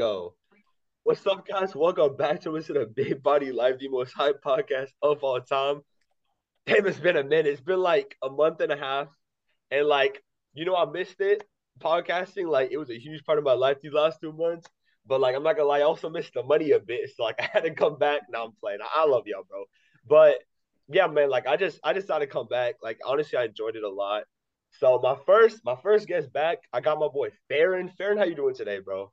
go. 0.00 0.34
What's 1.02 1.26
up, 1.26 1.46
guys? 1.46 1.76
Welcome 1.76 2.16
back 2.16 2.40
to 2.40 2.50
listen 2.50 2.76
to 2.76 2.86
Big 2.86 3.22
Body 3.22 3.52
Life, 3.52 3.78
the 3.78 3.88
most 3.88 4.14
hype 4.14 4.42
podcast 4.42 4.88
of 5.02 5.22
all 5.22 5.38
time. 5.42 5.82
Damn, 6.66 6.86
it's 6.86 6.98
been 6.98 7.18
a 7.18 7.22
minute. 7.22 7.48
It's 7.48 7.60
been 7.60 7.80
like 7.80 8.16
a 8.22 8.30
month 8.30 8.62
and 8.62 8.72
a 8.72 8.78
half. 8.78 9.08
And 9.70 9.86
like, 9.86 10.22
you 10.54 10.64
know, 10.64 10.74
I 10.74 10.90
missed 10.90 11.20
it. 11.20 11.46
Podcasting, 11.80 12.48
like 12.48 12.70
it 12.72 12.78
was 12.78 12.88
a 12.88 12.98
huge 12.98 13.22
part 13.26 13.36
of 13.36 13.44
my 13.44 13.52
life 13.52 13.76
these 13.82 13.92
last 13.92 14.22
two 14.22 14.32
months. 14.32 14.66
But 15.04 15.20
like, 15.20 15.36
I'm 15.36 15.42
not 15.42 15.58
gonna 15.58 15.68
lie, 15.68 15.80
I 15.80 15.82
also 15.82 16.08
missed 16.08 16.32
the 16.32 16.44
money 16.44 16.70
a 16.70 16.80
bit. 16.80 17.10
So 17.14 17.24
like 17.24 17.38
I 17.38 17.50
had 17.52 17.64
to 17.64 17.74
come 17.74 17.98
back. 17.98 18.22
Now 18.30 18.46
I'm 18.46 18.52
playing. 18.58 18.78
I 18.96 19.04
love 19.04 19.24
y'all, 19.26 19.44
bro. 19.46 19.64
But 20.08 20.38
yeah, 20.88 21.08
man, 21.08 21.28
like 21.28 21.46
I 21.46 21.58
just 21.58 21.78
I 21.84 21.92
decided 21.92 22.24
to 22.24 22.32
come 22.32 22.48
back. 22.48 22.76
Like 22.82 23.00
honestly, 23.04 23.36
I 23.36 23.44
enjoyed 23.44 23.76
it 23.76 23.84
a 23.84 23.90
lot. 23.90 24.22
So 24.78 24.98
my 25.02 25.16
first 25.26 25.60
my 25.62 25.76
first 25.82 26.08
guest 26.08 26.32
back, 26.32 26.60
I 26.72 26.80
got 26.80 26.98
my 26.98 27.08
boy 27.08 27.28
Farron. 27.48 27.90
Farron, 27.98 28.16
how 28.16 28.24
you 28.24 28.34
doing 28.34 28.54
today, 28.54 28.78
bro? 28.78 29.12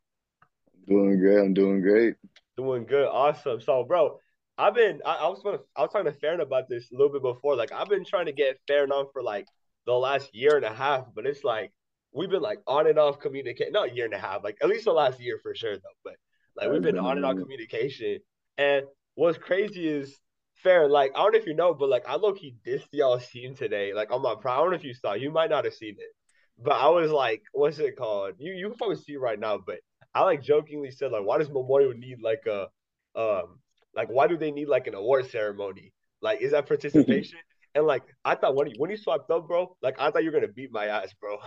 Doing 0.87 1.19
great. 1.19 1.39
I'm 1.39 1.53
doing 1.53 1.81
great. 1.81 2.15
Doing 2.55 2.85
good. 2.85 3.07
Awesome. 3.07 3.59
So, 3.59 3.83
bro, 3.83 4.19
I've 4.57 4.73
been 4.73 5.01
I, 5.05 5.15
I 5.15 5.27
was 5.27 5.41
gonna, 5.43 5.59
I 5.75 5.81
was 5.81 5.91
talking 5.91 6.11
to 6.11 6.17
Farron 6.19 6.41
about 6.41 6.69
this 6.69 6.91
a 6.91 6.95
little 6.95 7.11
bit 7.11 7.21
before. 7.21 7.55
Like 7.55 7.71
I've 7.71 7.89
been 7.89 8.05
trying 8.05 8.25
to 8.25 8.31
get 8.31 8.59
Farron 8.67 8.91
on 8.91 9.07
for 9.13 9.21
like 9.21 9.45
the 9.85 9.93
last 9.93 10.33
year 10.33 10.55
and 10.55 10.65
a 10.65 10.73
half, 10.73 11.05
but 11.13 11.25
it's 11.25 11.43
like 11.43 11.71
we've 12.13 12.29
been 12.29 12.41
like 12.41 12.59
on 12.65 12.87
and 12.87 12.97
off 12.97 13.19
communication. 13.19 13.73
Not 13.73 13.91
a 13.91 13.93
year 13.93 14.05
and 14.05 14.13
a 14.13 14.19
half, 14.19 14.43
like 14.43 14.57
at 14.61 14.69
least 14.69 14.85
the 14.85 14.93
last 14.93 15.19
year 15.19 15.39
for 15.43 15.53
sure 15.53 15.75
though. 15.75 15.97
But 16.03 16.15
like 16.55 16.71
we've 16.71 16.81
been 16.81 16.97
on 16.97 17.17
and 17.17 17.25
off 17.25 17.37
communication. 17.37 18.19
And 18.57 18.85
what's 19.15 19.37
crazy 19.37 19.87
is 19.87 20.17
Farron, 20.55 20.89
like 20.89 21.11
I 21.15 21.19
don't 21.19 21.33
know 21.33 21.39
if 21.39 21.45
you 21.45 21.53
know, 21.53 21.73
but 21.75 21.89
like 21.89 22.07
I 22.07 22.15
look 22.15 22.37
he 22.37 22.55
dissed 22.65 22.87
y'all 22.93 23.19
team 23.19 23.55
today. 23.55 23.93
Like 23.93 24.11
on 24.11 24.23
my 24.23 24.35
pro, 24.39 24.53
I 24.53 24.57
don't 24.57 24.71
know 24.71 24.75
if 24.77 24.83
you 24.83 24.93
saw. 24.93 25.13
You 25.13 25.31
might 25.31 25.51
not 25.51 25.65
have 25.65 25.75
seen 25.75 25.95
it, 25.99 26.15
but 26.57 26.73
I 26.73 26.89
was 26.89 27.11
like, 27.11 27.43
what's 27.51 27.77
it 27.77 27.95
called? 27.95 28.35
You 28.39 28.53
you 28.53 28.69
can 28.69 28.77
probably 28.77 28.95
see 28.95 29.17
right 29.17 29.39
now, 29.39 29.59
but 29.63 29.77
I 30.17 30.21
like 30.23 30.41
jokingly 30.41 30.89
said 30.89 31.11
like, 31.11 31.23
why 31.23 31.37
does 31.37 31.49
Memorial 31.49 31.93
need 31.93 32.21
like 32.23 32.43
a 32.47 32.69
um 33.15 33.59
like 33.95 34.09
why 34.09 34.25
do 34.27 34.35
they 34.35 34.51
need 34.51 34.67
like 34.67 34.87
an 34.87 34.95
award 34.95 35.29
ceremony? 35.29 35.93
Like 36.21 36.41
is 36.41 36.51
that 36.51 36.65
participation? 36.73 37.37
and 37.75 37.85
like 37.85 38.01
I 38.25 38.33
thought 38.33 38.55
when 38.55 38.67
you 38.67 38.73
when 38.79 38.89
you 38.89 38.97
swiped 38.97 39.29
up, 39.29 39.47
bro, 39.47 39.77
like 39.83 39.99
I 39.99 40.09
thought 40.09 40.23
you 40.23 40.31
were 40.31 40.39
gonna 40.39 40.51
beat 40.51 40.71
my 40.71 40.87
ass, 40.87 41.13
bro. 41.21 41.37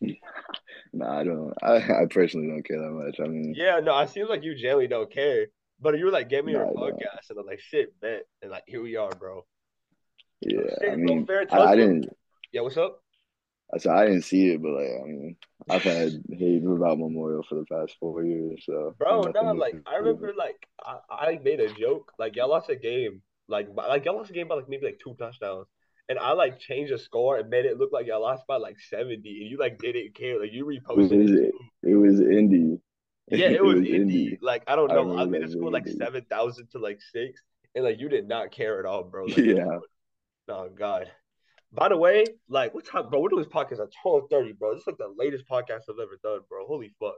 nah, 0.92 1.18
I 1.18 1.24
don't. 1.24 1.52
I, 1.60 2.02
I 2.02 2.06
personally 2.08 2.46
don't 2.46 2.62
care 2.62 2.78
that 2.78 2.90
much. 2.90 3.16
I 3.18 3.26
mean, 3.26 3.52
yeah, 3.56 3.80
no, 3.80 3.98
it 3.98 4.10
seems 4.10 4.28
like 4.28 4.44
you 4.44 4.54
generally 4.54 4.86
don't 4.86 5.12
care. 5.12 5.46
But 5.80 5.98
you 5.98 6.04
were 6.04 6.12
like, 6.12 6.28
"Get 6.28 6.44
me 6.44 6.52
nah, 6.52 6.60
your 6.60 6.72
podcast," 6.72 7.30
and 7.30 7.38
I'm 7.40 7.46
like, 7.46 7.60
"Shit, 7.60 7.98
bet." 8.00 8.22
And 8.42 8.50
like, 8.52 8.64
here 8.66 8.82
we 8.82 8.94
are, 8.96 9.10
bro. 9.10 9.44
Yeah, 10.40 10.60
shit, 10.80 10.92
I 10.92 10.96
mean, 10.96 11.24
bro, 11.24 11.44
I, 11.50 11.58
I 11.58 11.76
didn't. 11.76 12.06
Yeah, 12.52 12.60
what's 12.60 12.76
up? 12.76 13.02
I 13.72 13.78
said 13.78 13.92
I 13.92 14.06
didn't 14.06 14.22
see 14.22 14.50
it, 14.50 14.62
but 14.62 14.70
like 14.70 14.88
I 15.02 15.04
mean, 15.04 15.36
I've 15.68 15.82
had 15.82 16.12
hate 16.30 16.64
about 16.64 16.98
Memorial 16.98 17.44
for 17.46 17.56
the 17.56 17.66
past 17.70 17.96
four 18.00 18.24
years. 18.24 18.62
So 18.64 18.94
bro, 18.98 19.22
no, 19.22 19.52
like 19.52 19.76
I 19.86 19.96
remember, 19.96 20.32
like 20.36 20.66
I, 20.82 20.98
I 21.10 21.40
made 21.42 21.60
a 21.60 21.72
joke, 21.74 22.12
like 22.18 22.36
y'all 22.36 22.48
lost 22.48 22.70
a 22.70 22.76
game, 22.76 23.20
like 23.46 23.68
like 23.76 24.06
y'all 24.06 24.16
lost 24.16 24.30
a 24.30 24.32
game 24.32 24.48
by 24.48 24.54
like 24.54 24.68
maybe 24.68 24.86
like 24.86 25.00
two 25.04 25.14
touchdowns, 25.18 25.66
and 26.08 26.18
I 26.18 26.32
like 26.32 26.58
changed 26.58 26.94
the 26.94 26.98
score 26.98 27.36
and 27.36 27.50
made 27.50 27.66
it 27.66 27.76
look 27.76 27.92
like 27.92 28.06
y'all 28.06 28.22
lost 28.22 28.46
by 28.46 28.56
like 28.56 28.76
seventy, 28.88 29.42
and 29.42 29.50
you 29.50 29.58
like 29.58 29.78
didn't 29.78 30.14
care, 30.14 30.40
like 30.40 30.52
you 30.52 30.64
reposted 30.64 31.12
it. 31.12 31.18
Was, 31.18 31.30
it, 31.30 31.54
it 31.82 31.94
was 31.94 32.20
indie. 32.20 32.80
Yeah, 33.30 33.48
it 33.48 33.62
was, 33.64 33.76
it 33.76 33.80
was 33.80 33.88
Indy. 33.88 33.96
Indy. 33.96 34.38
Like 34.40 34.62
I 34.66 34.76
don't 34.76 34.88
know, 34.88 35.18
I, 35.18 35.22
I 35.22 35.24
made 35.26 35.42
a 35.42 35.50
score 35.50 35.70
like 35.70 35.86
seven 35.86 36.24
thousand 36.30 36.68
to 36.70 36.78
like 36.78 37.00
six, 37.12 37.42
and 37.74 37.84
like 37.84 38.00
you 38.00 38.08
did 38.08 38.26
not 38.26 38.50
care 38.50 38.80
at 38.80 38.86
all, 38.86 39.04
bro. 39.04 39.26
Like, 39.26 39.36
yeah. 39.36 39.78
Oh 40.48 40.70
God. 40.70 41.10
By 41.72 41.88
the 41.88 41.96
way, 41.96 42.24
like 42.48 42.74
what 42.74 42.86
time, 42.86 43.10
bro? 43.10 43.20
We're 43.20 43.28
doing 43.28 43.42
this 43.42 43.52
podcast 43.52 43.80
at 43.82 43.92
twelve 44.02 44.24
thirty, 44.30 44.52
bro. 44.52 44.74
This 44.74 44.82
is 44.82 44.86
like 44.86 44.98
the 44.98 45.12
latest 45.16 45.44
podcast 45.46 45.82
I've 45.88 46.00
ever 46.00 46.18
done, 46.22 46.40
bro. 46.48 46.66
Holy 46.66 46.90
fuck. 46.98 47.16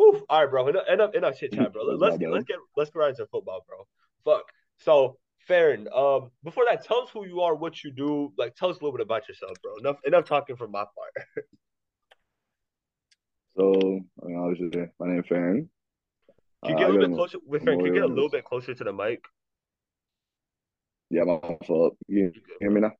Oof. 0.00 0.22
All 0.28 0.40
right, 0.40 0.50
bro. 0.50 0.68
Enough, 0.68 0.84
enough, 0.88 1.14
enough 1.14 1.38
shit 1.38 1.52
chat, 1.52 1.72
bro. 1.72 1.82
Let's 1.98 2.18
get, 2.18 2.30
let's 2.30 2.44
get, 2.44 2.58
let's 2.76 2.90
get 2.90 2.98
right 2.98 3.10
into 3.10 3.26
football, 3.26 3.64
bro. 3.66 3.86
Fuck. 4.24 4.44
So, 4.78 5.16
Farron, 5.48 5.88
um, 5.94 6.30
before 6.44 6.64
that, 6.66 6.84
tell 6.84 7.02
us 7.02 7.08
who 7.12 7.26
you 7.26 7.40
are, 7.40 7.54
what 7.54 7.82
you 7.82 7.90
do. 7.90 8.32
Like, 8.36 8.54
tell 8.56 8.68
us 8.68 8.76
a 8.76 8.84
little 8.84 8.96
bit 8.96 9.04
about 9.04 9.26
yourself, 9.26 9.56
bro. 9.62 9.76
Enough, 9.76 9.96
enough 10.04 10.26
talking 10.26 10.56
from 10.56 10.72
my 10.72 10.84
part. 10.84 11.26
so, 13.56 14.00
I 14.22 14.26
mean, 14.26 14.36
obviously, 14.36 14.86
my 15.00 15.06
name 15.08 15.20
is 15.20 15.26
Farron. 15.28 15.70
Can 16.64 16.72
you 16.72 16.78
get 16.78 16.88
uh, 16.88 16.90
a 16.90 16.92
little 16.92 17.08
bit 17.08 17.16
closer? 17.16 17.38
With 17.46 17.64
Farron, 17.64 17.78
can 17.78 17.86
you 17.86 17.94
get 17.94 18.02
a 18.02 18.06
little 18.06 18.28
bit 18.28 18.44
closer 18.44 18.74
to 18.74 18.84
the 18.84 18.92
mic? 18.92 19.24
Yeah, 21.08 21.22
my 21.22 21.38
fault. 21.66 21.96
You 22.06 22.32
hear 22.60 22.70
me 22.70 22.80
now? 22.80 22.92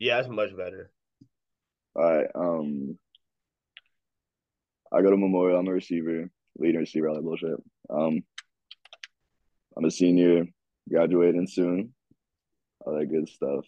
Yeah, 0.00 0.18
it's 0.18 0.28
much 0.30 0.56
better. 0.56 0.90
All 1.94 2.02
right. 2.02 2.26
Um, 2.34 2.98
I 4.90 5.02
go 5.02 5.10
to 5.10 5.16
Memorial. 5.16 5.58
I'm 5.58 5.68
a 5.68 5.72
receiver, 5.72 6.30
leading 6.58 6.80
receiver, 6.80 7.10
all 7.10 7.16
that 7.16 7.22
bullshit. 7.22 7.62
Um, 7.90 8.22
I'm 9.76 9.84
a 9.84 9.90
senior, 9.90 10.46
graduating 10.88 11.46
soon, 11.46 11.92
all 12.80 12.98
that 12.98 13.10
good 13.10 13.28
stuff. 13.28 13.66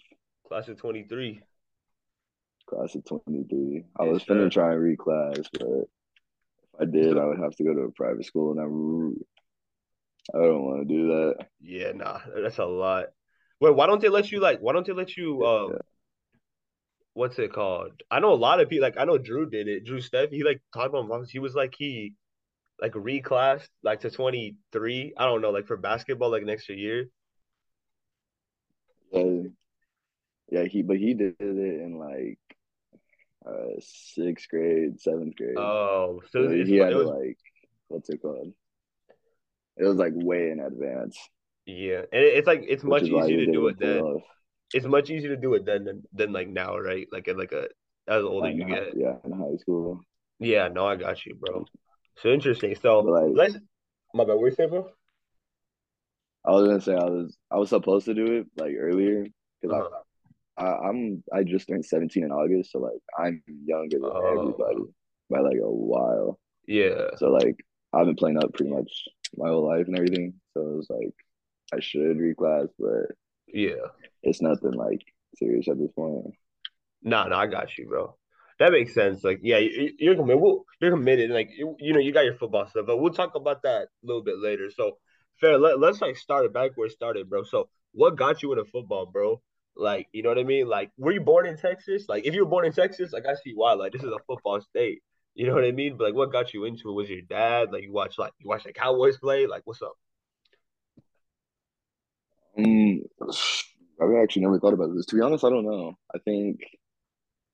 Class 0.48 0.68
of 0.68 0.78
23. 0.78 1.42
Class 2.66 2.94
of 2.94 3.04
23. 3.04 3.84
I 4.00 4.04
was 4.04 4.24
finna 4.24 4.50
try 4.50 4.72
and 4.72 4.80
reclass, 4.80 5.46
but 5.52 5.68
if 5.68 6.80
I 6.80 6.84
did, 6.86 7.18
I 7.18 7.26
would 7.26 7.40
have 7.40 7.54
to 7.56 7.64
go 7.64 7.74
to 7.74 7.80
a 7.82 7.92
private 7.92 8.24
school, 8.24 8.52
and 8.52 8.60
I, 8.60 10.38
I 10.38 10.40
don't 10.40 10.64
want 10.64 10.88
to 10.88 10.94
do 10.94 11.08
that. 11.08 11.46
Yeah, 11.60 11.92
nah, 11.92 12.20
that's 12.42 12.56
a 12.56 12.64
lot. 12.64 13.08
Wait, 13.60 13.76
why 13.76 13.86
don't 13.86 14.00
they 14.00 14.08
let 14.08 14.32
you 14.32 14.40
like? 14.40 14.60
Why 14.60 14.72
don't 14.72 14.86
they 14.86 14.94
let 14.94 15.14
you? 15.14 15.44
Um, 15.44 15.72
yeah 15.72 15.78
what's 17.14 17.38
it 17.38 17.52
called? 17.52 17.92
I 18.10 18.20
know 18.20 18.32
a 18.32 18.34
lot 18.34 18.60
of 18.60 18.68
people 18.68 18.84
like 18.84 18.98
I 18.98 19.04
know 19.04 19.18
Drew 19.18 19.48
did 19.48 19.68
it. 19.68 19.84
Drew 19.84 20.00
Steph, 20.00 20.30
he 20.30 20.44
like 20.44 20.60
talked 20.74 20.88
about 20.88 21.08
once. 21.08 21.30
He 21.30 21.38
was 21.38 21.54
like 21.54 21.74
he 21.76 22.14
like 22.80 22.92
reclassed 22.92 23.68
like 23.82 24.00
to 24.00 24.10
23. 24.10 25.14
I 25.16 25.24
don't 25.24 25.42
know, 25.42 25.50
like 25.50 25.66
for 25.66 25.76
basketball, 25.76 26.30
like 26.30 26.44
next 26.44 26.68
year. 26.68 27.06
Yeah, 29.12 29.42
yeah, 30.50 30.64
he 30.64 30.82
but 30.82 30.96
he 30.96 31.14
did 31.14 31.36
it 31.38 31.46
in 31.48 31.98
like 31.98 32.38
uh 33.46 33.80
sixth 33.80 34.48
grade, 34.48 35.00
seventh 35.00 35.36
grade. 35.36 35.56
Oh, 35.58 36.22
so, 36.30 36.46
so 36.46 36.50
he 36.50 36.76
had 36.76 36.94
was, 36.94 37.06
like 37.08 37.38
what's 37.88 38.08
it 38.08 38.22
called? 38.22 38.52
It 39.76 39.84
was 39.84 39.96
like 39.96 40.12
way 40.14 40.50
in 40.50 40.60
advance. 40.60 41.18
Yeah, 41.66 42.02
and 42.12 42.22
it's 42.22 42.46
like 42.46 42.64
it's 42.66 42.84
much 42.84 43.02
easier 43.02 43.46
to 43.46 43.52
do 43.52 43.68
it 43.68 43.78
then 43.78 44.20
it's 44.72 44.86
much 44.86 45.10
easier 45.10 45.34
to 45.34 45.40
do 45.40 45.54
it 45.54 45.64
then 45.64 45.84
than, 45.84 46.02
than 46.12 46.32
like 46.32 46.48
now, 46.48 46.76
right? 46.78 47.06
Like 47.12 47.28
at 47.28 47.36
like 47.36 47.52
a 47.52 47.68
as 48.08 48.22
older 48.22 48.50
you 48.50 48.64
get. 48.64 48.96
Yeah, 48.96 49.16
in 49.24 49.32
high 49.32 49.56
school. 49.58 50.00
Yeah, 50.38 50.68
no, 50.68 50.86
I 50.86 50.96
got 50.96 51.24
you, 51.24 51.34
bro. 51.34 51.64
So 52.18 52.30
interesting. 52.30 52.74
So 52.80 53.00
like, 53.00 53.32
let's 53.34 53.56
my 54.14 54.24
bad. 54.24 54.34
What 54.34 54.46
you 54.46 54.54
say, 54.54 54.66
bro? 54.66 54.88
I 56.44 56.50
was 56.50 56.66
gonna 56.66 56.80
say 56.80 56.94
I 56.94 57.04
was 57.04 57.36
I 57.50 57.56
was 57.56 57.68
supposed 57.68 58.06
to 58.06 58.14
do 58.14 58.26
it 58.26 58.46
like 58.56 58.74
earlier 58.78 59.26
because 59.60 59.86
uh-huh. 59.86 60.64
I, 60.64 60.86
I 60.86 60.88
am 60.88 61.22
I 61.32 61.44
just 61.44 61.68
turned 61.68 61.84
17 61.84 62.24
in 62.24 62.32
August, 62.32 62.72
so 62.72 62.80
like 62.80 63.00
I'm 63.18 63.42
younger 63.64 63.98
than 63.98 64.10
oh. 64.12 64.26
everybody 64.26 64.92
by 65.30 65.40
like 65.40 65.58
a 65.62 65.70
while. 65.70 66.38
Yeah. 66.66 67.10
So 67.16 67.28
like 67.28 67.56
I've 67.92 68.06
been 68.06 68.16
playing 68.16 68.38
up 68.38 68.52
pretty 68.54 68.72
much 68.72 68.90
my 69.36 69.48
whole 69.48 69.66
life 69.66 69.86
and 69.86 69.96
everything. 69.96 70.34
So 70.54 70.60
it 70.60 70.76
was 70.76 70.90
like 70.90 71.14
I 71.72 71.80
should 71.80 72.18
reclass, 72.18 72.68
but 72.78 73.14
yeah, 73.52 73.88
it's 74.22 74.42
nothing 74.42 74.72
like 74.72 75.02
serious 75.36 75.68
at 75.68 75.78
this 75.78 75.90
point. 75.92 76.34
No, 77.02 77.22
nah, 77.22 77.28
no, 77.28 77.36
I 77.36 77.46
got 77.46 77.76
you, 77.78 77.88
bro. 77.88 78.16
That 78.58 78.72
makes 78.72 78.94
sense. 78.94 79.24
Like, 79.24 79.40
yeah, 79.42 79.58
you're 79.58 80.14
committed. 80.14 80.42
You're 80.80 80.90
committed. 80.92 81.30
Like, 81.30 81.50
you, 81.56 81.74
you 81.80 81.92
know, 81.92 81.98
you 81.98 82.12
got 82.12 82.24
your 82.24 82.36
football 82.36 82.68
stuff, 82.68 82.86
but 82.86 82.98
we'll 82.98 83.12
talk 83.12 83.34
about 83.34 83.62
that 83.62 83.82
a 83.82 84.06
little 84.06 84.22
bit 84.22 84.38
later. 84.38 84.70
So, 84.70 84.98
fair. 85.40 85.58
Let, 85.58 85.80
let's 85.80 86.00
like 86.00 86.16
start 86.16 86.44
it 86.44 86.52
back 86.52 86.72
where 86.76 86.86
it 86.86 86.92
started, 86.92 87.28
bro. 87.28 87.42
So, 87.42 87.68
what 87.92 88.16
got 88.16 88.42
you 88.42 88.52
into 88.52 88.64
football, 88.64 89.06
bro? 89.06 89.42
Like, 89.74 90.06
you 90.12 90.22
know 90.22 90.28
what 90.28 90.38
I 90.38 90.44
mean? 90.44 90.68
Like, 90.68 90.90
were 90.96 91.12
you 91.12 91.20
born 91.20 91.46
in 91.46 91.56
Texas? 91.56 92.04
Like, 92.08 92.24
if 92.24 92.34
you 92.34 92.44
were 92.44 92.50
born 92.50 92.66
in 92.66 92.72
Texas, 92.72 93.12
like 93.12 93.26
I 93.26 93.34
see 93.34 93.52
why. 93.54 93.72
Like, 93.72 93.92
this 93.92 94.02
is 94.02 94.12
a 94.12 94.18
football 94.26 94.60
state. 94.60 95.02
You 95.34 95.46
know 95.46 95.54
what 95.54 95.64
I 95.64 95.72
mean? 95.72 95.96
But 95.96 96.08
like, 96.08 96.14
what 96.14 96.30
got 96.30 96.52
you 96.52 96.64
into 96.64 96.90
it? 96.90 96.92
Was 96.92 97.08
your 97.08 97.22
dad 97.22 97.72
like 97.72 97.82
you 97.82 97.92
watch 97.92 98.18
like 98.18 98.32
you 98.38 98.48
watch 98.48 98.64
the 98.64 98.72
Cowboys 98.72 99.16
play? 99.16 99.46
Like, 99.46 99.62
what's 99.64 99.82
up? 99.82 99.94
Um, 102.58 103.02
I've 104.00 104.22
actually 104.22 104.42
never 104.42 104.58
thought 104.58 104.74
about 104.74 104.94
this. 104.94 105.06
To 105.06 105.16
be 105.16 105.22
honest, 105.22 105.44
I 105.44 105.50
don't 105.50 105.64
know. 105.64 105.96
I 106.14 106.18
think 106.18 106.60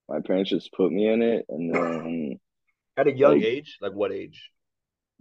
my 0.09 0.21
parents 0.21 0.51
just 0.51 0.73
put 0.73 0.91
me 0.91 1.09
in 1.09 1.23
it, 1.23 1.47
and 1.49 1.75
then 1.75 2.41
at 2.97 3.07
a 3.07 3.13
young 3.13 3.35
like, 3.35 3.45
age, 3.45 3.79
like 3.81 3.93
what 3.93 4.13
age? 4.13 4.51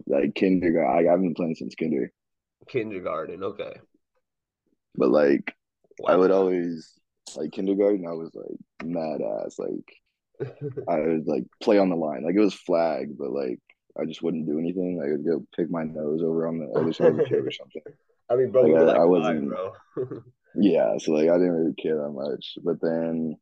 Like 0.06 0.34
kindergarten. 0.34 1.08
I, 1.08 1.12
I've 1.12 1.20
been 1.20 1.34
playing 1.34 1.54
since 1.54 1.74
kinder. 1.74 2.10
Kindergarten, 2.68 3.42
okay. 3.42 3.74
But 4.96 5.10
like, 5.10 5.54
wow. 5.98 6.14
I 6.14 6.16
would 6.16 6.30
always 6.30 6.92
like 7.36 7.52
kindergarten. 7.52 8.06
I 8.06 8.12
was 8.12 8.30
like 8.34 8.58
mad 8.84 9.20
ass. 9.20 9.58
Like, 9.58 10.50
I 10.88 10.98
would 10.98 11.26
like 11.26 11.44
play 11.62 11.78
on 11.78 11.90
the 11.90 11.96
line. 11.96 12.24
Like 12.24 12.34
it 12.34 12.40
was 12.40 12.54
flag, 12.54 13.16
but 13.18 13.30
like 13.30 13.60
I 14.00 14.04
just 14.06 14.22
wouldn't 14.22 14.46
do 14.46 14.58
anything. 14.58 15.00
I 15.04 15.10
would 15.10 15.24
go 15.24 15.44
pick 15.56 15.70
my 15.70 15.84
nose 15.84 16.22
over 16.22 16.46
on 16.46 16.58
the 16.58 16.78
other 16.78 16.92
side 16.92 17.08
of 17.08 17.16
the 17.18 17.26
chair 17.26 17.44
or 17.44 17.50
something. 17.50 17.82
I 18.30 18.36
mean, 18.36 18.50
bro, 18.50 18.62
like, 18.62 18.96
I, 18.96 19.02
I 19.02 19.04
wasn't, 19.04 19.48
bro. 19.48 19.72
yeah, 20.54 20.96
so 20.98 21.12
like 21.12 21.28
I 21.28 21.38
didn't 21.38 21.52
really 21.52 21.74
care 21.74 21.96
that 21.96 22.10
much. 22.10 22.58
But 22.62 22.80
then 22.80 23.36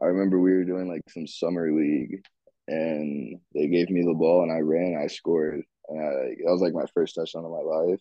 I 0.00 0.06
remember 0.06 0.38
we 0.38 0.52
were 0.52 0.64
doing 0.64 0.88
like 0.88 1.02
some 1.08 1.26
summer 1.26 1.72
league 1.72 2.24
and 2.68 3.38
they 3.54 3.68
gave 3.68 3.90
me 3.90 4.02
the 4.02 4.14
ball 4.14 4.42
and 4.42 4.52
I 4.52 4.58
ran, 4.60 5.00
I 5.02 5.06
scored. 5.08 5.62
And 5.88 6.00
I, 6.00 6.34
that 6.44 6.50
was 6.52 6.60
like 6.62 6.74
my 6.74 6.86
first 6.94 7.14
touchdown 7.14 7.44
of 7.44 7.50
my 7.50 7.58
life. 7.58 8.00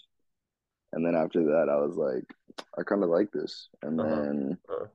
And 0.93 1.05
then 1.05 1.15
after 1.15 1.43
that, 1.43 1.67
I 1.69 1.77
was 1.77 1.95
like, 1.95 2.25
I 2.77 2.83
kind 2.83 3.03
of 3.03 3.09
like 3.09 3.31
this. 3.31 3.69
And 3.81 3.99
Uh-huh. 3.99 4.09
then 4.09 4.57
Uh-huh. 4.69 4.85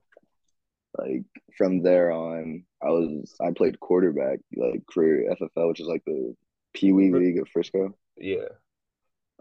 like 0.98 1.24
from 1.56 1.82
there 1.82 2.10
on, 2.12 2.64
I 2.82 2.88
was 2.88 3.34
I 3.40 3.50
played 3.52 3.80
quarterback 3.80 4.40
like 4.56 4.82
for 4.92 5.04
FFL, 5.04 5.68
which 5.68 5.80
is 5.80 5.86
like 5.88 6.04
the 6.06 6.34
Pee 6.74 6.92
Wee 6.92 7.10
League 7.12 7.38
of 7.38 7.48
Frisco. 7.48 7.94
Yeah. 8.16 8.48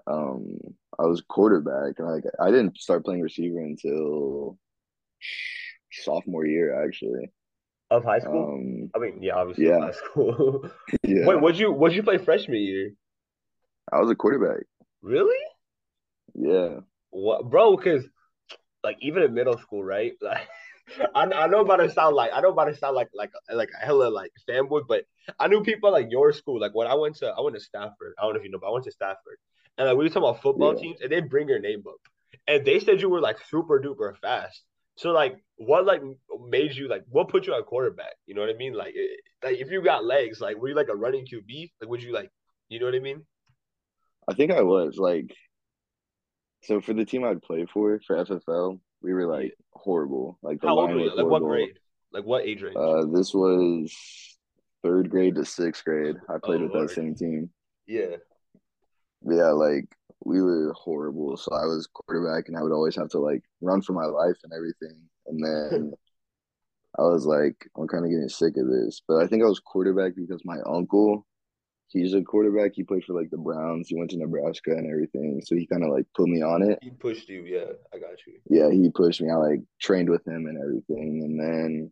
Um, 0.07 0.57
I 0.99 1.03
was 1.03 1.23
quarterback, 1.27 1.99
and 1.99 2.07
like 2.07 2.23
I 2.39 2.51
didn't 2.51 2.77
start 2.77 3.05
playing 3.05 3.21
receiver 3.21 3.59
until 3.59 4.57
sophomore 5.91 6.45
year, 6.45 6.83
actually. 6.85 7.31
Of 7.91 8.03
high 8.03 8.19
school? 8.19 8.55
Um, 8.55 8.91
I 8.95 8.99
mean, 8.99 9.21
yeah, 9.21 9.35
obviously 9.35 9.67
yeah. 9.67 9.79
high 9.79 9.91
school. 9.91 10.69
yeah, 11.03 11.25
Wait, 11.25 11.39
what'd 11.41 11.59
you 11.59 11.71
what'd 11.71 11.95
you 11.95 12.03
play 12.03 12.17
freshman 12.17 12.57
year? 12.57 12.91
I 13.91 13.99
was 13.99 14.09
a 14.09 14.15
quarterback. 14.15 14.63
Really? 15.01 15.39
Yeah, 16.33 16.79
What, 17.11 17.49
bro? 17.49 17.77
Because 17.77 18.05
like 18.83 18.97
even 19.01 19.23
in 19.23 19.33
middle 19.33 19.57
school, 19.57 19.83
right? 19.83 20.13
Like 20.21 20.47
I, 21.15 21.23
I 21.23 21.47
know 21.47 21.61
about 21.61 21.77
to 21.77 21.89
sound 21.89 22.15
like 22.15 22.29
I 22.31 22.41
know 22.41 22.51
about 22.51 22.65
to 22.65 22.75
sound 22.75 22.95
like 22.95 23.09
like 23.11 23.31
like 23.51 23.69
a 23.81 23.83
hella 23.83 24.09
like 24.09 24.31
fanboy, 24.47 24.81
but 24.87 25.05
I 25.39 25.47
knew 25.47 25.63
people 25.63 25.91
like 25.91 26.11
your 26.11 26.31
school. 26.31 26.59
Like 26.59 26.75
when 26.75 26.87
I 26.87 26.93
went 26.93 27.15
to 27.17 27.27
I 27.27 27.41
went 27.41 27.55
to 27.55 27.59
Stafford. 27.59 28.13
I 28.19 28.21
don't 28.21 28.33
know 28.33 28.39
if 28.39 28.45
you 28.45 28.51
know, 28.51 28.59
but 28.61 28.67
I 28.67 28.71
went 28.71 28.85
to 28.85 28.91
Stafford, 28.91 29.39
and 29.77 29.87
like 29.87 29.97
we 29.97 30.03
were 30.05 30.09
talking 30.09 30.23
about 30.29 30.41
football 30.41 30.73
Yeah. 30.75 30.81
teams, 30.81 31.01
and 31.01 31.11
they 31.11 31.21
bring 31.21 31.47
your 31.49 31.59
name 31.59 31.83
up, 31.87 31.95
and 32.47 32.65
they 32.65 32.79
said 32.79 33.01
you 33.01 33.09
were 33.09 33.21
like 33.21 33.37
super 33.45 33.79
duper 33.81 34.17
fast. 34.17 34.63
So 34.97 35.11
like, 35.11 35.35
what 35.57 35.85
like 35.85 36.01
made 36.47 36.73
you 36.75 36.87
like 36.87 37.03
what 37.09 37.27
put 37.29 37.45
you 37.47 37.53
at 37.55 37.65
quarterback? 37.65 38.13
You 38.27 38.35
know 38.35 38.41
what 38.41 38.49
I 38.49 38.57
mean? 38.57 38.73
Like, 38.73 38.93
it, 38.95 39.19
like 39.43 39.57
if 39.57 39.69
you 39.69 39.81
got 39.83 40.05
legs, 40.05 40.39
like 40.39 40.57
were 40.57 40.69
you 40.69 40.75
like 40.75 40.87
a 40.89 40.95
running 40.95 41.25
QB? 41.25 41.71
Like 41.81 41.89
would 41.89 42.01
you 42.03 42.13
like, 42.13 42.29
you 42.69 42.79
know 42.79 42.85
what 42.85 42.95
I 42.95 42.99
mean? 42.99 43.25
I 44.29 44.33
think 44.33 44.51
I 44.51 44.61
was 44.61 44.97
like. 44.97 45.35
So 46.63 46.81
for 46.81 46.93
the 46.93 47.05
team 47.05 47.23
I'd 47.23 47.43
play 47.43 47.65
for 47.71 47.99
for 48.07 48.15
FFL, 48.25 48.79
we 49.03 49.13
were 49.13 49.27
like 49.27 49.53
horrible. 49.73 50.39
Like 50.41 50.61
the 50.61 50.67
How 50.67 50.79
old 50.79 50.91
were 50.91 50.99
you? 50.99 51.15
Like 51.15 51.25
what 51.27 51.43
grade? 51.43 51.77
Like 52.11 52.23
what 52.23 52.43
age 52.45 52.63
range? 52.63 52.75
Uh, 52.77 53.05
this 53.05 53.33
was 53.35 53.93
third 54.81 55.09
grade 55.11 55.35
to 55.35 55.45
sixth 55.45 55.83
grade. 55.83 56.15
I 56.29 56.37
played 56.43 56.61
Oh, 56.61 56.63
with 56.63 56.71
Lord. 56.73 56.89
that 56.89 56.95
same 56.95 57.13
team. 57.15 57.49
yeah. 57.85 58.15
Yeah, 59.27 59.49
like 59.49 59.85
we 60.23 60.41
were 60.41 60.73
horrible. 60.73 61.37
So 61.37 61.53
I 61.53 61.65
was 61.65 61.87
quarterback, 61.91 62.47
and 62.47 62.57
I 62.57 62.61
would 62.61 62.71
always 62.71 62.95
have 62.95 63.09
to 63.09 63.19
like 63.19 63.43
run 63.61 63.81
for 63.81 63.93
my 63.93 64.05
life 64.05 64.37
and 64.43 64.53
everything. 64.53 65.01
And 65.27 65.43
then 65.43 65.93
I 66.97 67.01
was 67.03 67.25
like, 67.25 67.55
I'm 67.77 67.87
kind 67.87 68.05
of 68.05 68.11
getting 68.11 68.29
sick 68.29 68.57
of 68.57 68.67
this. 68.67 69.01
But 69.07 69.23
I 69.23 69.27
think 69.27 69.43
I 69.43 69.47
was 69.47 69.59
quarterback 69.59 70.15
because 70.15 70.41
my 70.45 70.57
uncle, 70.65 71.25
he's 71.87 72.13
a 72.13 72.21
quarterback. 72.21 72.71
He 72.75 72.83
played 72.83 73.03
for 73.03 73.13
like 73.13 73.29
the 73.31 73.37
Browns. 73.37 73.87
He 73.89 73.95
went 73.97 74.11
to 74.11 74.17
Nebraska 74.17 74.71
and 74.71 74.89
everything. 74.89 75.41
So 75.43 75.55
he 75.55 75.65
kind 75.65 75.83
of 75.83 75.89
like 75.89 76.05
put 76.15 76.27
me 76.27 76.41
on 76.41 76.61
it. 76.61 76.79
He 76.81 76.91
pushed 76.91 77.27
you. 77.29 77.43
Yeah, 77.43 77.73
I 77.93 77.97
got 77.97 78.25
you. 78.25 78.39
Yeah, 78.49 78.71
he 78.71 78.89
pushed 78.89 79.21
me. 79.21 79.29
I 79.29 79.35
like 79.35 79.61
trained 79.81 80.09
with 80.09 80.25
him 80.27 80.45
and 80.45 80.57
everything. 80.57 81.21
And 81.23 81.39
then, 81.39 81.91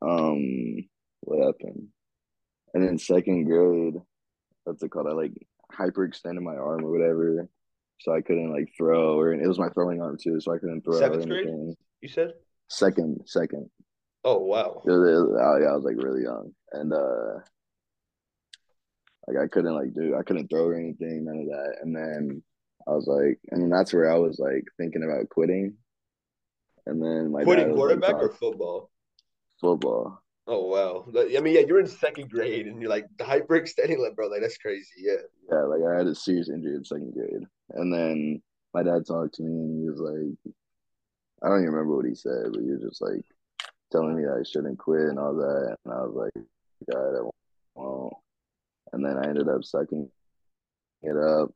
um, 0.00 0.88
what 1.20 1.46
happened? 1.46 1.88
And 2.74 2.82
then 2.86 2.98
second 2.98 3.44
grade, 3.44 3.94
what's 4.64 4.82
it 4.82 4.90
called? 4.90 5.06
I 5.06 5.12
like 5.12 5.32
hyperextended 5.78 6.40
my 6.42 6.54
arm 6.56 6.84
or 6.84 6.90
whatever. 6.90 7.48
So 8.00 8.12
I 8.14 8.20
couldn't 8.20 8.52
like 8.52 8.68
throw 8.76 9.18
or 9.18 9.32
it 9.32 9.46
was 9.46 9.58
my 9.58 9.68
throwing 9.70 10.00
arm 10.00 10.16
too, 10.20 10.40
so 10.40 10.52
I 10.52 10.58
couldn't 10.58 10.82
throw 10.82 10.98
Seventh 10.98 11.26
grade? 11.28 11.46
anything. 11.46 11.76
You 12.00 12.08
said? 12.08 12.32
Second, 12.68 13.20
second. 13.26 13.70
Oh 14.24 14.38
wow. 14.38 14.82
It 14.86 14.90
was, 14.90 15.00
it 15.10 15.32
was- 15.32 15.60
yeah, 15.62 15.68
I 15.70 15.74
was 15.74 15.84
like 15.84 16.02
really 16.02 16.22
young. 16.22 16.52
And 16.72 16.92
uh 16.92 17.40
like 19.28 19.36
I 19.44 19.46
couldn't 19.46 19.74
like 19.74 19.94
do 19.94 20.16
I 20.18 20.22
couldn't 20.22 20.48
throw 20.48 20.66
or 20.66 20.74
anything, 20.74 21.24
none 21.24 21.38
of 21.38 21.46
that. 21.46 21.76
And 21.82 21.94
then 21.94 22.42
I 22.88 22.90
was 22.92 23.06
like 23.06 23.38
and 23.50 23.62
then 23.62 23.70
that's 23.70 23.92
where 23.92 24.10
I 24.10 24.16
was 24.18 24.38
like 24.40 24.64
thinking 24.78 25.04
about 25.04 25.28
quitting. 25.28 25.74
And 26.86 27.00
then 27.00 27.30
my 27.30 27.44
Quitting 27.44 27.70
was 27.70 27.78
like 27.78 28.00
quarterback 28.00 28.14
or 28.22 28.30
football? 28.32 28.90
football. 29.60 30.21
Oh 30.46 30.66
wow. 30.66 31.06
I 31.16 31.40
mean, 31.40 31.54
yeah, 31.54 31.60
you're 31.60 31.80
in 31.80 31.86
second 31.86 32.30
grade 32.30 32.66
and 32.66 32.80
you're 32.80 32.90
like 32.90 33.06
hyperextending, 33.18 33.98
like 33.98 34.16
bro, 34.16 34.26
like 34.26 34.40
that's 34.40 34.58
crazy. 34.58 34.88
Yeah. 34.98 35.22
Yeah, 35.50 35.62
like 35.62 35.80
I 35.88 35.98
had 35.98 36.06
a 36.06 36.14
serious 36.14 36.48
injury 36.48 36.74
in 36.74 36.84
second 36.84 37.12
grade. 37.14 37.46
And 37.70 37.92
then 37.92 38.42
my 38.74 38.82
dad 38.82 39.06
talked 39.06 39.34
to 39.34 39.42
me 39.42 39.50
and 39.50 39.82
he 39.82 39.88
was 39.88 40.00
like 40.00 40.54
I 41.42 41.48
don't 41.48 41.62
even 41.62 41.72
remember 41.72 41.96
what 41.96 42.06
he 42.06 42.14
said, 42.14 42.52
but 42.52 42.62
he 42.62 42.70
was 42.70 42.82
just 42.82 43.02
like 43.02 43.24
telling 43.90 44.16
me 44.16 44.24
I 44.24 44.42
shouldn't 44.42 44.78
quit 44.78 45.08
and 45.08 45.18
all 45.18 45.34
that. 45.34 45.76
And 45.84 45.94
I 45.94 45.98
was 45.98 46.14
like, 46.14 46.44
God, 46.90 47.16
I 47.16 47.28
won't. 47.74 48.14
And 48.92 49.04
then 49.04 49.16
I 49.16 49.28
ended 49.28 49.48
up 49.48 49.64
sucking 49.64 50.08
it 51.02 51.16
up, 51.16 51.50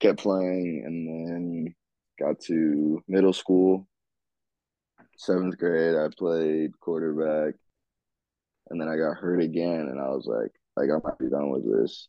kept 0.00 0.18
playing, 0.18 0.82
and 0.84 1.08
then 1.08 1.74
got 2.18 2.40
to 2.42 3.02
middle 3.08 3.32
school. 3.32 3.86
Seventh 5.16 5.58
grade, 5.58 5.96
I 5.96 6.08
played 6.16 6.78
quarterback, 6.78 7.54
and 8.70 8.80
then 8.80 8.88
I 8.88 8.96
got 8.96 9.16
hurt 9.16 9.40
again, 9.40 9.88
and 9.90 10.00
I 10.00 10.08
was 10.08 10.26
like, 10.26 10.52
like 10.76 10.90
I 10.90 11.00
might 11.06 11.18
be 11.18 11.28
done 11.28 11.50
with 11.50 11.64
this. 11.64 12.08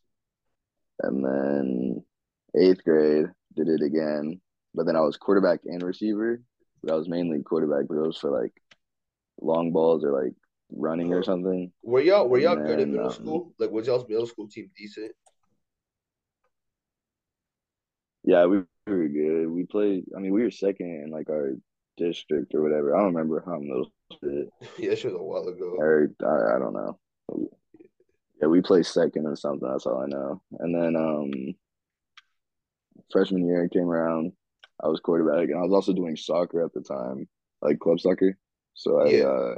And 1.03 1.23
then 1.23 2.03
eighth 2.59 2.83
grade, 2.83 3.27
did 3.55 3.67
it 3.67 3.81
again, 3.81 4.41
but 4.73 4.85
then 4.85 4.95
I 4.95 5.01
was 5.01 5.17
quarterback 5.17 5.59
and 5.65 5.83
receiver. 5.83 6.41
But 6.83 6.93
I 6.93 6.95
was 6.95 7.09
mainly 7.09 7.41
quarterback, 7.43 7.87
but 7.87 7.97
it 7.97 8.07
was 8.07 8.17
for 8.17 8.31
like 8.31 8.53
long 9.41 9.71
balls 9.71 10.03
or 10.03 10.11
like 10.11 10.33
running 10.71 11.13
or 11.13 11.21
Uh-huh. 11.21 11.23
something. 11.23 11.71
Were 11.83 12.01
y'all 12.01 12.27
were 12.27 12.39
y'all 12.39 12.57
And 12.57 12.67
good 12.67 12.79
in 12.79 12.91
middle 12.91 13.09
um, 13.09 13.13
school? 13.13 13.53
Like 13.59 13.71
was 13.71 13.87
y'all's 13.87 14.07
middle 14.07 14.27
school 14.27 14.47
team 14.47 14.69
decent? 14.77 15.11
Yeah, 18.23 18.45
we 18.45 18.57
were 18.87 19.07
good. 19.07 19.47
We 19.47 19.65
played. 19.65 20.05
I 20.15 20.19
mean, 20.19 20.33
we 20.33 20.43
were 20.43 20.51
second 20.51 20.87
in 21.05 21.11
like 21.11 21.29
our 21.29 21.53
district 21.97 22.53
or 22.55 22.61
whatever. 22.61 22.95
I 22.95 22.99
don't 22.99 23.13
remember 23.13 23.43
how 23.45 23.59
school 23.61 23.91
did. 24.21 24.49
Yeah, 24.77 24.95
shit 24.95 25.11
was 25.11 25.19
a 25.19 25.23
while 25.23 25.47
ago. 25.47 25.75
or 25.77 26.09
I, 26.23 26.55
I 26.55 26.59
don't 26.59 26.73
know. 26.73 26.97
Yeah, 28.41 28.47
we 28.47 28.61
played 28.61 28.85
second 28.85 29.25
or 29.25 29.35
something. 29.35 29.67
That's 29.67 29.85
all 29.85 30.01
I 30.01 30.05
know. 30.07 30.41
And 30.59 30.73
then 30.75 30.95
um, 30.95 31.31
freshman 33.11 33.45
year 33.47 33.67
came 33.67 33.89
around. 33.89 34.31
I 34.83 34.87
was 34.87 34.99
quarterback, 34.99 35.49
and 35.49 35.57
I 35.57 35.63
was 35.63 35.73
also 35.73 35.91
doing 35.93 36.15
soccer 36.15 36.63
at 36.63 36.71
the 36.73 36.81
time, 36.81 37.27
like 37.61 37.79
club 37.79 37.99
soccer. 37.99 38.37
So 38.75 39.01
I 39.01 39.07
Yeah. 39.09 39.25
uh, 39.25 39.55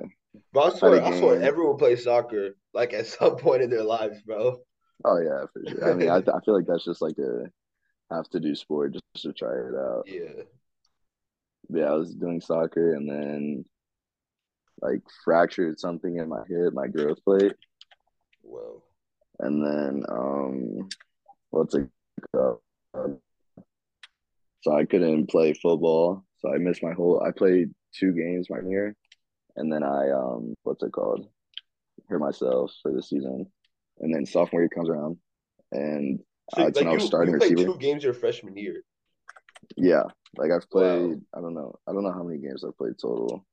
Bro, 0.53 0.63
I 0.63 0.69
swear, 0.77 1.03
I 1.03 1.19
swear 1.19 1.41
everyone 1.41 1.77
plays 1.77 2.03
soccer 2.03 2.55
like 2.73 2.93
at 2.93 3.07
some 3.17 3.35
point 3.35 3.63
in 3.63 3.69
their 3.69 3.83
lives, 3.83 4.21
bro. 4.21 4.59
oh 5.05 5.17
yeah, 5.19 5.45
for 5.51 5.63
sure. 5.67 5.91
I 5.91 5.95
mean, 5.95 6.09
I 6.09 6.17
I 6.19 6.39
feel 6.45 6.55
like 6.55 6.67
that's 6.67 6.85
just 6.85 7.01
like 7.01 7.17
a 7.17 7.49
have 8.11 8.29
to 8.29 8.39
do 8.39 8.55
sport 8.55 8.93
just 8.93 9.23
to 9.25 9.33
try 9.33 9.51
it 9.51 9.75
out. 9.75 10.03
Yeah. 10.07 10.43
Yeah, 11.69 11.85
I 11.85 11.93
was 11.93 12.13
doing 12.15 12.41
soccer, 12.41 12.95
and 12.95 13.07
then 13.09 13.65
like 14.81 15.01
fractured 15.23 15.79
something 15.79 16.17
in 16.17 16.29
my 16.29 16.41
hip, 16.47 16.73
my 16.73 16.87
growth 16.87 17.23
plate. 17.23 17.53
Well. 18.43 18.83
and 19.39 19.63
then 19.63 20.03
um 20.09 20.89
what's 21.51 21.75
it 21.75 21.87
called? 22.33 22.59
So 24.61 24.75
I 24.75 24.85
couldn't 24.85 25.29
play 25.29 25.53
football, 25.53 26.25
so 26.39 26.53
I 26.53 26.57
missed 26.57 26.83
my 26.83 26.93
whole. 26.93 27.23
I 27.23 27.31
played 27.31 27.69
two 27.93 28.11
games 28.13 28.49
my 28.49 28.59
year, 28.67 28.95
and 29.55 29.71
then 29.71 29.83
I 29.83 30.09
um 30.11 30.55
what's 30.63 30.83
it 30.83 30.91
called? 30.91 31.27
Hurt 32.07 32.19
myself 32.19 32.73
for 32.81 32.91
the 32.91 33.03
season, 33.03 33.45
and 33.99 34.13
then 34.13 34.25
sophomore 34.25 34.61
year 34.61 34.69
comes 34.69 34.89
around, 34.89 35.17
and 35.71 36.19
So 36.55 36.63
Uh, 36.63 36.67
it's 36.67 36.77
like 36.77 36.85
when 36.85 36.91
I 36.91 36.93
was 36.95 37.03
you, 37.03 37.07
starting 37.07 37.33
you 37.33 37.39
played 37.39 37.51
receiver. 37.51 37.73
two 37.73 37.77
games 37.79 38.03
your 38.03 38.13
freshman 38.13 38.57
year. 38.57 38.83
Yeah, 39.77 40.03
like 40.37 40.51
I've 40.51 40.69
played. 40.69 41.09
Wow. 41.09 41.21
I 41.35 41.41
don't 41.41 41.53
know. 41.53 41.75
I 41.87 41.93
don't 41.93 42.03
know 42.03 42.11
how 42.11 42.23
many 42.23 42.39
games 42.39 42.63
I've 42.63 42.77
played 42.77 42.93
total. 43.01 43.45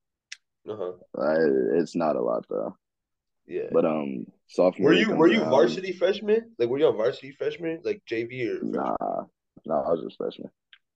Uh-huh. 0.69 0.93
I, 1.19 1.37
it's 1.79 1.95
not 1.95 2.17
a 2.17 2.23
lot 2.23 2.45
though. 2.49 2.77
Yeah. 3.47 3.69
But 3.73 3.85
um, 3.85 4.27
sophomore 4.49 4.91
Were 4.91 4.95
you 4.95 5.15
were 5.15 5.29
you 5.29 5.41
varsity 5.41 5.93
freshman? 5.93 6.51
Like 6.59 6.69
were 6.69 6.79
you 6.79 6.87
on 6.87 6.97
varsity 6.97 7.33
freshman? 7.33 7.81
Like 7.85 8.03
JV 8.11 8.49
or 8.49 8.59
freshman? 8.59 8.73
Nah, 8.73 9.25
nah, 9.65 9.83
I 9.83 9.93
was 9.93 10.03
just 10.03 10.17
freshman. 10.17 10.51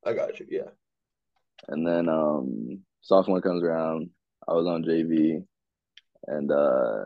I 0.04 0.14
got 0.14 0.40
you. 0.40 0.46
Yeah. 0.50 0.70
And 1.68 1.86
then 1.86 2.08
um 2.08 2.80
sophomore 3.02 3.40
comes 3.40 3.62
around, 3.62 4.10
I 4.48 4.54
was 4.54 4.66
on 4.66 4.82
JV 4.82 5.44
and 6.26 6.50
uh 6.50 7.04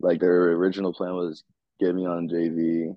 like 0.00 0.20
their 0.20 0.52
original 0.52 0.92
plan 0.92 1.14
was 1.14 1.44
get 1.80 1.94
me 1.94 2.06
on 2.06 2.28
JV 2.28 2.96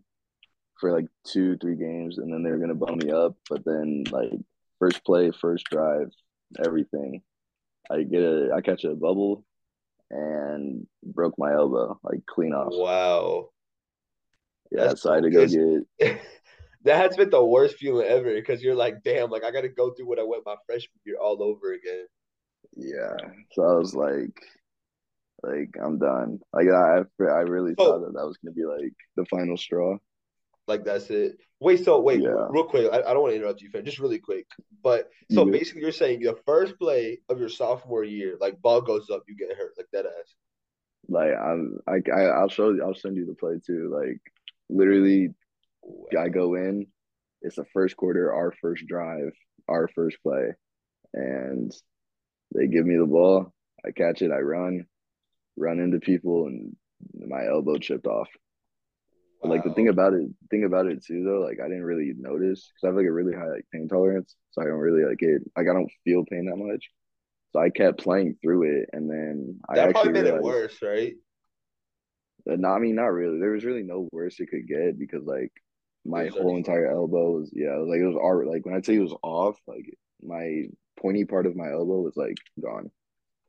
for 0.79 0.91
like 0.91 1.07
two, 1.25 1.57
three 1.57 1.75
games 1.75 2.17
and 2.17 2.31
then 2.31 2.43
they 2.43 2.51
were 2.51 2.57
gonna 2.57 2.75
bump 2.75 3.03
me 3.03 3.11
up. 3.11 3.35
But 3.49 3.65
then 3.65 4.03
like 4.11 4.31
first 4.79 5.03
play, 5.03 5.31
first 5.31 5.65
drive, 5.65 6.11
everything. 6.63 7.21
I 7.89 8.03
get 8.03 8.21
a 8.21 8.51
I 8.55 8.61
catch 8.61 8.83
a 8.83 8.95
bubble 8.95 9.45
and 10.09 10.87
broke 11.03 11.35
my 11.37 11.53
elbow, 11.53 11.99
like 12.03 12.25
clean 12.25 12.53
off. 12.53 12.73
Wow. 12.73 13.49
Yeah, 14.71 14.85
That's 14.87 15.01
so 15.01 15.11
I 15.11 15.15
had 15.15 15.23
to 15.23 15.29
go 15.29 15.47
get 15.47 16.19
that 16.83 17.01
has 17.01 17.17
been 17.17 17.29
the 17.29 17.43
worst 17.43 17.77
feeling 17.77 18.07
ever 18.07 18.33
because 18.33 18.61
you're 18.61 18.75
like, 18.75 19.03
damn, 19.03 19.29
like 19.29 19.43
I 19.43 19.51
gotta 19.51 19.69
go 19.69 19.91
through 19.91 20.07
what 20.07 20.19
I 20.19 20.23
went 20.23 20.45
my 20.45 20.55
freshman 20.65 20.99
year 21.05 21.17
all 21.17 21.41
over 21.41 21.73
again. 21.73 22.05
yeah. 22.75 23.15
So 23.53 23.63
I 23.63 23.73
was 23.73 23.95
like 23.95 24.41
like 25.43 25.75
I'm 25.81 25.99
done. 25.99 26.39
Like 26.53 26.67
I 26.69 27.03
I 27.23 27.41
really 27.41 27.75
thought 27.75 27.99
that 27.99 28.13
that 28.13 28.25
was 28.25 28.37
gonna 28.37 28.53
be 28.53 28.65
like 28.65 28.93
the 29.15 29.25
final 29.25 29.57
straw. 29.57 29.97
Like 30.67 30.83
that's 30.83 31.09
it. 31.09 31.37
Wait, 31.59 31.83
so 31.83 31.99
wait, 32.01 32.21
Yeah. 32.21 32.47
real 32.49 32.65
quick. 32.65 32.91
I, 32.91 32.97
I 32.99 33.13
don't 33.13 33.21
want 33.21 33.31
to 33.31 33.37
interrupt 33.37 33.61
you, 33.61 33.69
fam. 33.69 33.85
Just 33.85 33.99
really 33.99 34.19
quick. 34.19 34.45
But 34.83 35.09
so 35.31 35.45
You- 35.45 35.51
basically, 35.51 35.81
you're 35.81 35.91
saying 35.91 36.19
the 36.21 36.37
first 36.45 36.77
play 36.77 37.19
of 37.29 37.39
your 37.39 37.49
sophomore 37.49 38.03
year, 38.03 38.37
like 38.39 38.61
ball 38.61 38.81
goes 38.81 39.09
up, 39.09 39.23
you 39.27 39.35
get 39.35 39.55
hurt, 39.57 39.73
like 39.77 39.87
that 39.93 40.05
ass. 40.05 40.35
Like 41.09 41.31
I'm, 41.35 41.79
I, 41.87 42.01
I, 42.13 42.21
I'll 42.25 42.49
show 42.49 42.71
you. 42.71 42.83
I'll 42.83 42.93
send 42.93 43.15
you 43.15 43.25
the 43.25 43.33
play 43.33 43.55
too. 43.65 43.89
Like 43.93 44.19
literally, 44.69 45.33
I 46.19 46.27
go 46.29 46.55
in. 46.55 46.87
It's 47.41 47.55
the 47.55 47.65
first 47.73 47.95
quarter, 47.95 48.33
our 48.33 48.51
first 48.61 48.85
drive, 48.87 49.31
our 49.69 49.87
first 49.95 50.17
play, 50.21 50.53
and 51.13 51.71
they 52.53 52.67
give 52.67 52.85
me 52.85 52.97
the 52.97 53.05
ball. 53.05 53.53
I 53.85 53.91
catch 53.91 54.21
it. 54.21 54.31
I 54.31 54.39
run, 54.39 54.85
run 55.55 55.79
into 55.79 55.99
people, 55.99 56.47
and 56.47 56.75
my 57.25 57.45
elbow 57.47 57.77
chipped 57.77 58.07
off. 58.07 58.27
But 59.41 59.49
like 59.49 59.63
the 59.63 59.73
thing 59.73 59.87
about 59.87 60.13
it, 60.13 60.27
thing 60.49 60.63
about 60.63 60.87
it 60.87 61.03
too, 61.05 61.23
though, 61.23 61.41
like 61.41 61.59
I 61.63 61.67
didn't 61.67 61.83
really 61.83 62.13
notice 62.17 62.71
because 62.73 62.83
I 62.83 62.87
have 62.87 62.95
like 62.95 63.05
a 63.05 63.11
really 63.11 63.33
high 63.33 63.47
like 63.49 63.65
pain 63.71 63.87
tolerance, 63.87 64.35
so 64.51 64.61
I 64.61 64.65
don't 64.65 64.79
really 64.79 65.05
like 65.05 65.21
it. 65.21 65.43
Like 65.55 65.67
I 65.69 65.73
don't 65.73 65.91
feel 66.03 66.25
pain 66.25 66.45
that 66.45 66.55
much, 66.57 66.89
so 67.53 67.59
I 67.59 67.69
kept 67.69 67.99
playing 67.99 68.37
through 68.41 68.63
it, 68.81 68.89
and 68.93 69.09
then 69.09 69.59
I 69.69 69.75
that 69.75 69.89
actually 69.89 69.93
probably 70.13 70.21
made 70.23 70.27
it 70.29 70.41
worse, 70.41 70.81
right? 70.81 71.13
Uh, 71.13 72.51
that- 72.51 72.59
No, 72.59 72.69
I 72.69 72.79
mean 72.79 72.95
not 72.95 73.07
really. 73.13 73.39
There 73.39 73.51
was 73.51 73.65
really 73.65 73.83
no 73.83 74.07
worse 74.11 74.39
it 74.39 74.47
could 74.49 74.67
get 74.67 74.97
because 74.97 75.23
like 75.23 75.51
my 76.05 76.27
whole 76.27 76.55
entire 76.57 76.89
elbow 76.89 77.31
was 77.31 77.51
yeah, 77.53 77.75
it 77.75 77.79
was 77.79 77.89
like 77.89 77.99
it 77.99 78.07
was 78.07 78.15
already 78.15 78.49
like 78.49 78.65
when 78.65 78.75
I 78.75 78.81
say 78.81 78.95
it 78.95 78.99
was 78.99 79.15
off, 79.21 79.57
like 79.67 79.85
my 80.23 80.63
pointy 80.99 81.25
part 81.25 81.45
of 81.45 81.55
my 81.55 81.69
elbow 81.69 81.99
was 82.01 82.15
like 82.17 82.37
gone. 82.61 82.89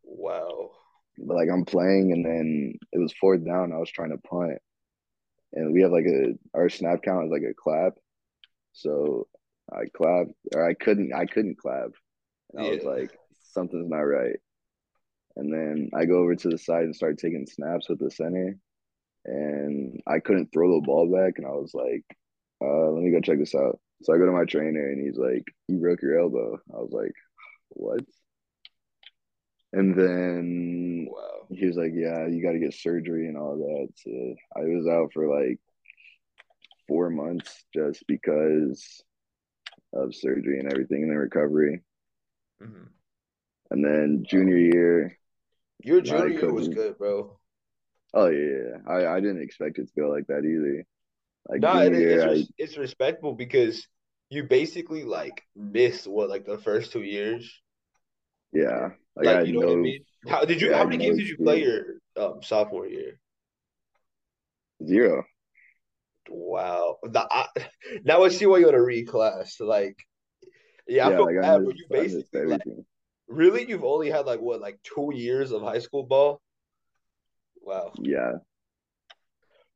Wow. 0.04 0.73
But 1.18 1.35
like 1.37 1.49
I'm 1.50 1.64
playing 1.64 2.12
and 2.12 2.25
then 2.25 2.75
it 2.92 2.99
was 2.99 3.12
fourth 3.21 3.45
down. 3.45 3.73
I 3.73 3.78
was 3.78 3.90
trying 3.90 4.11
to 4.11 4.18
punt, 4.18 4.59
and 5.52 5.73
we 5.73 5.83
have 5.83 5.93
like 5.93 6.07
a 6.07 6.35
our 6.55 6.69
snap 6.69 7.02
count 7.02 7.26
is 7.26 7.31
like 7.31 7.43
a 7.43 7.55
clap. 7.55 7.95
So 8.73 9.26
I 9.73 9.85
clapped 9.95 10.33
or 10.55 10.69
I 10.69 10.75
couldn't 10.75 11.12
I 11.14 11.26
couldn't 11.26 11.59
clap. 11.59 11.90
And 12.52 12.67
I 12.67 12.71
was 12.71 12.85
like 12.85 13.11
something's 13.52 13.88
not 13.88 14.00
right. 14.00 14.37
And 15.37 15.52
then 15.52 15.90
I 15.95 16.05
go 16.05 16.19
over 16.19 16.35
to 16.35 16.49
the 16.49 16.59
side 16.59 16.85
and 16.85 16.95
start 16.95 17.19
taking 17.19 17.47
snaps 17.47 17.88
with 17.88 18.00
the 18.00 18.11
center, 18.11 18.57
and 19.25 20.00
I 20.07 20.19
couldn't 20.19 20.52
throw 20.52 20.75
the 20.75 20.85
ball 20.85 21.11
back. 21.12 21.35
And 21.37 21.47
I 21.47 21.50
was 21.50 21.73
like, 21.75 22.05
uh, 22.61 22.90
let 22.90 23.02
me 23.02 23.12
go 23.12 23.21
check 23.21 23.38
this 23.38 23.55
out. 23.55 23.78
So 24.02 24.12
I 24.12 24.19
go 24.19 24.26
to 24.26 24.33
my 24.33 24.45
trainer 24.45 24.88
and 24.90 25.05
he's 25.05 25.17
like, 25.17 25.45
you 25.69 25.78
broke 25.78 26.02
your 26.02 26.19
elbow. 26.19 26.59
I 26.73 26.76
was 26.78 26.90
like, 26.93 27.12
what? 27.71 28.00
And 29.73 29.95
then 29.95 31.09
Wow. 31.11 31.47
he 31.51 31.67
was 31.67 31.77
like, 31.77 31.93
"Yeah, 31.95 32.27
you 32.27 32.43
got 32.43 32.53
to 32.53 32.59
get 32.59 32.75
surgery 32.75 33.29
and 33.29 33.37
all 33.37 33.57
that." 33.57 33.89
So 33.97 34.35
I 34.57 34.65
was 34.65 34.87
out 34.87 35.13
for 35.13 35.29
like 35.29 35.59
four 36.87 37.11
months 37.11 37.65
just 37.75 38.07
because 38.07 39.03
of 39.93 40.15
surgery 40.15 40.59
and 40.61 40.71
everything 40.73 41.03
and 41.03 41.11
the 41.13 41.17
recovery. 41.17 41.83
Mhm. 42.61 42.89
And 43.71 43.85
then 43.85 44.25
junior 44.29 44.57
year, 44.59 45.19
Your 45.83 46.01
junior 46.01 46.29
year 46.29 46.53
was 46.53 46.69
good, 46.69 46.99
bro. 46.99 47.39
oh 48.15 48.29
yeah, 48.29 48.79
I 48.87 49.07
I 49.07 49.21
didn't 49.21 49.43
expect 49.43 49.79
it 49.79 49.89
to 49.89 50.01
go 50.01 50.09
like 50.09 50.27
that 50.29 50.45
either. 50.45 50.85
Like 51.49 51.61
Nah, 51.61 51.83
and 51.83 51.95
junior 51.95 52.09
it, 52.11 52.25
it's 52.25 52.25
I 52.25 52.47
it's 52.59 52.77
respectable 52.79 53.35
because 53.35 53.87
you 54.31 54.45
basically 54.45 55.05
like 55.05 55.45
missed 55.57 56.07
what 56.07 56.29
like 56.29 56.45
the 56.47 56.59
first 56.59 56.93
two 56.93 57.03
years. 57.03 57.61
Yeah, 58.52 58.90
like, 59.17 59.25
Like, 59.25 59.47
you 59.47 59.52
know 59.52 59.61
what 59.61 59.71
I 59.71 59.76
mean? 59.76 60.05
How 60.26 60.45
did 60.45 60.61
you? 60.61 60.71
yeah, 60.71 60.78
how 60.78 60.85
many 60.85 60.99
games 60.99 61.19
did 61.19 61.28
you 61.28 61.38
play 61.38 61.62
your 61.62 61.85
um, 62.17 62.43
sophomore 62.43 62.87
year? 62.87 63.21
zero. 64.85 65.25
Wow. 66.28 66.99
The, 67.02 67.26
I, 67.31 67.47
now 68.05 68.23
I 68.25 68.28
see 68.28 68.47
why 68.47 68.59
you 68.59 68.67
want 68.67 68.76
to 68.76 68.83
reclass. 68.83 69.61
Like, 69.61 69.97
yeah, 70.87 71.09
I 71.09 71.11
feel 71.17 71.25
like 71.26 71.40
bad, 71.40 71.64
but 71.64 71.76
you 71.76 71.87
basically 71.90 72.45
like 72.47 72.62
really 73.28 73.69
you've 73.69 73.85
only 73.85 74.11
had 74.11 74.26
like 74.26 74.40
what 74.40 74.61
like 74.61 74.78
two 74.83 75.12
years 75.14 75.52
of 75.52 75.62
high 75.62 75.78
school 75.81 76.05
ball. 76.05 76.40
Wow. 77.61 77.93
Yeah, 77.99 78.33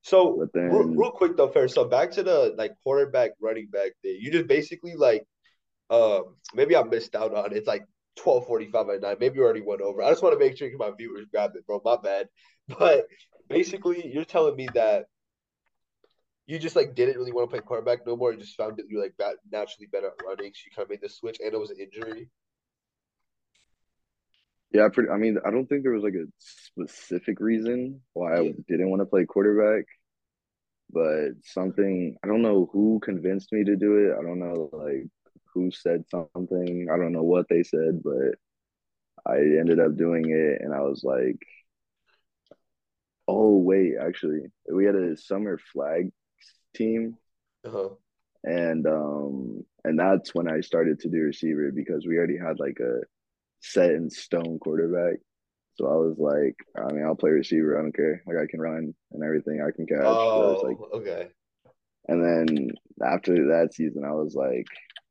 So 0.02 0.36
but 0.52 0.60
real, 0.60 0.88
real 0.94 1.10
quick 1.12 1.36
though, 1.36 1.48
fair. 1.48 1.68
So 1.68 1.84
back 1.84 2.10
to 2.12 2.22
the 2.22 2.54
like 2.56 2.72
quarterback, 2.82 3.32
running 3.40 3.68
back 3.68 3.92
thing. 4.02 4.18
You 4.20 4.32
just 4.32 4.46
basically 4.48 4.94
like, 4.96 5.24
um, 5.90 6.36
maybe 6.54 6.76
I 6.76 6.82
missed 6.82 7.14
out 7.14 7.34
on 7.34 7.52
it. 7.52 7.56
It's 7.58 7.68
like 7.68 7.84
twelve 8.16 8.46
forty 8.46 8.70
five 8.70 8.88
at 8.88 9.00
night. 9.00 9.20
Maybe 9.20 9.36
you 9.36 9.44
already 9.44 9.62
went 9.62 9.80
over. 9.80 10.02
I 10.02 10.10
just 10.10 10.22
want 10.22 10.34
to 10.34 10.38
make 10.38 10.56
sure 10.56 10.70
my 10.76 10.90
viewers 10.96 11.26
grab 11.30 11.52
it, 11.54 11.66
bro. 11.66 11.80
My 11.84 11.96
bad. 12.02 12.28
But 12.78 13.06
basically, 13.48 14.08
you're 14.14 14.24
telling 14.24 14.54
me 14.54 14.68
that 14.74 15.06
you 16.46 16.58
just 16.58 16.76
like 16.76 16.94
didn't 16.94 17.16
really 17.16 17.32
want 17.32 17.48
to 17.48 17.54
play 17.54 17.60
quarterback 17.60 18.06
no 18.06 18.16
more. 18.16 18.32
You 18.32 18.38
just 18.38 18.56
found 18.56 18.76
that 18.76 18.86
you're 18.88 19.02
like 19.02 19.16
ba- 19.18 19.34
naturally 19.50 19.88
better 19.90 20.08
at 20.08 20.24
running, 20.24 20.52
so 20.54 20.62
you 20.64 20.70
kind 20.74 20.84
of 20.84 20.90
made 20.90 21.00
the 21.00 21.08
switch, 21.08 21.38
and 21.40 21.52
it 21.52 21.58
was 21.58 21.70
an 21.70 21.78
injury. 21.80 22.28
Yeah, 24.72 24.88
pretty. 24.88 25.10
I 25.10 25.18
mean, 25.18 25.38
I 25.44 25.50
don't 25.50 25.66
think 25.66 25.82
there 25.82 25.92
was 25.92 26.02
like 26.02 26.14
a 26.14 26.26
specific 26.38 27.40
reason 27.40 28.00
why 28.14 28.38
I 28.38 28.54
didn't 28.68 28.90
want 28.90 29.02
to 29.02 29.06
play 29.06 29.24
quarterback, 29.24 29.84
but 30.90 31.30
something 31.44 32.16
I 32.24 32.26
don't 32.26 32.42
know 32.42 32.68
who 32.72 33.00
convinced 33.02 33.52
me 33.52 33.64
to 33.64 33.76
do 33.76 33.96
it. 33.98 34.16
I 34.18 34.22
don't 34.22 34.38
know 34.38 34.70
like 34.72 35.08
who 35.54 35.70
said 35.70 36.04
something. 36.10 36.88
I 36.92 36.96
don't 36.96 37.12
know 37.12 37.22
what 37.22 37.48
they 37.48 37.62
said, 37.62 38.02
but 38.02 38.34
I 39.26 39.36
ended 39.38 39.80
up 39.80 39.96
doing 39.96 40.30
it, 40.30 40.62
and 40.62 40.74
I 40.74 40.80
was 40.82 41.04
like, 41.04 41.38
"Oh 43.28 43.58
wait, 43.58 43.96
actually, 44.00 44.42
we 44.72 44.84
had 44.84 44.94
a 44.94 45.16
summer 45.16 45.58
flag 45.58 46.12
team, 46.74 47.18
Uh-huh. 47.64 47.96
and 48.44 48.86
um, 48.86 49.64
and 49.84 49.98
that's 49.98 50.34
when 50.34 50.50
I 50.50 50.60
started 50.60 51.00
to 51.00 51.08
do 51.08 51.18
receiver 51.22 51.70
because 51.72 52.06
we 52.06 52.16
already 52.16 52.38
had 52.38 52.58
like 52.58 52.78
a 52.80 53.00
set 53.60 53.92
in 53.92 54.10
stone 54.10 54.58
quarterback." 54.60 55.18
So 55.76 55.86
I 55.88 55.96
was 55.96 56.18
like, 56.18 56.56
I 56.78 56.92
mean, 56.92 57.04
I'll 57.04 57.16
play 57.16 57.30
receiver. 57.30 57.78
I 57.78 57.82
don't 57.82 57.96
care. 57.96 58.22
Like 58.26 58.36
I 58.38 58.46
can 58.50 58.60
run 58.60 58.94
and 59.12 59.24
everything. 59.24 59.62
I 59.62 59.72
can 59.74 59.86
catch. 59.86 60.22
So 60.34 60.50
it's 60.50 60.62
like, 60.62 60.78
Oh, 60.78 60.88
okay. 60.94 61.28
and 62.08 62.22
then 62.24 62.70
after 63.04 63.34
that 63.48 63.74
season, 63.74 64.04
I 64.04 64.12
was 64.12 64.34
like, 64.34 64.66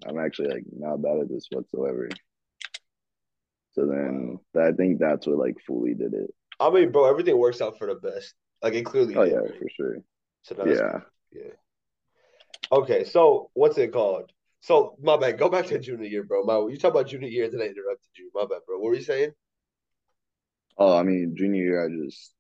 I'm 0.08 0.20
actually 0.20 0.50
like 0.50 0.64
not 0.72 1.02
bad 1.02 1.20
at 1.20 1.30
this 1.30 1.48
whatsoever. 1.52 2.10
So 3.74 3.86
then 3.86 4.40
I 4.60 4.72
think 4.72 5.00
that's 5.00 5.28
what 5.28 5.38
like 5.38 5.58
fully 5.66 5.94
did 5.94 6.14
it. 6.14 6.34
I 6.60 6.70
mean, 6.70 6.92
bro, 6.92 7.10
everything 7.10 7.38
works 7.38 7.62
out 7.62 7.78
for 7.78 7.88
the 7.88 7.96
best. 7.96 8.34
Like 8.62 8.74
it 8.74 8.86
clearly 8.86 9.16
Oh 9.16 9.24
did, 9.24 9.32
yeah, 9.32 9.40
right? 9.40 9.60
for 9.60 9.70
sure. 9.76 9.98
So 10.44 10.56
that's 10.56 10.80
Yeah. 10.80 11.00
Yeah. 11.32 11.54
Okay, 12.72 13.04
so 13.04 13.50
what's 13.54 13.78
it 13.78 13.92
called? 13.92 14.32
So 14.62 14.96
my 15.02 15.18
bad. 15.18 15.40
Go 15.40 15.50
back 15.50 15.66
to 15.68 15.80
junior 15.80 16.06
year, 16.06 16.24
bro. 16.24 16.44
My 16.44 16.58
you 16.72 16.78
talk 16.78 16.92
about 16.92 17.08
junior 17.08 17.28
year, 17.28 17.50
then 17.50 17.62
I 17.62 17.66
interrupted 17.66 18.10
you. 18.16 18.30
My 18.34 18.44
bad, 18.44 18.60
bro. 18.66 18.78
What 18.78 18.90
were 18.90 18.96
you 18.96 19.04
saying? 19.04 19.32
Oh, 20.78 20.96
I 20.96 21.04
mean, 21.04 21.36
junior 21.36 21.64
year, 21.64 21.86
I 21.86 22.06
just 22.06 22.34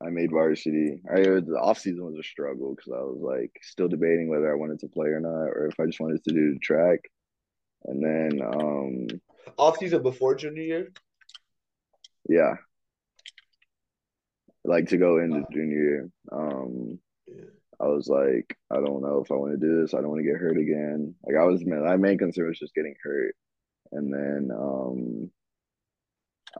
I 0.00 0.10
made 0.10 0.30
varsity. 0.30 1.00
I 1.12 1.22
the 1.22 1.58
off 1.60 1.78
season 1.78 2.04
was 2.04 2.16
a 2.18 2.22
struggle 2.22 2.74
because 2.74 2.92
I 2.92 3.00
was 3.02 3.18
like 3.20 3.50
still 3.62 3.88
debating 3.88 4.28
whether 4.28 4.50
I 4.50 4.54
wanted 4.56 4.78
to 4.80 4.88
play 4.88 5.08
or 5.08 5.20
not, 5.20 5.48
or 5.48 5.66
if 5.66 5.78
I 5.80 5.86
just 5.86 6.00
wanted 6.00 6.22
to 6.24 6.32
do 6.32 6.52
the 6.54 6.58
track. 6.60 7.00
And 7.84 8.04
then, 8.04 8.40
um, 8.42 9.06
Off 9.56 9.78
season 9.78 10.02
before 10.02 10.34
junior 10.34 10.62
year. 10.62 10.92
yeah, 12.28 12.54
like 14.64 14.88
to 14.88 14.96
go 14.98 15.18
into 15.18 15.44
junior 15.52 15.76
year. 15.76 16.10
Um, 16.32 16.98
Yeah. 17.26 17.44
I 17.80 17.86
was 17.86 18.08
like, 18.08 18.56
I 18.72 18.76
don't 18.76 19.02
know 19.02 19.22
if 19.24 19.30
I 19.30 19.34
want 19.36 19.52
to 19.52 19.56
do 19.66 19.80
this. 19.80 19.94
I 19.94 19.98
don't 19.98 20.08
want 20.08 20.18
to 20.20 20.28
get 20.28 20.40
hurt 20.40 20.58
again. 20.58 21.14
Like 21.24 21.36
I 21.36 21.44
was, 21.44 21.64
my 21.64 21.96
main 21.96 22.18
concern 22.18 22.48
was 22.48 22.58
just 22.58 22.74
getting 22.74 22.96
hurt. 23.02 23.36
And 23.92 24.12
then, 24.12 24.50
um, 24.52 25.30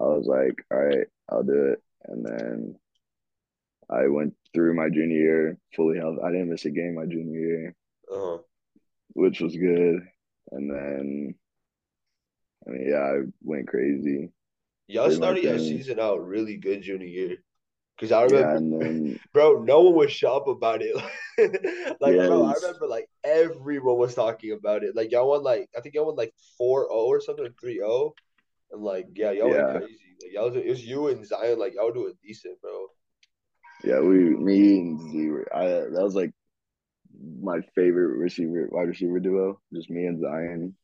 I 0.00 0.04
was 0.04 0.26
like, 0.26 0.64
all 0.71 0.78
right, 0.78 1.07
I'll 1.28 1.42
do 1.42 1.73
it. 1.73 1.83
And 2.04 2.25
then 2.25 2.76
I 3.90 4.09
went 4.09 4.35
through 4.54 4.75
my 4.75 4.88
junior 4.90 5.16
year 5.16 5.59
fully 5.76 5.99
healthy. 5.99 6.21
I 6.25 6.30
didn't 6.33 6.50
miss 6.50 6.64
a 6.66 6.71
game 6.71 6.95
my 6.97 7.07
junior 7.07 7.38
year, 7.40 7.76
Uh-huh. 8.11 8.38
which 9.14 9.40
was 9.40 9.57
good. 9.57 10.00
And 10.52 10.71
then, 10.71 11.35
I 12.66 12.71
mean, 12.71 12.88
yeah, 12.88 12.99
I 12.99 13.21
went 13.42 13.68
crazy. 13.68 14.30
Y'all 14.87 15.11
started 15.11 15.45
your 15.45 15.59
season 15.59 16.00
out 16.00 16.25
really 16.26 16.57
good 16.57 16.83
junior 16.83 17.07
year. 17.07 17.37
Cause 18.00 18.12
I 18.12 18.23
Yeah, 18.26 18.45
remember, 18.45 18.57
and 18.57 18.73
then 18.73 19.21
bro, 19.35 19.62
no 19.64 19.83
one 19.83 19.95
was 19.95 20.12
sharp 20.12 20.47
about 20.49 20.83
it. 20.83 20.97
like, 22.00 22.25
bro, 22.26 22.42
I 22.45 22.54
remember 22.54 22.87
like 22.88 23.09
everyone 23.25 23.99
was 23.99 24.14
talking 24.14 24.52
about 24.52 24.85
it. 24.85 24.97
Like 24.97 25.12
y'all 25.12 25.28
won 25.28 25.42
like 25.42 25.68
I 25.76 25.80
think 25.80 25.95
y'all 25.95 26.07
won 26.07 26.16
like 26.16 26.35
4-0 26.59 26.90
or 26.90 27.21
something, 27.21 27.49
3-0. 27.61 28.16
And 28.73 28.83
like, 28.83 29.09
yeah, 29.14 29.33
y'all 29.33 29.50
Yeah. 29.50 29.50
went 29.50 29.68
crazy. 29.68 30.16
Like 30.23 30.33
y'all 30.33 30.50
was, 30.50 30.57
it 30.57 30.68
was 30.68 30.85
you 30.85 31.09
and 31.09 31.26
Zion, 31.26 31.59
like 31.59 31.75
y'all 31.75 31.92
doing 31.92 32.14
decent, 32.23 32.61
bro. 32.62 32.87
Yeah, 33.85 34.00
we, 34.00 34.18
me 34.18 34.78
and 34.78 35.00
Z 35.00 35.28
were, 35.28 35.49
I, 35.54 35.66
that 35.66 36.02
was 36.02 36.14
like 36.14 36.32
my 37.40 37.61
favorite 37.75 38.18
receiver, 38.18 38.68
wide 38.70 38.88
receiver 38.88 39.20
duo, 39.20 39.61
just 39.73 39.90
me 39.90 40.06
and 40.06 40.20
Zion. 40.20 40.75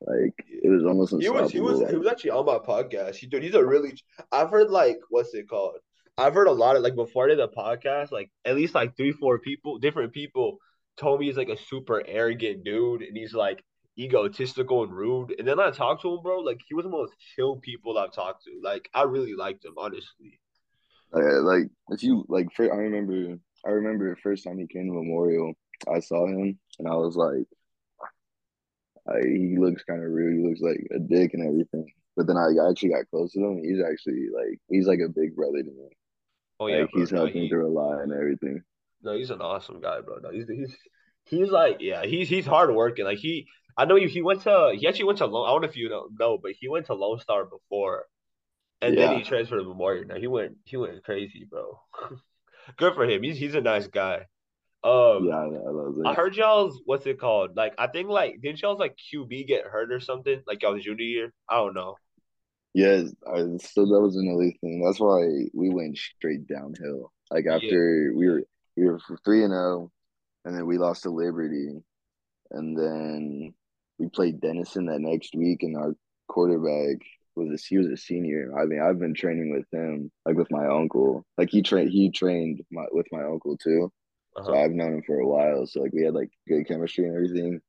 Like 0.00 0.34
it 0.48 0.68
was 0.68 0.84
almost 0.84 1.14
He 1.20 1.28
was 1.28 1.52
he 1.52 1.60
was 1.60 1.88
he 1.88 1.96
was 1.96 2.08
actually 2.08 2.30
on 2.30 2.46
my 2.46 2.58
podcast. 2.58 3.16
He 3.16 3.26
dude, 3.26 3.42
he's 3.42 3.54
a 3.54 3.64
really 3.64 3.92
I've 4.32 4.50
heard 4.50 4.70
like 4.70 4.98
what's 5.10 5.32
it 5.34 5.48
called? 5.48 5.76
I've 6.18 6.34
heard 6.34 6.48
a 6.48 6.52
lot 6.52 6.76
of 6.76 6.82
like 6.82 6.94
before 6.94 7.26
I 7.26 7.28
did 7.28 7.38
the 7.38 7.48
podcast, 7.48 8.10
like 8.10 8.30
at 8.44 8.56
least 8.56 8.74
like 8.74 8.96
three, 8.96 9.12
four 9.12 9.38
people, 9.38 9.78
different 9.78 10.12
people 10.12 10.58
told 10.96 11.20
me 11.20 11.26
he's 11.26 11.36
like 11.36 11.48
a 11.48 11.56
super 11.56 12.02
arrogant 12.06 12.64
dude, 12.64 13.02
and 13.02 13.16
he's 13.16 13.32
like 13.32 13.64
egotistical 13.98 14.82
and 14.82 14.92
rude. 14.92 15.34
And 15.38 15.46
then 15.46 15.60
I 15.60 15.70
talked 15.70 16.02
to 16.02 16.14
him, 16.14 16.22
bro. 16.22 16.40
Like 16.40 16.60
he 16.66 16.74
was 16.74 16.84
one 16.84 16.94
of 16.94 16.98
the 16.98 17.02
most 17.04 17.14
chill 17.34 17.56
people 17.56 17.96
I've 17.96 18.12
talked 18.12 18.44
to. 18.44 18.60
Like 18.62 18.90
I 18.94 19.04
really 19.04 19.34
liked 19.34 19.64
him, 19.64 19.74
honestly. 19.78 20.40
Uh, 21.14 21.42
like 21.42 21.68
if 21.90 22.02
you 22.02 22.24
like, 22.28 22.48
for, 22.54 22.72
I 22.72 22.76
remember, 22.76 23.38
I 23.66 23.70
remember 23.70 24.10
the 24.10 24.20
first 24.20 24.44
time 24.44 24.58
he 24.58 24.66
came 24.66 24.86
to 24.86 24.92
Memorial, 24.92 25.52
I 25.92 26.00
saw 26.00 26.26
him, 26.26 26.58
and 26.78 26.88
I 26.88 26.94
was 26.94 27.16
like, 27.16 27.46
I, 29.08 29.20
he 29.26 29.56
looks 29.58 29.84
kind 29.84 30.02
of 30.02 30.10
rude. 30.10 30.38
He 30.38 30.48
looks 30.48 30.60
like 30.60 30.86
a 30.94 30.98
dick 30.98 31.34
and 31.34 31.46
everything. 31.46 31.92
But 32.16 32.26
then 32.26 32.36
I 32.36 32.48
actually 32.68 32.90
got 32.90 33.08
close 33.10 33.32
to 33.32 33.40
him. 33.40 33.62
He's 33.62 33.80
actually 33.80 34.28
like 34.34 34.60
he's 34.68 34.86
like 34.86 35.00
a 35.04 35.08
big 35.08 35.34
brother 35.34 35.62
to 35.62 35.70
me. 35.70 35.88
Oh 36.60 36.66
yeah, 36.66 36.82
like, 36.82 36.90
he's 36.92 37.10
bro. 37.10 37.20
helping 37.20 37.34
no, 37.34 37.42
he, 37.42 37.48
through 37.48 37.68
a 37.68 37.72
lot 37.72 38.02
and 38.02 38.12
everything. 38.12 38.62
No, 39.02 39.16
he's 39.16 39.30
an 39.30 39.40
awesome 39.40 39.80
guy, 39.80 40.00
bro. 40.00 40.18
No, 40.22 40.30
he's 40.30 40.46
he's 40.48 40.76
he's 41.24 41.50
like 41.50 41.78
yeah, 41.80 42.04
he's 42.04 42.28
he's 42.28 42.46
hard 42.46 42.74
working. 42.74 43.04
Like 43.04 43.18
he, 43.18 43.46
I 43.76 43.86
know 43.86 43.96
he, 43.96 44.06
he 44.06 44.22
went 44.22 44.42
to 44.42 44.74
he 44.78 44.86
actually 44.86 45.06
went 45.06 45.18
to 45.18 45.26
Lone. 45.26 45.48
I 45.48 45.52
don't 45.52 45.62
know 45.62 45.68
if 45.68 45.76
you 45.76 45.88
know, 45.88 46.08
no, 46.18 46.38
but 46.38 46.52
he 46.58 46.68
went 46.68 46.86
to 46.86 46.94
Lone 46.94 47.18
Star 47.18 47.44
before, 47.44 48.06
and 48.82 48.96
yeah. 48.96 49.06
then 49.06 49.18
he 49.18 49.24
transferred 49.24 49.58
to 49.58 49.64
Memorial. 49.64 50.04
Now 50.06 50.16
he 50.16 50.26
went 50.26 50.56
he 50.64 50.76
went 50.76 51.02
crazy, 51.04 51.46
bro. 51.48 51.80
Good 52.76 52.94
for 52.94 53.08
him. 53.08 53.22
He's 53.22 53.38
he's 53.38 53.54
a 53.54 53.60
nice 53.60 53.86
guy. 53.86 54.26
Um, 54.84 55.26
yeah, 55.28 55.36
I, 55.36 55.70
love 55.70 55.94
it. 55.96 56.06
I 56.06 56.14
heard 56.14 56.34
y'all's 56.34 56.80
what's 56.84 57.06
it 57.06 57.20
called? 57.20 57.56
Like 57.56 57.74
I 57.78 57.86
think 57.86 58.08
like 58.08 58.40
didn't 58.42 58.60
y'all's 58.60 58.80
like 58.80 58.96
QB 59.14 59.46
get 59.46 59.64
hurt 59.64 59.92
or 59.92 60.00
something? 60.00 60.42
Like 60.46 60.62
y'all's 60.62 60.82
junior 60.82 61.04
year? 61.04 61.32
I 61.48 61.56
don't 61.56 61.74
know. 61.74 61.96
Yeah, 62.74 63.04
I, 63.26 63.38
so 63.58 63.84
that 63.84 64.00
was 64.00 64.16
another 64.16 64.50
thing. 64.60 64.82
That's 64.84 64.98
why 64.98 65.20
we 65.54 65.68
went 65.68 65.98
straight 65.98 66.48
downhill. 66.48 67.12
Like 67.30 67.46
after 67.46 68.10
yeah. 68.10 68.18
we 68.18 68.28
were 68.28 68.42
we 68.76 68.84
were 68.86 68.98
three 69.24 69.44
and 69.44 69.52
zero, 69.52 69.90
oh, 69.90 69.90
and 70.44 70.56
then 70.56 70.66
we 70.66 70.78
lost 70.78 71.04
to 71.04 71.10
Liberty, 71.10 71.80
and 72.50 72.76
then 72.76 73.54
we 73.98 74.08
played 74.08 74.40
Denison 74.40 74.86
that 74.86 75.00
next 75.00 75.34
week, 75.36 75.62
and 75.62 75.76
our 75.76 75.94
quarterback 76.28 76.98
was 77.34 77.64
he 77.64 77.78
was 77.78 77.88
a 77.88 77.96
senior. 77.96 78.52
I 78.58 78.64
mean, 78.64 78.80
I've 78.80 78.98
been 78.98 79.14
training 79.14 79.52
with 79.52 79.66
him, 79.72 80.10
like 80.26 80.36
with 80.36 80.50
my 80.50 80.66
uncle. 80.66 81.24
Like 81.38 81.50
he 81.50 81.62
trained 81.62 81.90
he 81.90 82.10
trained 82.10 82.62
my, 82.70 82.84
with 82.92 83.06
my 83.12 83.22
uncle 83.22 83.56
too. 83.56 83.92
Uh-huh. 84.36 84.46
So 84.46 84.54
I've 84.54 84.70
known 84.70 84.94
him 84.94 85.02
for 85.06 85.20
a 85.20 85.26
while. 85.26 85.66
So 85.66 85.80
like 85.80 85.92
we 85.92 86.04
had 86.04 86.14
like 86.14 86.30
good 86.48 86.66
chemistry 86.66 87.06
and 87.06 87.14
everything. 87.14 87.60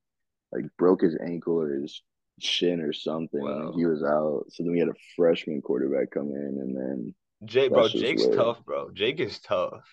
Like 0.52 0.66
broke 0.78 1.02
his 1.02 1.18
ankle 1.26 1.60
or 1.62 1.70
his 1.74 2.02
shin 2.40 2.82
or 2.82 2.94
something. 2.94 3.42
Wow. 3.42 3.74
He 3.76 3.86
was 3.86 4.04
out. 4.04 4.46
So 4.50 4.64
then 4.64 4.72
we 4.72 4.80
had 4.80 4.90
a 4.90 4.96
freshman 5.16 5.62
quarterback 5.62 6.12
come 6.12 6.28
in, 6.28 6.58
and 6.62 6.76
then 6.76 7.16
Jake, 7.46 7.72
bro, 7.72 7.88
Jake's 7.88 8.28
tough, 8.28 8.64
bro. 8.66 8.90
Jake 8.92 9.20
is 9.20 9.40
tough. 9.40 9.84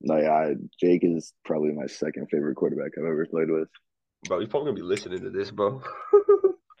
No, 0.00 0.16
yeah, 0.16 0.30
I, 0.30 0.54
Jake 0.80 1.02
is 1.02 1.32
probably 1.44 1.72
my 1.72 1.86
second 1.86 2.28
favorite 2.30 2.54
quarterback 2.54 2.92
I've 2.96 3.04
ever 3.04 3.26
played 3.26 3.50
with. 3.50 3.68
Bro, 4.26 4.40
he's 4.40 4.48
probably 4.48 4.70
gonna 4.70 4.76
be 4.76 4.82
listening 4.82 5.22
to 5.22 5.30
this, 5.30 5.50
bro. 5.50 5.82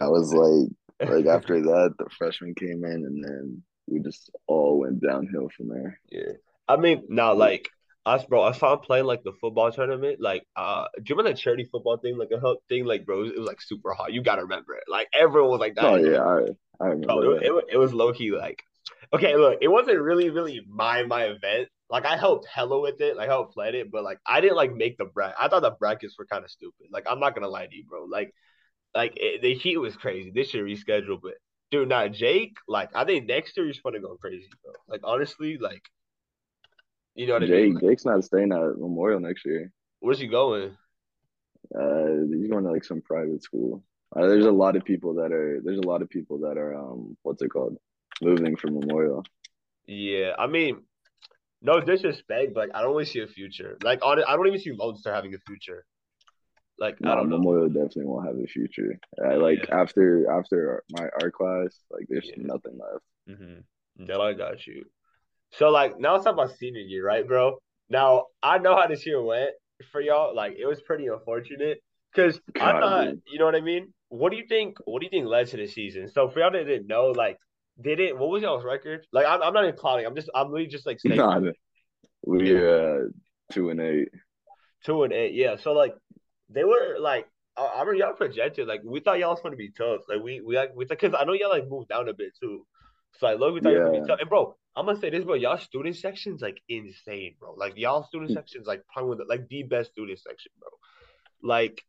I 0.00 0.08
was 0.08 0.32
like, 0.32 1.10
like 1.10 1.26
after 1.34 1.60
that, 1.60 1.94
the 1.98 2.06
freshman 2.16 2.54
came 2.54 2.84
in, 2.84 3.04
and 3.04 3.24
then 3.24 3.62
we 3.86 4.00
just 4.00 4.30
all 4.46 4.80
went 4.80 5.00
downhill 5.00 5.48
from 5.56 5.68
there. 5.68 6.00
Yeah, 6.10 6.32
I 6.68 6.76
mean, 6.76 7.04
now 7.08 7.34
like 7.34 7.70
us, 8.06 8.24
bro. 8.26 8.42
I 8.42 8.52
saw 8.52 8.74
him 8.74 8.80
playing 8.80 9.06
like 9.06 9.22
the 9.24 9.32
football 9.40 9.70
tournament. 9.72 10.20
Like, 10.20 10.46
uh, 10.56 10.86
do 10.96 11.02
you 11.06 11.16
remember 11.16 11.34
that 11.34 11.40
charity 11.40 11.64
football 11.64 11.96
thing? 11.96 12.18
Like 12.18 12.30
a 12.34 12.40
help 12.40 12.60
thing, 12.68 12.84
like 12.84 13.06
bro, 13.06 13.24
it 13.24 13.38
was 13.38 13.46
like 13.46 13.60
super 13.60 13.92
hot. 13.92 14.12
You 14.12 14.22
gotta 14.22 14.42
remember 14.42 14.74
it. 14.74 14.84
Like 14.88 15.08
everyone 15.18 15.50
was 15.50 15.60
like 15.60 15.74
that. 15.76 15.84
Oh 15.84 15.96
yeah, 15.96 16.20
I, 16.20 16.84
I 16.84 16.88
remember. 16.88 17.06
Bro, 17.06 17.32
it, 17.36 17.42
it, 17.42 17.64
it, 17.72 17.76
was 17.76 17.94
low 17.94 18.12
key 18.12 18.30
like, 18.30 18.62
okay, 19.12 19.36
look, 19.36 19.58
it 19.60 19.68
wasn't 19.68 20.00
really 20.00 20.30
really 20.30 20.60
my 20.68 21.02
my 21.04 21.24
event. 21.24 21.68
Like 21.90 22.06
I 22.06 22.16
helped 22.16 22.46
hella 22.46 22.80
with 22.80 23.00
it, 23.00 23.16
like 23.16 23.28
I 23.28 23.32
helped 23.32 23.54
plan 23.54 23.74
it, 23.74 23.90
but 23.90 24.04
like 24.04 24.18
I 24.26 24.40
didn't 24.40 24.56
like 24.56 24.74
make 24.74 24.98
the 24.98 25.04
bracket. 25.04 25.36
I 25.40 25.48
thought 25.48 25.62
the 25.62 25.70
brackets 25.70 26.16
were 26.18 26.26
kind 26.26 26.44
of 26.44 26.50
stupid. 26.50 26.88
Like 26.90 27.04
I'm 27.08 27.20
not 27.20 27.34
gonna 27.34 27.48
lie 27.48 27.66
to 27.66 27.74
you, 27.74 27.84
bro. 27.88 28.04
Like, 28.04 28.34
like 28.94 29.14
it, 29.16 29.42
the 29.42 29.54
heat 29.54 29.76
was 29.76 29.96
crazy. 29.96 30.30
This 30.34 30.54
year 30.54 30.64
rescheduled, 30.64 31.20
but 31.22 31.34
dude, 31.70 31.88
not 31.88 32.12
Jake. 32.12 32.56
Like 32.68 32.90
I 32.94 33.04
think 33.04 33.26
next 33.26 33.56
year 33.56 33.66
he's 33.66 33.80
gonna 33.80 34.00
go 34.00 34.16
crazy, 34.16 34.48
bro. 34.62 34.72
Like 34.88 35.00
honestly, 35.04 35.58
like 35.58 35.82
you 37.14 37.26
know 37.26 37.34
what 37.34 37.42
Jake, 37.42 37.50
I 37.50 37.68
mean? 37.68 37.80
Jake's 37.80 38.04
not 38.04 38.24
staying 38.24 38.52
at 38.52 38.78
Memorial 38.78 39.20
next 39.20 39.44
year. 39.44 39.72
Where's 40.00 40.18
he 40.18 40.26
going? 40.26 40.76
Uh, 41.74 42.26
he's 42.28 42.50
going 42.50 42.64
to 42.64 42.70
like 42.70 42.84
some 42.84 43.00
private 43.00 43.42
school. 43.42 43.82
Uh, 44.14 44.26
there's 44.26 44.46
a 44.46 44.52
lot 44.52 44.76
of 44.76 44.84
people 44.84 45.14
that 45.14 45.32
are 45.32 45.60
there's 45.64 45.78
a 45.78 45.86
lot 45.86 46.02
of 46.02 46.10
people 46.10 46.38
that 46.38 46.56
are 46.56 46.74
um 46.74 47.16
what's 47.22 47.42
it 47.42 47.48
called 47.48 47.76
moving 48.22 48.56
from 48.56 48.78
Memorial. 48.78 49.24
Yeah, 49.86 50.32
I 50.38 50.46
mean, 50.46 50.82
no 51.62 51.80
disrespect, 51.80 52.54
but 52.54 52.68
like, 52.68 52.70
I 52.74 52.82
don't 52.82 52.92
really 52.92 53.06
see 53.06 53.20
a 53.20 53.26
future. 53.26 53.76
Like 53.82 54.04
on 54.04 54.22
I 54.22 54.36
don't 54.36 54.46
even 54.46 54.60
see 54.60 54.72
Lone 54.72 54.96
Star 54.96 55.14
having 55.14 55.34
a 55.34 55.38
future. 55.38 55.84
Like 56.78 57.00
no, 57.00 57.12
I 57.12 57.14
don't 57.16 57.28
know. 57.28 57.38
Memorial 57.38 57.68
definitely 57.68 58.06
won't 58.06 58.26
have 58.26 58.36
a 58.36 58.46
future. 58.46 58.98
Uh, 59.24 59.38
like 59.38 59.66
yeah. 59.68 59.80
after 59.80 60.30
after 60.30 60.82
my 60.90 61.08
art 61.20 61.32
class, 61.32 61.78
like 61.90 62.06
there's 62.08 62.26
yeah. 62.26 62.34
nothing 62.38 62.78
left. 62.78 63.40
Mm-hmm. 63.40 64.04
Yeah, 64.06 64.18
I 64.18 64.32
got 64.32 64.66
you. 64.66 64.84
So 65.52 65.70
like 65.70 65.98
now 66.00 66.16
it's 66.16 66.26
about 66.26 66.56
senior 66.56 66.80
year, 66.80 67.06
right, 67.06 67.26
bro? 67.26 67.58
Now 67.88 68.26
I 68.42 68.58
know 68.58 68.76
how 68.76 68.88
this 68.88 69.06
year 69.06 69.22
went 69.22 69.50
for 69.92 70.00
y'all. 70.00 70.34
Like 70.34 70.56
it 70.58 70.66
was 70.66 70.80
pretty 70.82 71.06
unfortunate 71.06 71.78
because 72.14 72.40
I 72.60 72.72
thought, 72.72 73.08
you 73.26 73.38
know 73.38 73.44
what 73.44 73.54
I 73.54 73.60
mean. 73.60 73.92
What 74.08 74.30
do 74.30 74.36
you 74.36 74.46
think? 74.48 74.76
What 74.84 75.00
do 75.00 75.06
you 75.06 75.10
think 75.10 75.26
led 75.26 75.48
to 75.48 75.56
the 75.56 75.66
season? 75.66 76.08
So 76.08 76.28
for 76.28 76.40
y'all 76.40 76.52
that 76.52 76.64
didn't 76.64 76.86
know, 76.86 77.06
like, 77.06 77.36
did 77.80 78.00
it? 78.00 78.16
What 78.16 78.30
was 78.30 78.42
y'all's 78.42 78.64
record? 78.64 79.06
Like, 79.12 79.26
I'm, 79.26 79.42
I'm 79.42 79.52
not 79.52 79.64
even 79.64 79.76
clouding. 79.76 80.06
I'm 80.06 80.14
just, 80.14 80.30
I'm 80.34 80.50
really 80.50 80.66
just 80.66 80.86
like 80.86 81.00
saying. 81.06 81.16
Nah, 81.16 81.40
we 82.24 82.56
uh 82.56 82.98
two 83.52 83.70
and 83.70 83.80
eight. 83.80 84.08
Two 84.84 85.02
and 85.02 85.12
eight, 85.12 85.34
yeah. 85.34 85.56
So 85.56 85.72
like, 85.72 85.94
they 86.54 86.64
were 86.64 86.96
like, 87.00 87.26
I, 87.56 87.62
I 87.62 87.80
remember 87.80 87.94
y'all 87.94 88.12
projected 88.14 88.68
like 88.68 88.82
we 88.84 89.00
thought 89.00 89.18
y'all 89.18 89.30
was 89.30 89.40
gonna 89.42 89.56
be 89.56 89.70
tough. 89.70 90.02
Like 90.08 90.22
we 90.22 90.40
we 90.40 90.56
like 90.56 90.74
we 90.74 90.84
because 90.84 91.14
I 91.18 91.24
know 91.24 91.32
y'all 91.32 91.50
like 91.50 91.68
moved 91.68 91.88
down 91.88 92.08
a 92.08 92.14
bit 92.14 92.32
too. 92.40 92.66
So 93.18 93.26
like, 93.26 93.38
look, 93.38 93.54
we 93.54 93.60
thought 93.60 93.72
yeah. 93.72 93.78
y'all 93.78 93.86
gonna 93.92 94.00
be 94.02 94.08
tough. 94.08 94.20
And 94.20 94.28
bro, 94.28 94.56
I'm 94.76 94.86
gonna 94.86 94.98
say 94.98 95.10
this, 95.10 95.24
bro. 95.24 95.34
Y'all 95.34 95.58
student 95.58 95.96
section's 95.96 96.40
like 96.40 96.60
insane, 96.68 97.34
bro. 97.38 97.54
Like 97.54 97.76
y'all 97.76 98.04
student 98.04 98.30
hmm. 98.30 98.36
section's 98.36 98.66
like 98.66 98.82
probably 98.92 99.18
the, 99.18 99.24
like 99.24 99.48
the 99.48 99.62
best 99.64 99.92
student 99.92 100.18
section, 100.18 100.52
bro. 100.58 100.68
Like 101.42 101.84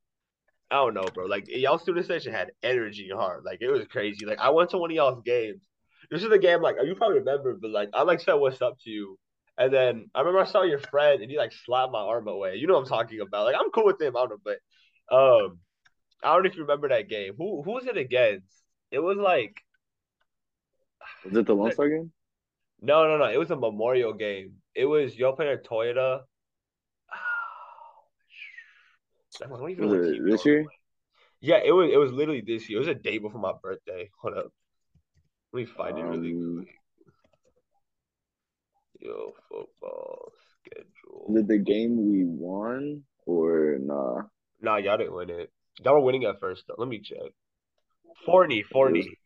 I 0.72 0.76
don't 0.78 0.94
know, 0.94 1.08
bro. 1.14 1.26
Like 1.26 1.46
y'all 1.48 1.80
student 1.80 2.06
section 2.06 2.34
had 2.34 2.52
energy 2.64 3.10
hard. 3.14 3.44
Like 3.46 3.60
it 3.62 3.70
was 3.70 3.86
crazy. 3.88 4.26
Like 4.26 4.40
I 4.40 4.50
went 4.50 4.72
to 4.72 4.78
one 4.78 4.92
of 4.92 4.96
y'all's 4.96 5.24
games. 5.24 5.62
This 6.12 6.24
is 6.24 6.32
a 6.32 6.38
game 6.38 6.62
like 6.62 6.76
you 6.84 6.96
probably 6.96 7.20
remember, 7.20 7.56
but 7.60 7.72
like 7.72 7.90
I 7.94 8.04
like 8.04 8.20
said 8.20 8.34
what's 8.34 8.62
up 8.62 8.78
to 8.84 8.90
you. 8.90 9.18
And 9.58 9.74
then 9.74 10.10
I 10.14 10.20
remember 10.20 10.42
I 10.42 10.46
saw 10.46 10.64
your 10.64 10.80
friend 10.80 11.22
and 11.22 11.32
he 11.32 11.38
like 11.38 11.54
slapped 11.54 11.92
my 11.92 12.00
arm 12.00 12.28
away. 12.28 12.56
You 12.56 12.68
know 12.68 12.74
what 12.74 12.82
I'm 12.82 12.88
talking 12.88 13.22
about. 13.22 13.46
Like 13.46 13.56
I'm 13.58 13.72
cool 13.72 13.86
with 13.86 14.02
him, 14.02 14.18
I 14.18 14.22
don't 14.22 14.32
know, 14.32 14.38
but 14.44 15.16
um 15.16 15.60
I 16.24 16.34
don't 16.34 16.44
know 16.44 16.50
if 16.50 16.56
you 16.56 16.64
remember 16.64 16.90
that 16.90 17.10
game. 17.10 17.34
Who 17.38 17.62
who 17.64 17.72
was 17.72 17.86
it 17.86 17.98
against? 17.98 18.48
It 18.92 19.00
was 19.00 19.18
like 19.18 19.56
Was 21.24 21.38
it 21.38 21.46
the 21.46 21.56
Lone 21.56 21.72
Star 21.72 21.90
game? 21.90 22.12
No, 22.82 23.08
no, 23.08 23.18
no. 23.18 23.26
It 23.26 23.38
was 23.38 23.52
a 23.52 23.56
memorial 23.56 24.14
game. 24.14 24.56
It 24.74 24.86
was 24.86 25.16
y'all 25.16 25.34
playing 25.34 25.58
Toyota. 25.60 26.22
was 29.88 30.10
it 30.10 30.26
this 30.26 30.46
year? 30.46 30.66
Yeah, 31.40 31.60
it 31.64 31.72
was. 31.72 31.92
It 31.94 31.98
was 31.98 32.12
literally 32.12 32.44
this 32.46 32.70
year. 32.70 32.78
It 32.78 32.88
was 32.88 32.90
a 32.90 32.96
day 32.96 33.20
before 33.20 33.40
my 33.40 33.54
birthday. 33.62 34.10
Hold 34.22 34.38
up. 34.38 34.48
Let 35.54 35.60
me 35.60 35.66
find 35.66 35.94
um, 35.94 36.00
it 36.00 36.04
really 36.04 36.34
um, 36.34 36.64
quick. 36.64 36.76
Yo, 39.06 39.34
football 39.48 40.32
schedule. 40.66 41.32
Did 41.32 41.48
the 41.48 41.60
game 41.60 42.10
we 42.10 42.26
won 42.26 43.04
or 43.28 43.78
nah? 43.80 44.24
Nah, 44.62 44.78
y'all 44.78 44.98
didn't 44.98 45.14
win 45.14 45.30
it. 45.30 45.52
Y'all 45.84 45.94
were 45.94 46.00
winning 46.00 46.24
at 46.24 46.40
first 46.40 46.64
though. 46.68 46.74
Let 46.80 46.88
me 46.88 47.02
check. 47.02 47.32
Forty, 48.26 48.64
forty. 48.64 49.20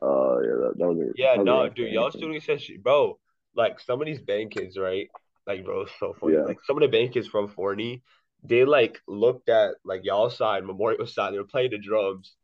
Oh 0.00 0.06
uh, 0.06 0.40
yeah, 0.42 0.48
that, 0.48 0.74
that 0.76 0.88
was 0.88 0.98
a, 1.00 1.12
yeah. 1.16 1.36
Was 1.38 1.44
no, 1.44 1.68
dude, 1.68 1.92
y'all 1.92 2.12
students 2.12 2.46
said, 2.46 2.60
bro. 2.80 3.18
Like 3.56 3.80
some 3.80 4.00
of 4.00 4.06
these 4.06 4.20
band 4.20 4.52
kids, 4.52 4.78
right? 4.78 5.08
Like, 5.44 5.64
bro, 5.64 5.86
so 5.98 6.14
funny. 6.20 6.34
Yeah. 6.34 6.42
Like 6.42 6.58
some 6.64 6.76
of 6.76 6.82
the 6.82 6.96
band 6.96 7.12
kids 7.12 7.26
from 7.26 7.48
Forney, 7.48 8.02
they 8.44 8.64
like 8.64 9.00
looked 9.08 9.48
at 9.48 9.74
like 9.84 10.02
y'all 10.04 10.30
side, 10.30 10.62
Memorial 10.62 11.06
side. 11.06 11.34
They 11.34 11.38
were 11.38 11.44
playing 11.44 11.72
the 11.72 11.78
drums, 11.78 12.36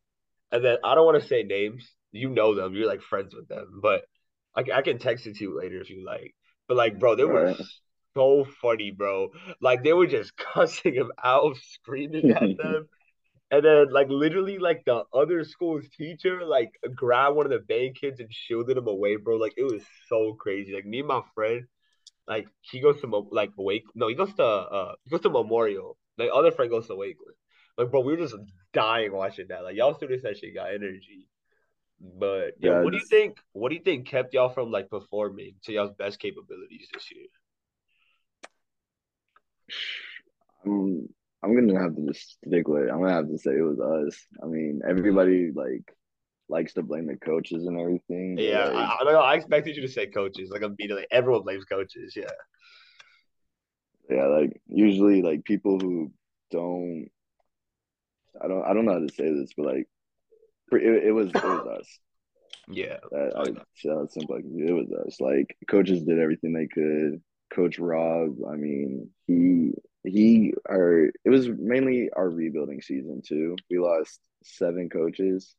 and 0.51 0.65
then 0.65 0.79
I 0.83 0.97
don't 0.97 1.07
want 1.07 1.23
to 1.23 1.29
say 1.29 1.45
names. 1.45 1.89
You 2.11 2.31
know 2.31 2.57
them. 2.57 2.75
You're 2.75 2.89
like 2.89 3.03
friends 3.03 3.37
with 3.37 3.47
them, 3.47 3.79
but 3.81 4.05
I, 4.57 4.65
I 4.75 4.83
can 4.83 4.99
text 4.99 5.27
it 5.27 5.37
to 5.37 5.45
you 5.45 5.59
later 5.59 5.81
if 5.81 5.91
you 5.91 6.05
like. 6.05 6.35
But 6.69 6.77
like, 6.77 6.99
bro, 6.99 7.17
they 7.17 7.25
were 7.25 7.47
right. 7.47 7.61
so 8.15 8.47
funny, 8.63 8.91
bro. 8.91 9.31
Like 9.61 9.85
they 9.85 9.93
were 9.93 10.07
just 10.07 10.37
cussing 10.55 10.95
him 10.95 11.13
out, 11.23 11.57
screaming 11.57 12.31
at 12.31 12.57
them. 12.59 12.89
And 13.51 13.65
then 13.65 13.93
like 13.93 14.09
literally 14.09 14.59
like 14.59 14.83
the 14.85 15.05
other 15.13 15.45
school's 15.45 15.89
teacher 15.97 16.45
like 16.45 16.73
grabbed 16.95 17.37
one 17.37 17.47
of 17.47 17.53
the 17.53 17.59
band 17.61 17.97
kids 18.01 18.19
and 18.19 18.29
shielded 18.33 18.77
him 18.77 18.89
away, 18.89 19.17
bro. 19.17 19.37
Like 19.37 19.55
it 19.57 19.65
was 19.65 19.83
so 20.09 20.35
crazy. 20.35 20.73
Like 20.75 20.87
me 20.87 21.01
and 21.01 21.09
my 21.09 21.21
friend, 21.35 21.67
like 22.27 22.47
he 22.63 22.81
goes 22.81 23.01
to 23.03 23.07
like 23.31 23.51
Wake. 23.57 23.85
No, 23.95 24.09
he 24.09 24.15
goes 24.15 24.35
to 24.35 24.45
uh 24.45 24.95
he 25.05 25.11
goes 25.11 25.21
to 25.21 25.31
Memorial. 25.31 25.97
Like 26.19 26.31
other 26.35 26.51
friend 26.53 26.71
goes 26.71 26.87
to 26.89 26.95
Wakeland. 26.95 27.37
Like 27.77 27.91
bro, 27.91 28.01
we 28.01 28.17
were 28.17 28.23
just 28.23 28.35
dying 28.73 29.13
watching 29.13 29.47
that. 29.51 29.63
Like 29.63 29.77
y'all 29.77 29.95
students 29.95 30.25
actually 30.25 30.53
got 30.53 30.75
energy. 30.75 31.29
But 32.01 32.55
yeah, 32.59 32.83
what 32.83 32.93
do 32.93 32.99
you 32.99 33.07
think? 33.07 33.39
What 33.53 33.71
do 33.71 33.77
you 33.77 33.83
think 33.83 34.07
kept 34.07 34.35
y'all 34.35 34.49
from 34.49 34.71
like 34.71 34.91
performing 34.91 35.55
to 35.65 35.73
y'all's 35.73 35.93
best 35.93 36.19
capabilities 36.19 36.89
this 36.93 37.11
year? 37.11 37.27
I'm 40.65 41.09
I'm 41.43 41.55
gonna 41.55 41.81
have 41.81 41.97
to 41.97 42.07
just 42.07 42.37
stick 42.47 42.69
with 42.69 42.85
it. 42.85 42.91
I'm 42.91 43.01
gonna 43.01 43.13
have 43.13 43.29
to 43.29 43.39
say 43.39 43.53
it 43.53 43.63
was 43.63 43.81
us. 43.81 44.27
I 44.43 44.47
mean, 44.47 44.81
everybody 44.87 45.51
like 45.55 45.85
likes 46.49 46.75
to 46.75 46.83
blame 46.83 47.07
the 47.07 47.17
coaches 47.17 47.67
and 47.67 47.79
everything. 47.79 48.37
Yeah, 48.39 48.67
like, 48.67 48.77
I, 48.77 48.97
I 49.01 49.05
know. 49.05 49.21
I 49.21 49.35
expected 49.35 49.77
you 49.77 49.83
to 49.83 49.89
say 49.89 50.07
coaches. 50.07 50.51
Like 50.51 50.63
immediately, 50.63 51.07
everyone 51.11 51.43
blames 51.43 51.65
coaches. 51.65 52.15
Yeah. 52.17 52.25
Yeah, 54.11 54.27
like 54.27 54.61
usually 54.67 55.23
like 55.23 55.45
people 55.45 55.79
who 55.79 56.13
don't 56.51 57.09
I 58.43 58.49
don't 58.49 58.65
I 58.65 58.75
don't 58.75 58.85
know 58.85 58.93
how 58.93 58.99
to 59.07 59.15
say 59.15 59.33
this, 59.33 59.53
but 59.57 59.67
like 59.67 59.89
it, 60.73 61.05
it 61.05 61.13
was 61.13 61.29
it 61.29 61.35
was 61.35 61.67
us. 61.81 61.99
Yeah. 62.69 62.97
That 63.11 63.33
I 63.37 63.45
sound 63.77 64.11
simple 64.11 64.37
like 64.37 64.45
it 64.45 64.73
was 64.73 64.91
us. 65.07 65.21
Like 65.21 65.57
coaches 65.69 66.03
did 66.03 66.19
everything 66.19 66.53
they 66.53 66.67
could. 66.67 67.21
Coach 67.53 67.79
Rob, 67.79 68.37
I 68.51 68.57
mean, 68.57 69.11
he 69.27 69.73
he 70.05 70.55
our 70.69 71.11
it 71.25 71.31
was 71.31 71.49
mainly 71.49 72.11
our 72.17 72.29
rebuilding 72.29 72.83
season 72.83 73.23
too. 73.27 73.57
We 73.71 73.79
lost 73.79 74.21
seven 74.43 74.89
coaches 74.89 75.55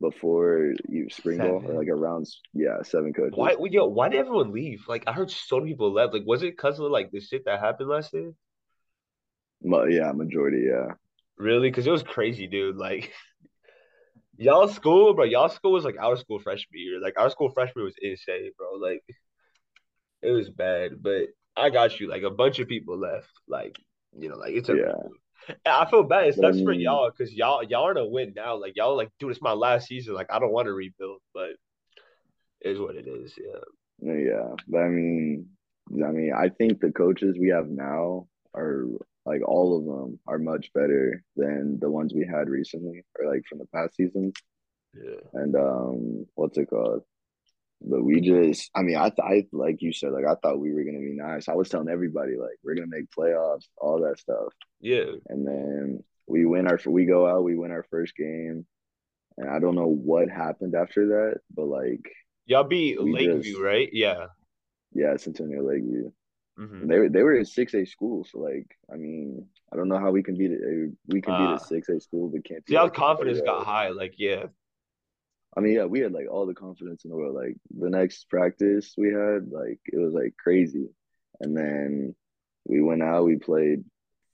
before 0.00 0.74
you 0.88 1.08
spring 1.10 1.38
seven. 1.38 1.60
ball 1.60 1.70
or 1.70 1.78
like 1.78 1.88
around 1.88 2.26
yeah 2.52 2.82
seven 2.82 3.12
coaches. 3.12 3.36
Why 3.36 3.56
yo 3.70 3.86
why 3.86 4.08
did 4.08 4.20
everyone 4.20 4.52
leave? 4.52 4.84
Like 4.88 5.04
I 5.06 5.12
heard 5.12 5.30
so 5.30 5.58
many 5.58 5.72
people 5.72 5.92
left. 5.92 6.12
Like 6.12 6.24
was 6.26 6.42
it 6.42 6.52
because 6.56 6.78
of 6.78 6.90
like 6.90 7.10
the 7.10 7.20
shit 7.20 7.44
that 7.46 7.60
happened 7.60 7.88
last 7.88 8.12
year? 8.12 8.32
Well, 9.60 9.88
yeah, 9.88 10.12
majority, 10.12 10.66
yeah. 10.68 10.94
Really? 11.38 11.70
Because 11.70 11.86
it 11.86 11.90
was 11.90 12.02
crazy, 12.02 12.46
dude. 12.46 12.76
Like 12.76 13.12
y'all 14.36 14.68
school, 14.68 15.14
bro. 15.14 15.24
Y'all 15.24 15.48
school 15.48 15.72
was 15.72 15.84
like 15.84 15.98
our 15.98 16.16
school 16.16 16.38
freshman 16.38 16.80
year. 16.80 17.00
Like 17.00 17.18
our 17.18 17.30
school 17.30 17.50
freshman 17.50 17.84
was 17.84 17.94
insane, 18.00 18.50
bro. 18.56 18.74
Like 18.74 19.02
it 20.22 20.30
was 20.30 20.50
bad, 20.50 21.02
but 21.02 21.28
I 21.56 21.70
got 21.70 22.00
you. 22.00 22.08
Like 22.08 22.22
a 22.22 22.30
bunch 22.30 22.58
of 22.58 22.68
people 22.68 22.98
left. 22.98 23.30
Like 23.48 23.76
you 24.18 24.28
know, 24.28 24.36
like 24.36 24.52
it's 24.52 24.68
a 24.68 24.76
yeah. 24.76 25.54
I 25.66 25.84
feel 25.90 26.04
bad. 26.04 26.28
It 26.28 26.36
sucks 26.36 26.60
for 26.60 26.72
y'all 26.72 27.10
because 27.10 27.32
y'all 27.32 27.62
y'all 27.62 27.86
are 27.86 27.94
to 27.94 28.06
win 28.06 28.32
now. 28.34 28.56
Like 28.56 28.76
y'all 28.76 28.96
like, 28.96 29.10
dude, 29.18 29.30
it's 29.30 29.42
my 29.42 29.52
last 29.52 29.88
season. 29.88 30.14
Like 30.14 30.28
I 30.30 30.38
don't 30.38 30.52
want 30.52 30.66
to 30.66 30.72
rebuild, 30.72 31.20
but 31.34 31.50
is 32.62 32.78
what 32.78 32.96
it 32.96 33.06
is. 33.06 33.34
Yeah. 33.38 33.60
Yeah, 34.00 34.54
but 34.66 34.78
I 34.78 34.88
mean, 34.88 35.48
I 36.04 36.10
mean, 36.10 36.32
I 36.36 36.48
think 36.48 36.80
the 36.80 36.90
coaches 36.90 37.36
we 37.38 37.48
have 37.50 37.68
now 37.68 38.26
are 38.54 38.86
like 39.26 39.46
all 39.46 39.78
of 39.78 39.84
them 39.84 40.18
are 40.26 40.38
much 40.38 40.72
better 40.74 41.22
than 41.36 41.78
the 41.80 41.90
ones 41.90 42.12
we 42.12 42.26
had 42.26 42.48
recently 42.48 43.04
or 43.18 43.32
like 43.32 43.44
from 43.48 43.58
the 43.58 43.66
past 43.66 43.96
seasons. 43.96 44.34
Yeah. 44.94 45.20
And 45.32 45.56
um, 45.56 46.26
what's 46.34 46.58
it 46.58 46.70
called? 46.70 47.02
But 47.80 48.02
we 48.02 48.20
just, 48.20 48.70
I 48.74 48.82
mean, 48.82 48.96
I, 48.96 49.12
I 49.22 49.46
like 49.52 49.82
you 49.82 49.92
said, 49.92 50.12
like 50.12 50.24
I 50.24 50.34
thought 50.36 50.60
we 50.60 50.72
were 50.72 50.84
gonna 50.84 51.00
be 51.00 51.14
nice. 51.14 51.48
I 51.48 51.54
was 51.54 51.68
telling 51.68 51.88
everybody 51.88 52.36
like 52.36 52.58
we're 52.62 52.74
gonna 52.74 52.86
make 52.86 53.10
playoffs, 53.10 53.66
all 53.76 54.00
that 54.02 54.18
stuff. 54.18 54.52
Yeah. 54.80 55.12
And 55.28 55.46
then 55.46 56.04
we 56.26 56.46
win 56.46 56.66
our, 56.66 56.78
we 56.86 57.04
go 57.04 57.26
out, 57.26 57.44
we 57.44 57.56
win 57.56 57.72
our 57.72 57.84
first 57.90 58.16
game, 58.16 58.66
and 59.36 59.50
I 59.50 59.58
don't 59.58 59.74
know 59.74 59.88
what 59.88 60.30
happened 60.30 60.74
after 60.74 61.08
that, 61.08 61.40
but 61.54 61.66
like 61.66 62.10
y'all 62.46 62.64
beat 62.64 63.00
Lakeview, 63.00 63.42
just, 63.42 63.60
right? 63.60 63.88
Yeah. 63.92 64.26
Yeah, 64.92 65.16
Centennial 65.16 65.66
Lakeview. 65.66 66.12
Mm-hmm. 66.58 66.86
They 66.86 66.98
were 66.98 67.08
they 67.08 67.22
were 67.22 67.34
a 67.34 67.44
six 67.44 67.74
A 67.74 67.84
school, 67.84 68.24
so 68.30 68.38
like 68.38 68.76
I 68.92 68.96
mean 68.96 69.46
I 69.72 69.76
don't 69.76 69.88
know 69.88 69.98
how 69.98 70.12
we 70.12 70.22
can 70.22 70.36
beat 70.36 70.52
it. 70.52 70.60
We 71.08 71.20
can 71.20 71.34
uh, 71.34 71.38
beat 71.38 71.44
a 71.44 71.54
ah. 71.54 71.58
six 71.58 71.88
A 71.88 72.00
school, 72.00 72.28
but 72.28 72.44
can't. 72.44 72.66
See, 72.68 72.76
our 72.76 72.90
confidence 72.90 73.40
got 73.40 73.64
high. 73.64 73.88
Like 73.88 74.14
yeah, 74.18 74.46
I 75.56 75.60
mean, 75.60 75.74
yeah, 75.74 75.84
we 75.84 76.00
had 76.00 76.12
like 76.12 76.26
all 76.30 76.46
the 76.46 76.54
confidence 76.54 77.04
in 77.04 77.10
the 77.10 77.16
world. 77.16 77.34
Like 77.34 77.56
the 77.70 77.90
next 77.90 78.28
practice 78.28 78.94
we 78.96 79.08
had, 79.08 79.50
like 79.50 79.80
it 79.86 79.98
was 79.98 80.12
like 80.12 80.36
crazy. 80.36 80.88
And 81.40 81.56
then 81.56 82.14
we 82.64 82.80
went 82.80 83.02
out, 83.02 83.24
we 83.24 83.36
played 83.36 83.84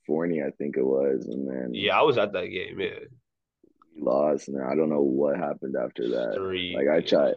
Forney, 0.07 0.43
I 0.43 0.51
think 0.51 0.77
it 0.77 0.85
was, 0.85 1.27
and 1.27 1.49
then 1.49 1.71
yeah, 1.75 1.99
I 1.99 2.03
was 2.03 2.19
at 2.19 2.33
that 2.33 2.47
game. 2.47 2.81
Yeah, 2.81 3.01
we 3.95 4.03
lost, 4.03 4.49
and 4.49 4.63
I 4.63 4.75
don't 4.75 4.91
know 4.91 5.03
what 5.03 5.37
happened 5.37 5.77
after 5.77 6.09
that. 6.11 6.35
Three, 6.37 6.75
like 6.77 6.89
I 6.89 7.01
tried, 7.01 7.35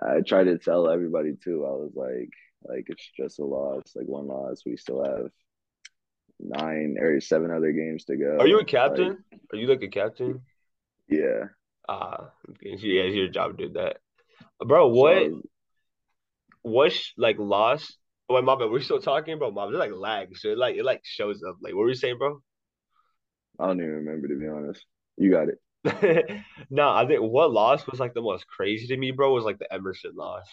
I 0.00 0.20
tried 0.20 0.44
to 0.44 0.58
tell 0.58 0.88
everybody 0.88 1.34
too. 1.42 1.64
I 1.64 1.70
was 1.70 1.92
like, 1.94 2.30
like 2.64 2.86
it's 2.88 3.08
just 3.16 3.38
a 3.38 3.44
loss, 3.44 3.82
like 3.94 4.06
one 4.06 4.28
loss. 4.28 4.62
We 4.64 4.76
still 4.76 5.04
have 5.04 5.30
nine 6.38 6.96
or 7.00 7.20
seven 7.20 7.50
other 7.50 7.72
games 7.72 8.04
to 8.04 8.16
go. 8.16 8.38
Are 8.38 8.46
you 8.46 8.58
a 8.58 8.64
captain? 8.64 9.24
Like, 9.30 9.40
Are 9.52 9.56
you 9.56 9.66
like 9.66 9.82
a 9.82 9.88
captain? 9.88 10.42
Yeah. 11.08 11.44
Ah, 11.88 11.94
uh, 11.94 12.28
yeah, 12.62 13.02
it's 13.02 13.14
your 13.14 13.28
job 13.28 13.58
to 13.58 13.68
do 13.68 13.72
that, 13.74 13.98
bro. 14.64 14.88
What, 14.88 15.24
so, 15.24 15.42
what, 16.62 16.92
like 17.16 17.38
loss? 17.38 17.96
Oh, 18.28 18.36
wait, 18.36 18.44
my 18.44 18.54
bad. 18.54 18.70
We're 18.70 18.80
still 18.80 19.00
talking, 19.00 19.38
bro. 19.38 19.50
My 19.50 19.66
bad. 19.66 19.74
like 19.74 19.92
lag, 19.92 20.36
so 20.36 20.48
it 20.48 20.58
like 20.58 20.76
it 20.76 20.84
like 20.84 21.00
shows 21.04 21.42
up. 21.46 21.56
Like, 21.60 21.74
what 21.74 21.82
were 21.82 21.88
you 21.88 21.94
saying, 21.94 22.18
bro? 22.18 22.40
I 23.58 23.66
don't 23.66 23.80
even 23.80 23.90
remember 23.90 24.28
to 24.28 24.38
be 24.38 24.48
honest. 24.48 24.84
You 25.16 25.30
got 25.30 25.48
it. 25.48 25.58
no, 26.70 26.88
I 26.88 27.06
think 27.06 27.20
what 27.20 27.50
loss 27.50 27.86
was 27.86 27.98
like 27.98 28.14
the 28.14 28.22
most 28.22 28.46
crazy 28.46 28.86
to 28.88 28.96
me, 28.96 29.10
bro, 29.10 29.32
was 29.34 29.44
like 29.44 29.58
the 29.58 29.72
Emerson 29.72 30.12
loss. 30.14 30.46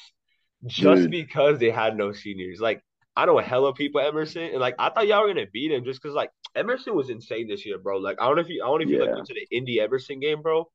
Just 0.66 1.04
Dude. 1.04 1.12
because 1.12 1.60
they 1.60 1.70
had 1.70 1.96
no 1.96 2.12
seniors. 2.12 2.60
Like, 2.60 2.84
I 3.16 3.26
know 3.26 3.40
a 3.40 3.44
hella 3.44 3.74
people 3.74 4.02
Emerson, 4.02 4.44
and 4.44 4.60
like 4.60 4.76
I 4.80 4.90
thought 4.90 5.08
y'all 5.08 5.22
were 5.22 5.28
gonna 5.28 5.46
beat 5.52 5.72
him 5.72 5.84
just 5.84 6.02
because 6.02 6.16
like 6.16 6.30
Emerson 6.56 6.96
was 6.96 7.10
insane 7.10 7.48
this 7.48 7.66
year, 7.66 7.78
bro. 7.78 7.98
Like 7.98 8.18
I 8.20 8.26
don't 8.26 8.36
know 8.36 8.42
if 8.42 8.50
you 8.50 8.64
I 8.64 8.68
don't 8.68 8.80
know 8.80 8.84
if 8.84 8.90
you 8.90 9.00
like 9.00 9.14
went 9.14 9.28
to 9.28 9.34
the 9.34 9.56
Indy 9.56 9.80
Emerson 9.80 10.20
game, 10.20 10.42
bro 10.42 10.70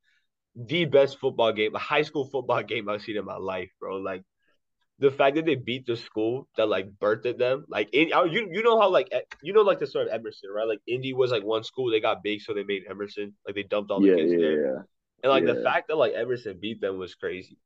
the 0.56 0.84
best 0.84 1.18
football 1.18 1.52
game, 1.52 1.74
a 1.74 1.78
high 1.78 2.02
school 2.02 2.24
football 2.26 2.62
game 2.66 2.88
I've 2.88 3.02
seen 3.02 3.16
in 3.16 3.24
my 3.24 3.36
life, 3.36 3.70
bro. 3.80 3.96
Like 3.96 4.22
the 4.98 5.10
fact 5.10 5.36
that 5.36 5.44
they 5.44 5.56
beat 5.56 5.86
the 5.86 5.96
school 5.96 6.48
that 6.56 6.68
like 6.68 6.88
birthed 7.00 7.38
them, 7.38 7.64
like 7.68 7.88
in, 7.92 8.08
you 8.30 8.48
you 8.50 8.62
know 8.62 8.78
how 8.80 8.88
like 8.90 9.12
you 9.42 9.52
know 9.52 9.62
like 9.62 9.80
the 9.80 9.86
story 9.86 10.06
of 10.06 10.12
Emerson, 10.12 10.50
right? 10.54 10.68
Like 10.68 10.80
Indy 10.86 11.12
was 11.12 11.30
like 11.30 11.42
one 11.42 11.64
school 11.64 11.90
they 11.90 12.00
got 12.00 12.22
big, 12.22 12.40
so 12.40 12.54
they 12.54 12.64
made 12.64 12.84
Emerson. 12.88 13.34
Like 13.46 13.54
they 13.54 13.64
dumped 13.64 13.90
all 13.90 14.00
the 14.00 14.08
yeah, 14.08 14.16
kids 14.16 14.32
yeah, 14.32 14.38
there, 14.38 14.66
yeah. 14.66 14.82
and 15.22 15.32
like 15.32 15.44
the 15.44 15.62
fact 15.62 15.88
that 15.88 15.96
like 15.96 16.14
Emerson 16.14 16.58
beat 16.60 16.80
them 16.80 16.98
was 16.98 17.14
crazy. 17.14 17.58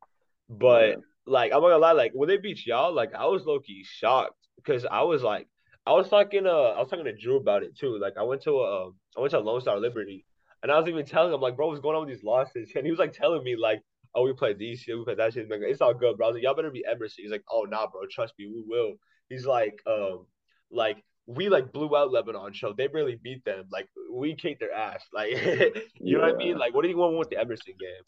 But 0.48 1.00
like 1.28 1.52
I'm 1.52 1.60
not 1.60 1.68
gonna 1.68 1.78
lie, 1.78 1.92
like 1.92 2.12
when 2.14 2.28
they 2.28 2.36
beat 2.36 2.66
y'all, 2.66 2.92
like 2.92 3.14
I 3.14 3.26
was 3.26 3.44
low 3.44 3.60
key 3.60 3.84
shocked 3.84 4.46
because 4.56 4.84
I 4.84 5.02
was 5.02 5.22
like 5.22 5.46
I 5.86 5.92
was 5.92 6.08
talking 6.08 6.46
uh 6.46 6.50
I 6.50 6.80
was 6.80 6.88
talking 6.88 7.04
to 7.04 7.16
Drew 7.16 7.36
about 7.36 7.62
it 7.62 7.76
too. 7.76 7.98
Like 7.98 8.14
I 8.18 8.22
went 8.22 8.42
to 8.42 8.58
a 8.58 8.86
um, 8.86 8.94
I 9.16 9.20
went 9.20 9.30
to 9.32 9.40
Lone 9.40 9.60
Star 9.60 9.78
Liberty 9.78 10.24
and 10.62 10.72
I 10.72 10.78
was 10.78 10.88
even 10.88 11.04
telling 11.06 11.32
him, 11.32 11.40
like, 11.40 11.56
bro, 11.56 11.68
what's 11.68 11.80
going 11.80 11.96
on 11.96 12.06
with 12.06 12.14
these 12.14 12.24
losses? 12.24 12.72
And 12.76 12.84
he 12.84 12.90
was 12.90 12.98
like 12.98 13.12
telling 13.12 13.44
me, 13.44 13.56
like, 13.56 13.82
oh, 14.14 14.24
we 14.24 14.32
played 14.32 14.58
these 14.58 14.80
shit, 14.80 14.96
we 14.96 15.04
played 15.04 15.18
that 15.18 15.34
shit. 15.34 15.46
It's 15.50 15.80
all 15.80 15.94
good, 15.94 16.16
bro. 16.16 16.26
I 16.26 16.30
was 16.30 16.34
like, 16.34 16.42
y'all 16.42 16.54
better 16.54 16.70
be 16.70 16.84
Emerson. 16.84 17.22
He's 17.22 17.30
like, 17.30 17.44
oh, 17.50 17.66
nah, 17.68 17.86
bro, 17.86 18.02
trust 18.10 18.34
me, 18.38 18.46
we 18.46 18.64
will. 18.66 18.94
He's 19.28 19.46
like, 19.46 19.80
um, 19.86 20.26
like, 20.70 21.02
we 21.26 21.48
like 21.48 21.72
blew 21.72 21.94
out 21.94 22.10
Lebanon 22.10 22.52
Trail. 22.52 22.74
They 22.74 22.88
really 22.88 23.18
beat 23.22 23.44
them. 23.44 23.66
Like, 23.70 23.88
we 24.12 24.34
kicked 24.34 24.60
their 24.60 24.72
ass. 24.72 25.04
Like, 25.12 25.30
you 25.30 25.72
yeah. 26.00 26.18
know 26.18 26.24
what 26.24 26.34
I 26.34 26.36
mean? 26.36 26.58
Like, 26.58 26.74
what 26.74 26.82
do 26.82 26.88
you 26.88 26.96
want 26.96 27.18
with 27.18 27.30
the 27.30 27.38
Emerson 27.38 27.74
game? 27.78 28.04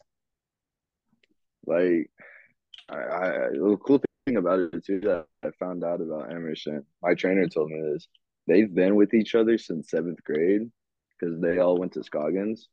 Like, 1.67 2.09
I, 2.91 2.95
I 2.95 3.29
the 3.53 3.77
cool 3.83 4.01
thing 4.25 4.37
about 4.37 4.59
it 4.59 4.85
too 4.85 4.99
that 5.01 5.25
I 5.43 5.49
found 5.59 5.83
out 5.83 6.01
about 6.01 6.31
Emerson. 6.31 6.85
My 7.01 7.13
trainer 7.13 7.47
told 7.47 7.69
me 7.69 7.81
this. 7.93 8.07
They've 8.47 8.73
been 8.73 8.95
with 8.95 9.13
each 9.13 9.35
other 9.35 9.57
since 9.57 9.89
seventh 9.89 10.23
grade 10.23 10.69
because 11.19 11.39
they 11.39 11.59
all 11.59 11.77
went 11.77 11.93
to 11.93 12.03
Scoggins, 12.03 12.67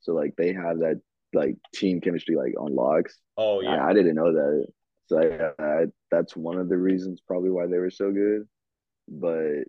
so 0.00 0.12
like 0.12 0.34
they 0.36 0.52
have 0.52 0.78
that 0.78 1.00
like 1.34 1.56
team 1.74 2.00
chemistry 2.00 2.36
like 2.36 2.54
on 2.58 2.74
logs. 2.74 3.18
Oh 3.36 3.60
yeah, 3.60 3.84
I, 3.84 3.90
I 3.90 3.92
didn't 3.92 4.14
know 4.14 4.32
that. 4.32 4.66
So 5.06 5.18
I, 5.58 5.62
I, 5.62 5.84
that's 6.10 6.36
one 6.36 6.58
of 6.58 6.68
the 6.68 6.76
reasons 6.76 7.20
probably 7.26 7.50
why 7.50 7.66
they 7.66 7.78
were 7.78 7.90
so 7.90 8.12
good. 8.12 8.46
But 9.08 9.64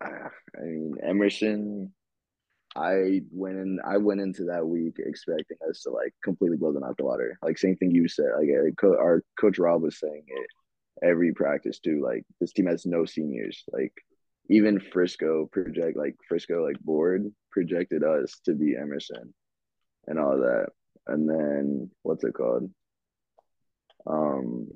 uh, 0.00 0.28
I 0.58 0.62
mean 0.62 0.96
Emerson, 1.02 1.92
I 2.76 3.22
went 3.30 3.56
in. 3.58 3.78
I 3.86 3.98
went 3.98 4.20
into 4.20 4.44
that 4.44 4.66
week 4.66 4.96
expecting 4.98 5.58
us 5.68 5.82
to 5.82 5.90
like 5.90 6.12
completely 6.22 6.56
blow 6.56 6.72
them 6.72 6.82
out 6.82 6.96
the 6.96 7.04
water. 7.04 7.38
Like 7.42 7.58
same 7.58 7.76
thing 7.76 7.92
you 7.92 8.08
said. 8.08 8.30
Like 8.36 8.48
uh, 8.82 8.88
our 8.88 9.22
coach 9.38 9.58
Rob 9.58 9.82
was 9.82 9.98
saying 9.98 10.24
it 10.26 10.50
every 11.02 11.32
practice 11.32 11.78
too. 11.78 12.02
Like 12.04 12.24
this 12.40 12.52
team 12.52 12.66
has 12.66 12.86
no 12.86 13.04
seniors. 13.04 13.62
Like 13.72 13.92
even 14.50 14.80
Frisco 14.80 15.48
project 15.52 15.96
like 15.96 16.16
Frisco 16.28 16.64
like 16.64 16.78
board 16.80 17.32
projected 17.50 18.02
us 18.02 18.40
to 18.44 18.54
be 18.54 18.76
Emerson 18.76 19.32
and 20.06 20.18
all 20.18 20.38
that. 20.38 20.66
And 21.06 21.28
then 21.28 21.90
what's 22.02 22.24
it 22.24 22.34
called? 22.34 22.70
Um 24.06 24.68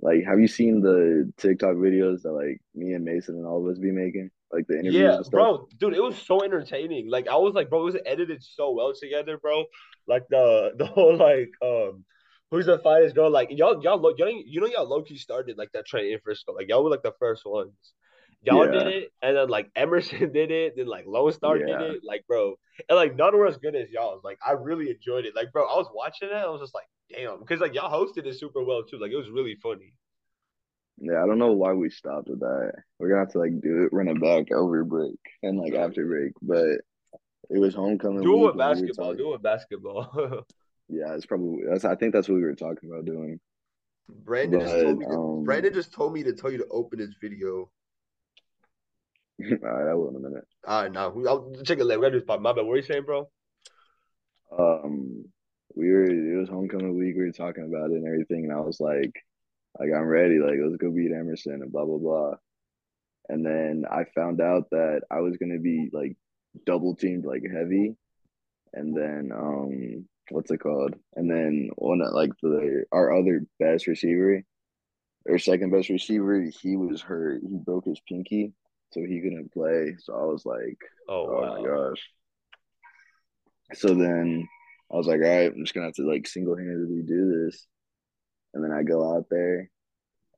like 0.00 0.24
have 0.24 0.40
you 0.40 0.48
seen 0.48 0.80
the 0.80 1.32
TikTok 1.36 1.76
videos 1.76 2.22
that 2.22 2.32
like 2.32 2.60
me 2.74 2.94
and 2.94 3.04
Mason 3.04 3.36
and 3.36 3.46
all 3.46 3.64
of 3.64 3.70
us 3.70 3.78
be 3.78 3.92
making? 3.92 4.30
Like 4.52 4.66
the 4.66 4.80
interviews 4.80 4.94
Yeah, 4.94 5.18
bro, 5.30 5.68
dude, 5.78 5.94
it 5.94 6.02
was 6.02 6.16
so 6.16 6.42
entertaining. 6.42 7.08
Like 7.08 7.28
I 7.28 7.36
was 7.36 7.54
like, 7.54 7.70
bro, 7.70 7.82
it 7.82 7.84
was 7.84 7.96
edited 8.04 8.42
so 8.42 8.72
well 8.72 8.92
together, 8.92 9.38
bro. 9.38 9.64
Like 10.06 10.24
the 10.28 10.72
the 10.76 10.86
whole 10.86 11.16
like 11.16 11.50
um 11.62 12.04
who's 12.50 12.66
the 12.66 12.78
finest 12.78 13.14
girl? 13.14 13.30
Like 13.30 13.48
y'all, 13.50 13.82
y'all, 13.82 14.14
y'all, 14.16 14.28
you 14.44 14.60
know, 14.60 14.66
y'all 14.66 14.88
low 14.88 15.02
key 15.02 15.16
started 15.16 15.56
like 15.56 15.70
that 15.72 15.86
trend 15.86 16.08
in 16.08 16.18
Frisco. 16.20 16.52
Like 16.52 16.68
y'all 16.68 16.82
were 16.82 16.90
like 16.90 17.02
the 17.02 17.14
first 17.18 17.46
ones. 17.46 17.72
Y'all 18.42 18.64
yeah. 18.66 18.84
did 18.84 18.86
it, 18.86 19.12
and 19.20 19.36
then 19.36 19.48
like 19.48 19.70
Emerson 19.76 20.32
did 20.32 20.50
it, 20.50 20.74
then 20.76 20.86
like 20.86 21.04
Lone 21.06 21.32
Star 21.32 21.58
yeah. 21.58 21.78
did 21.78 21.80
it, 21.96 22.00
like 22.02 22.24
bro, 22.26 22.54
and 22.88 22.96
like 22.96 23.14
none 23.14 23.36
were 23.36 23.46
as 23.46 23.58
good 23.58 23.76
as 23.76 23.90
y'all. 23.90 24.20
Like 24.24 24.38
I 24.44 24.52
really 24.52 24.90
enjoyed 24.90 25.26
it. 25.26 25.36
Like 25.36 25.52
bro, 25.52 25.64
I 25.64 25.76
was 25.76 25.88
watching 25.94 26.28
it, 26.30 26.34
I 26.34 26.48
was 26.48 26.60
just 26.60 26.74
like, 26.74 26.86
damn, 27.10 27.38
because 27.38 27.60
like 27.60 27.74
y'all 27.74 27.92
hosted 27.92 28.26
it 28.26 28.38
super 28.38 28.64
well 28.64 28.82
too. 28.82 28.98
Like 28.98 29.12
it 29.12 29.16
was 29.16 29.30
really 29.30 29.56
funny. 29.62 29.92
Yeah, 31.00 31.22
I 31.22 31.26
don't 31.26 31.38
know 31.38 31.52
why 31.52 31.72
we 31.72 31.88
stopped 31.90 32.28
with 32.28 32.40
that. 32.40 32.72
We're 32.98 33.08
gonna 33.08 33.20
have 33.20 33.32
to 33.32 33.38
like 33.38 33.60
do 33.60 33.84
it, 33.84 33.92
run 33.92 34.08
it 34.08 34.20
back 34.20 34.52
over 34.52 34.84
break 34.84 35.18
and 35.42 35.58
like 35.58 35.74
after 35.74 36.06
break. 36.06 36.32
But 36.42 36.80
it 37.48 37.58
was 37.58 37.74
homecoming 37.74 38.22
Do 38.22 38.34
it 38.34 38.38
with 38.38 38.50
and 38.50 38.58
we 38.58 38.64
were 38.64 38.74
basketball. 38.74 39.14
Do 39.14 39.28
it 39.28 39.32
with 39.32 39.42
basketball. 39.42 40.44
Yeah, 40.92 41.14
it's 41.14 41.26
probably 41.26 41.62
that's. 41.68 41.84
I 41.84 41.94
think 41.94 42.12
that's 42.12 42.28
what 42.28 42.34
we 42.34 42.42
were 42.42 42.54
talking 42.56 42.90
about 42.90 43.04
doing. 43.04 43.38
Brandon 44.08 44.60
just 44.60 44.80
told 44.80 44.98
me. 44.98 45.06
To, 45.06 45.12
um, 45.12 45.44
Brandon 45.44 45.72
just 45.72 45.92
told 45.92 46.12
me 46.12 46.24
to 46.24 46.32
tell 46.32 46.50
you 46.50 46.58
to 46.58 46.66
open 46.68 46.98
his 46.98 47.14
video. 47.20 47.70
All 49.40 49.58
right, 49.62 49.90
I 49.90 49.94
will 49.94 50.08
in 50.08 50.16
a 50.16 50.18
minute. 50.18 50.44
All 50.66 50.82
right, 50.82 50.92
now 50.92 51.14
I'll 51.28 51.52
check 51.64 51.78
it 51.78 51.84
later. 51.84 52.00
We 52.00 52.06
gotta 52.06 52.14
do 52.14 52.18
this 52.18 52.26
part. 52.26 52.42
My 52.42 52.52
bad. 52.52 52.66
What 52.66 52.72
are 52.72 52.76
you 52.76 52.82
saying, 52.82 53.04
bro? 53.04 53.28
Um, 54.58 55.26
we 55.76 55.90
were. 55.90 56.06
It 56.06 56.40
was 56.40 56.48
homecoming 56.48 56.98
week. 56.98 57.14
We 57.16 57.22
were 57.22 57.30
talking 57.30 57.64
about 57.72 57.92
it 57.92 57.98
and 57.98 58.06
everything, 58.08 58.46
and 58.46 58.52
I 58.52 58.60
was 58.60 58.80
like, 58.80 59.12
like 59.78 59.90
I'm 59.94 60.06
ready. 60.06 60.38
Like 60.38 60.58
let's 60.62 60.76
go 60.76 60.90
beat 60.90 61.12
Emerson 61.12 61.62
and 61.62 61.72
blah 61.72 61.84
blah 61.84 61.98
blah. 61.98 62.34
And 63.28 63.44
then 63.46 63.84
I 63.90 64.04
found 64.14 64.40
out 64.40 64.70
that 64.70 65.02
I 65.10 65.20
was 65.20 65.36
gonna 65.36 65.58
be 65.58 65.88
like 65.92 66.16
double 66.66 66.96
teamed 66.96 67.24
like 67.24 67.42
heavy, 67.50 67.94
and 68.72 68.96
then 68.96 69.30
um, 69.32 70.08
what's 70.30 70.50
it 70.50 70.58
called? 70.58 70.94
And 71.14 71.30
then 71.30 71.70
one 71.76 72.00
of, 72.02 72.12
like 72.12 72.30
the 72.42 72.84
our 72.92 73.16
other 73.16 73.46
best 73.60 73.86
receiver, 73.86 74.42
or 75.26 75.38
second 75.38 75.70
best 75.70 75.88
receiver, 75.88 76.40
he 76.42 76.76
was 76.76 77.00
hurt. 77.02 77.42
He 77.42 77.56
broke 77.56 77.84
his 77.84 78.00
pinky, 78.08 78.52
so 78.92 79.00
he 79.00 79.20
couldn't 79.20 79.52
play. 79.52 79.96
So 80.00 80.14
I 80.14 80.24
was 80.24 80.44
like, 80.44 80.78
Oh, 81.08 81.26
oh 81.28 81.40
wow. 81.42 81.56
my 81.62 81.68
gosh. 81.68 82.08
So 83.74 83.94
then 83.94 84.48
I 84.92 84.96
was 84.96 85.06
like, 85.06 85.20
all 85.20 85.28
right, 85.28 85.52
I'm 85.52 85.62
just 85.64 85.74
gonna 85.74 85.86
have 85.86 85.94
to 85.94 86.02
like 86.08 86.26
single 86.26 86.56
handedly 86.56 87.02
do 87.02 87.44
this. 87.46 87.66
And 88.54 88.64
then 88.64 88.72
I 88.72 88.82
go 88.82 89.14
out 89.14 89.26
there 89.30 89.70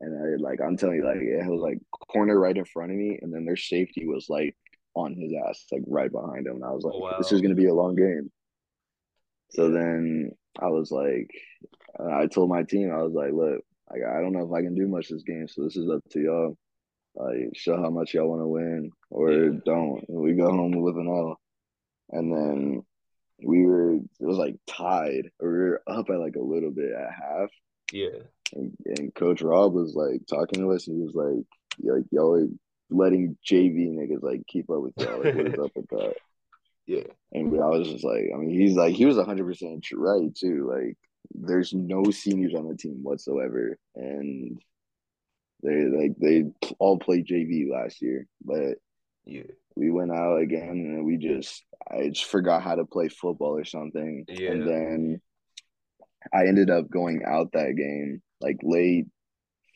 and 0.01 0.17
I 0.19 0.43
like 0.43 0.61
I'm 0.61 0.77
telling 0.77 0.97
you, 0.97 1.05
like 1.05 1.21
it 1.21 1.47
was 1.47 1.61
like 1.61 1.79
corner 1.91 2.39
right 2.39 2.57
in 2.57 2.65
front 2.65 2.91
of 2.91 2.97
me, 2.97 3.19
and 3.23 3.33
then 3.33 3.45
their 3.45 3.57
safety 3.57 4.07
was 4.07 4.27
like 4.29 4.57
on 4.95 5.15
his 5.15 5.33
ass, 5.49 5.65
like 5.73 5.83
right 5.87 6.13
behind 6.13 6.47
him. 6.47 6.57
And 6.57 6.65
I 6.65 6.71
was 6.71 6.85
like, 6.85 6.95
Oh, 6.95 7.15
this 7.19 7.33
is 7.33 7.41
gonna 7.41 7.55
be 7.55 7.69
a 7.69 7.75
long 7.75 7.95
game. 7.95 8.31
So 9.51 9.71
then 9.71 10.33
I 10.61 10.69
was 10.69 10.91
like, 10.91 11.31
uh, 11.99 12.09
I 12.09 12.27
told 12.27 12.51
my 12.51 12.63
team, 12.63 12.91
I 12.93 13.03
was 13.03 13.13
like, 13.13 13.33
look, 13.33 13.63
like 13.91 14.03
I 14.03 14.21
don't 14.21 14.33
know 14.33 14.47
if 14.47 14.53
I 14.53 14.63
can 14.63 14.75
do 14.75 14.89
much 14.89 15.09
this 15.09 15.23
game, 15.23 15.47
so 15.49 15.63
this 15.63 15.77
is 15.77 15.91
up 15.91 16.03
to 16.11 16.21
y'all. 16.21 16.57
Like, 17.15 17.51
show 17.55 17.77
how 17.77 17.91
much 17.91 18.15
y'all 18.15 18.29
want 18.29 18.41
to 18.41 18.47
win 18.47 18.91
or 19.11 19.33
Yeah. 19.33 19.59
don't. 19.67 20.03
And 20.09 20.19
we 20.19 20.33
go 20.33 20.51
home 20.51 20.81
with 20.81 20.97
an 20.97 21.09
L. 21.09 21.39
And 22.11 22.33
then 22.33 22.83
we 23.45 23.67
were, 23.67 23.95
it 23.97 24.03
was 24.21 24.39
like 24.39 24.57
tied, 24.67 25.31
or 25.39 25.53
we 25.53 25.59
were 25.59 25.83
up 25.87 26.09
at 26.09 26.19
like 26.19 26.37
a 26.37 26.43
little 26.43 26.71
bit 26.71 26.93
at 26.93 27.13
half. 27.13 27.51
Yeah. 27.93 28.19
And, 28.55 28.77
and 28.85 29.15
Coach 29.15 29.43
Rob 29.43 29.73
was 29.73 29.95
like 29.95 30.23
talking 30.29 30.61
to 30.61 30.73
us, 30.73 30.89
and 30.89 30.97
he 30.97 31.03
was 31.05 31.15
like, 31.15 31.47
like 31.83 32.05
y'all 32.11 32.35
are 32.35 32.49
letting 32.91 33.37
JV 33.49 33.91
niggas 33.91 34.23
like 34.23 34.43
keep 34.47 34.69
up 34.71 34.83
with 34.83 34.95
y'all. 34.99 35.23
Like, 35.23 35.35
what 35.35 35.47
is 35.47 35.59
up 35.59 35.71
with 35.77 35.89
that? 35.91 36.15
Yeah. 36.85 37.05
And 37.31 37.49
I 37.63 37.67
was 37.69 37.89
just 37.89 38.05
like, 38.05 38.25
I 38.35 38.37
mean, 38.37 38.51
he's 38.51 38.75
like, 38.75 38.97
he 38.97 39.07
was 39.07 39.17
100% 39.17 39.83
right 39.95 40.35
too. 40.35 40.69
Like, 40.69 40.97
there's 41.33 41.73
no 41.73 42.03
seniors 42.11 42.55
on 42.55 42.69
the 42.69 42.77
team 42.77 42.99
whatsoever. 43.05 43.79
And 43.95 44.61
they 45.63 45.85
like, 45.85 46.17
they 46.19 46.47
all 46.81 46.99
played 46.99 47.29
JV 47.29 47.71
last 47.71 48.03
year, 48.03 48.27
but 48.45 48.79
Yeah. 49.25 49.45
we 49.77 49.93
went 49.93 50.11
out 50.11 50.39
again 50.41 50.71
and 50.71 51.05
we 51.05 51.19
just, 51.19 51.63
I 51.89 52.09
just 52.09 52.25
forgot 52.25 52.65
how 52.65 52.75
to 52.75 52.85
play 52.85 53.09
football 53.09 53.57
or 53.57 53.65
something. 53.65 54.25
Yeah. 54.27 54.51
And 54.51 54.67
then 54.67 55.21
I 56.33 56.47
ended 56.47 56.71
up 56.71 56.91
going 56.91 57.23
out 57.27 57.53
that 57.53 57.75
game 57.77 58.23
like 58.41 58.59
late 58.63 59.07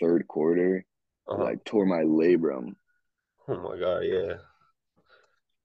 third 0.01 0.27
quarter. 0.29 0.85
Uh-huh. 1.29 1.43
Like, 1.43 1.65
tore 1.65 1.87
my 1.87 2.03
labrum. 2.03 2.75
oh 3.49 3.61
my 3.61 3.79
god. 3.79 4.01
Yeah. 4.05 4.35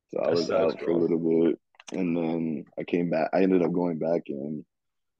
So 0.10 0.20
I 0.20 0.30
was 0.32 0.50
out 0.52 0.80
for 0.80 0.92
a 0.92 0.98
little 0.98 1.20
bit, 1.20 1.60
and 1.98 2.18
then 2.18 2.66
I 2.78 2.84
came 2.84 3.10
back. 3.10 3.30
I 3.34 3.42
ended 3.44 3.62
up 3.62 3.72
going 3.72 3.98
back 3.98 4.24
in 4.28 4.66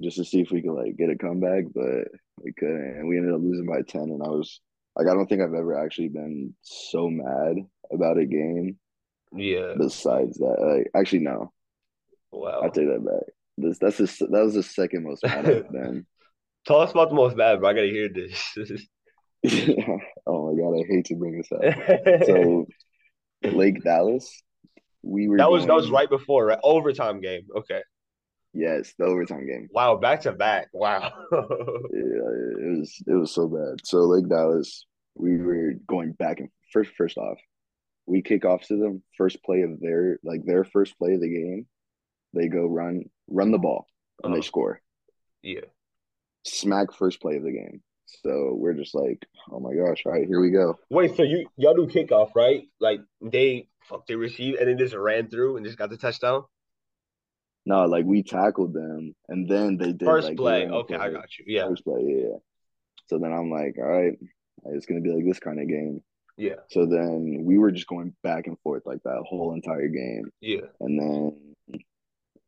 just 0.02 0.18
to 0.18 0.26
see 0.26 0.42
if 0.42 0.52
we 0.52 0.62
could 0.62 0.74
like 0.74 0.98
get 0.98 1.10
a 1.10 1.18
comeback, 1.18 1.66
but 1.74 2.08
we 2.44 2.52
couldn't, 2.54 2.98
and 2.98 3.08
we 3.08 3.18
ended 3.18 3.34
up 3.34 3.42
losing 3.42 3.68
by 3.68 3.82
ten. 3.84 4.02
And 4.02 4.22
I 4.24 4.30
was 4.30 4.60
like, 4.96 5.08
I 5.08 5.14
don't 5.14 5.28
think 5.28 5.42
I've 5.42 5.54
ever 5.54 5.78
actually 5.78 6.10
been 6.10 6.54
so 6.62 7.10
mad 7.10 7.58
about 7.92 8.18
a 8.18 8.26
game. 8.26 8.78
Yeah. 9.34 9.76
Besides 9.78 10.38
that, 10.40 10.58
like, 10.60 10.92
actually, 10.94 11.20
no, 11.20 11.54
Wow. 12.32 12.62
I 12.64 12.70
take 12.70 12.88
that 12.88 13.06
back. 13.06 13.34
This 13.62 13.78
that's 13.80 13.98
the 13.98 14.28
that 14.32 14.44
was 14.44 14.54
the 14.54 14.64
second 14.64 15.04
most 15.04 15.24
mad 15.24 15.50
I've 15.50 15.72
been. 15.72 16.06
Tell 16.66 16.80
us 16.80 16.92
about 16.92 17.10
the 17.10 17.16
most 17.16 17.38
bad, 17.38 17.60
bro. 17.60 17.70
I 17.70 17.74
gotta 17.74 17.88
hear 17.88 18.10
this. 18.10 18.58
oh 20.28 20.54
my 20.54 20.62
god, 20.62 20.80
I 20.80 20.84
hate 20.88 21.06
to 21.06 21.16
bring 21.16 21.38
this 21.38 21.52
up. 21.52 21.62
So 22.26 22.68
Lake 23.44 23.84
Dallas, 23.84 24.44
we 25.02 25.28
were 25.28 25.38
that 25.38 25.50
was 25.50 25.66
that 25.66 25.74
was 25.74 25.90
right 25.90 26.10
before, 26.10 26.46
right? 26.48 26.60
Overtime 26.64 27.22
game. 27.22 27.48
Okay. 27.56 27.82
Yes, 28.54 28.94
the 29.00 29.06
overtime 29.06 29.48
game. 29.48 29.70
Wow, 29.72 29.96
back 29.96 30.22
to 30.22 30.34
back. 30.34 30.68
Wow. 30.74 31.12
Yeah, 31.32 31.40
it 31.94 32.80
was 32.80 33.04
it 33.08 33.14
was 33.14 33.34
so 33.34 33.48
bad. 33.48 33.86
So 33.86 34.00
Lake 34.00 34.28
Dallas, 34.30 34.86
we 35.16 35.38
were 35.38 35.74
going 35.88 36.12
back 36.14 36.40
and 36.40 36.50
first 36.72 36.92
first 36.98 37.18
off, 37.18 37.38
we 38.06 38.22
kick 38.22 38.46
off 38.46 38.64
to 38.68 38.78
them 38.78 39.04
first 39.18 39.42
play 39.44 39.62
of 39.62 39.80
their 39.80 40.20
like 40.24 40.42
their 40.46 40.66
first 40.66 40.98
play 40.98 41.14
of 41.14 41.22
the 41.22 41.30
game. 41.30 41.66
They 42.34 42.48
go 42.48 42.66
run 42.66 43.04
run 43.28 43.52
the 43.52 43.58
ball 43.58 43.88
and 44.24 44.34
they 44.34 44.40
Uh-huh. 44.40 44.46
score. 44.48 44.82
yeah. 45.42 45.62
Smack 46.44 46.92
first 46.94 47.22
play 47.22 47.36
of 47.38 47.44
the 47.44 47.52
game. 47.52 47.84
So 48.24 48.54
we're 48.58 48.74
just 48.74 48.96
like, 48.96 49.26
oh 49.52 49.60
my 49.60 49.74
gosh, 49.76 50.04
all 50.06 50.12
right, 50.12 50.28
here 50.28 50.42
we 50.42 50.50
go. 50.50 50.78
Wait, 50.90 51.16
so 51.16 51.24
you 51.24 51.48
y'all 51.56 51.76
do 51.76 51.88
kickoff, 51.88 52.32
right? 52.36 52.64
Like 52.80 53.00
they 53.22 53.68
fuck 53.84 54.06
they 54.08 54.16
received 54.16 54.58
and 54.60 54.68
then 54.68 54.78
just 54.78 54.96
ran 54.96 55.30
through 55.30 55.58
and 55.58 55.66
just 55.66 55.78
got 55.78 55.90
the 55.92 55.98
touchdown? 55.98 56.44
No, 57.66 57.86
like 57.86 58.06
we 58.06 58.24
tackled 58.24 58.74
them 58.74 59.16
and 59.30 59.48
then 59.48 59.78
they 59.78 59.94
did 59.94 60.06
First 60.06 60.30
like, 60.30 60.38
play. 60.38 60.68
Okay, 60.68 60.96
I 60.96 61.12
got 61.12 61.38
you. 61.38 61.46
Yeah. 61.48 61.68
First 61.68 61.84
play, 61.86 62.02
yeah. 62.24 62.38
So 63.08 63.20
then 63.20 63.32
I'm 63.32 63.52
like, 63.52 63.76
all 63.78 63.84
right, 63.86 64.18
it's 64.66 64.86
gonna 64.88 65.02
be 65.02 65.12
like 65.12 65.26
this 65.26 65.40
kind 65.40 65.60
of 65.62 65.68
game. 65.68 66.02
Yeah. 66.38 66.56
So 66.70 66.86
then 66.88 67.42
we 67.46 67.60
were 67.60 67.72
just 67.72 67.88
going 67.88 68.16
back 68.24 68.48
and 68.48 68.58
forth 68.62 68.84
like 68.86 69.04
that 69.04 69.24
whole 69.28 69.54
entire 69.54 69.90
game. 69.90 70.32
Yeah. 70.42 70.62
and 70.80 71.00
then 71.00 71.51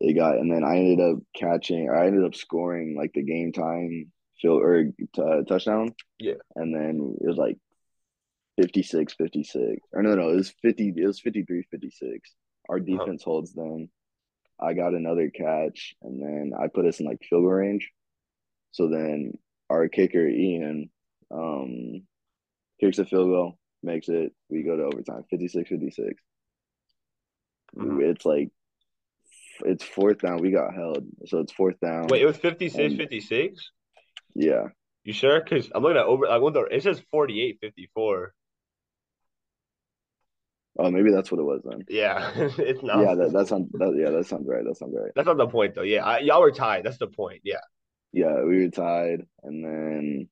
they 0.03 0.13
got 0.13 0.37
and 0.37 0.51
then 0.51 0.63
I 0.65 0.75
ended 0.77 0.99
up 0.99 1.17
catching 1.35 1.89
I 1.89 2.05
ended 2.07 2.25
up 2.25 2.35
scoring 2.35 2.95
like 2.95 3.13
the 3.13 3.23
game 3.23 3.51
time 3.53 4.11
field 4.41 4.61
or 4.61 4.91
uh, 5.17 5.43
touchdown 5.43 5.95
Yeah. 6.19 6.33
and 6.57 6.75
then 6.75 7.15
it 7.21 7.25
was 7.25 7.37
like 7.37 7.57
56 8.57 9.13
56 9.13 9.81
or 9.93 10.03
no 10.03 10.13
no 10.15 10.29
it 10.29 10.35
was 10.35 10.53
50 10.61 10.93
it 10.97 11.07
was 11.07 11.19
53 11.21 11.63
56 11.71 12.29
our 12.69 12.77
Uh-huh. 12.77 12.85
defense 12.85 13.23
holds 13.23 13.53
them 13.53 13.89
I 14.59 14.73
got 14.73 14.93
another 14.93 15.29
catch 15.29 15.95
and 16.03 16.21
then 16.21 16.51
I 16.59 16.67
put 16.67 16.85
us 16.85 16.99
in 16.99 17.05
like 17.07 17.21
field 17.27 17.43
goal 17.43 17.51
range 17.53 17.89
so 18.71 18.89
then 18.89 19.33
our 19.69 19.87
kicker 19.87 20.27
Ian 20.27 20.89
um 21.31 22.03
kicks 22.81 22.99
a 22.99 23.05
field 23.05 23.29
goal 23.29 23.57
makes 23.81 24.09
it 24.09 24.33
we 24.49 24.63
go 24.63 24.75
to 24.77 24.83
overtime 24.83 25.23
56 25.29 25.69
56 25.69 26.21
Mhm. 27.75 28.01
it's 28.11 28.25
like 28.25 28.49
it's 29.65 29.83
fourth 29.83 30.19
down. 30.19 30.37
We 30.41 30.51
got 30.51 30.73
held, 30.73 31.05
so 31.25 31.39
it's 31.39 31.53
fourth 31.53 31.79
down. 31.79 32.07
Wait, 32.07 32.21
it 32.21 32.25
was 32.25 32.37
56 32.37 32.77
And- 32.91 32.97
56? 32.97 33.71
yeah, 34.35 34.67
You 35.03 35.13
sure? 35.13 35.41
Because 35.41 35.69
I'm 35.73 35.83
looking 35.83 35.97
at 35.97 36.05
over 36.05 36.27
I 36.27 36.37
wonder 36.37 36.65
it 36.67 36.83
says 36.83 37.01
48 37.11 37.57
54. 37.61 38.33
oh 40.79 40.89
maybe 40.91 41.11
that's 41.11 41.31
what 41.31 41.39
it 41.39 41.43
was 41.43 41.61
then. 41.63 41.83
Yeah. 41.89 42.31
it's 42.57 42.81
not. 42.83 42.99
Yeah, 42.99 43.15
that 43.15 43.33
that 43.33 43.47
sounds 43.47 43.69
that, 43.73 43.95
yeah 43.97 44.09
that 44.11 44.25
sounds 44.25 44.47
right. 44.47 44.63
That 44.65 44.77
sounds 44.77 44.93
right. 44.99 45.11
That's 45.15 45.27
not 45.27 45.37
the 45.37 45.47
point 45.47 45.75
though. 45.75 45.83
Yeah. 45.83 46.03
I, 46.05 46.19
y'all 46.19 46.41
were 46.41 46.51
tied. 46.51 46.83
That's 46.83 46.97
the 46.97 47.07
point. 47.07 47.41
Yeah. 47.43 47.61
Yeah, 48.15 48.43
we 48.43 48.63
were 48.63 48.69
tied, 48.69 49.25
and 49.41 49.65
then 49.65 50.29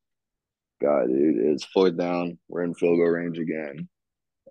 God, 0.83 1.07
dude, 1.07 1.37
it's 1.47 1.63
fourth 1.63 1.97
down. 1.97 2.37
We're 2.47 2.61
in 2.63 2.75
field 2.75 2.99
goal 2.99 3.07
range 3.07 3.39
again, 3.39 3.89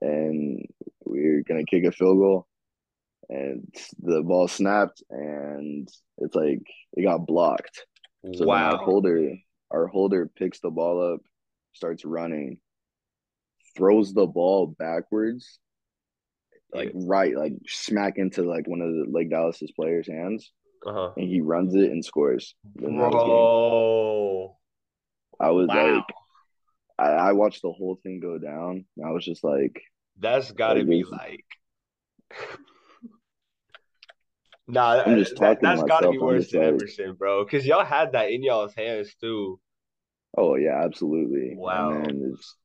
and 0.01 0.67
we're 1.05 1.45
gonna 1.47 1.63
kick 1.65 1.85
a 1.85 1.93
field 1.93 2.19
goal, 2.19 2.49
and 3.31 3.73
the 4.03 4.23
ball 4.23 4.49
snapped, 4.49 5.03
and 5.09 5.89
it's 6.19 6.35
like 6.35 6.61
it 6.95 7.03
got 7.05 7.27
blocked. 7.27 7.87
So 8.35 8.45
then 8.45 8.49
our 8.65 8.77
holder, 8.85 9.35
our 9.71 9.87
holder 9.87 10.31
picks 10.37 10.61
the 10.61 10.71
ball 10.71 11.15
up, 11.15 11.21
starts 11.73 12.05
running, 12.05 12.59
throws 13.77 14.13
the 14.13 14.27
ball 14.27 14.75
backwards, 14.79 15.59
like 16.75 16.91
right, 16.95 17.35
like 17.37 17.55
smack 17.67 18.19
into 18.19 18.43
like 18.43 18.67
one 18.67 18.81
of 18.83 18.91
the 18.93 19.07
like 19.11 19.31
Dallas's 19.31 19.73
players' 19.73 20.09
hands, 20.09 20.53
Uh-huh. 20.85 21.13
and 21.17 21.29
he 21.29 21.41
runs 21.41 21.75
it 21.75 21.91
and 21.91 22.05
scores. 22.05 22.55
Then 22.75 22.99
that 22.99 23.11
was. 23.11 23.23
Bro. 23.25 24.57
I 25.41 25.51
was 25.53 25.69
Wow. 25.69 25.95
like, 25.95 26.05
I, 26.99 27.13
I 27.29 27.33
watched 27.33 27.63
the 27.63 27.73
whole 27.73 27.99
thing 28.03 28.21
go 28.21 28.37
down. 28.37 28.85
And 28.99 29.07
I 29.07 29.11
was 29.13 29.25
just 29.25 29.43
like, 29.43 29.81
That's 30.19 30.51
gotta 30.53 30.81
Like, 30.81 30.89
be 30.89 31.05
like 31.05 31.45
Nah, 34.71 35.03
I'm 35.05 35.19
just 35.19 35.37
that, 35.37 35.61
talking 35.61 35.69
to 35.69 35.77
that's 35.77 35.83
gotta 35.83 36.11
be 36.11 36.19
worse 36.19 36.51
than 36.51 36.63
Emerson, 36.63 37.15
bro. 37.15 37.45
Because 37.45 37.67
y'all 37.67 37.85
had 37.85 38.13
that 38.13 38.31
in 38.31 38.43
y'all's 38.43 38.75
hands 38.75 39.15
too. 39.21 39.61
Oh 40.37 40.55
yeah, 40.57 40.83
absolutely. 40.85 41.55
Wow. 41.57 42.03
It's, 42.07 42.57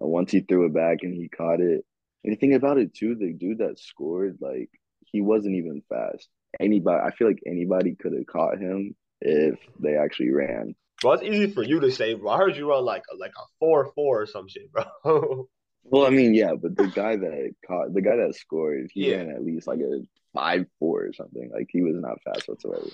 uh, 0.00 0.06
once 0.06 0.32
he 0.32 0.40
threw 0.40 0.66
it 0.66 0.74
back 0.74 0.98
and 1.02 1.14
he 1.14 1.28
caught 1.28 1.60
it. 1.60 1.84
And 2.24 2.32
the 2.32 2.36
thing 2.36 2.54
about 2.54 2.78
it 2.78 2.94
too, 2.94 3.14
the 3.14 3.32
dude 3.32 3.58
that 3.58 3.78
scored, 3.78 4.38
like 4.40 4.70
he 5.06 5.20
wasn't 5.20 5.56
even 5.56 5.82
fast. 5.88 6.28
Anybody, 6.58 7.00
I 7.06 7.14
feel 7.14 7.28
like 7.28 7.42
anybody 7.46 7.94
could 7.94 8.12
have 8.12 8.26
caught 8.26 8.58
him 8.58 8.96
if 9.20 9.58
they 9.78 9.96
actually 9.96 10.32
ran. 10.32 10.74
Well, 11.02 11.14
it's 11.14 11.22
easy 11.22 11.50
for 11.50 11.62
you 11.62 11.80
to 11.80 11.90
say, 11.90 12.14
bro. 12.14 12.30
I 12.30 12.36
heard 12.38 12.56
you 12.56 12.68
run 12.68 12.84
like 12.84 13.04
like 13.18 13.32
a 13.36 13.44
four 13.58 13.92
four 13.94 14.22
or 14.22 14.26
some 14.26 14.48
shit, 14.48 14.70
bro. 14.72 15.46
Well, 15.84 16.06
I 16.06 16.10
mean, 16.10 16.34
yeah, 16.34 16.52
but 16.60 16.76
the 16.76 16.86
guy 16.86 17.16
that 17.16 17.54
caught, 17.66 17.92
the 17.92 18.02
guy 18.02 18.14
that 18.14 18.36
scored, 18.36 18.90
he 18.92 19.10
yeah. 19.10 19.16
ran 19.16 19.30
at 19.30 19.42
least 19.42 19.66
like 19.66 19.80
a 19.80 20.02
five 20.34 20.66
four 20.78 21.04
or 21.04 21.12
something. 21.12 21.50
Like 21.52 21.68
he 21.70 21.82
was 21.82 21.96
not 21.96 22.22
fast 22.22 22.48
whatsoever. 22.48 22.86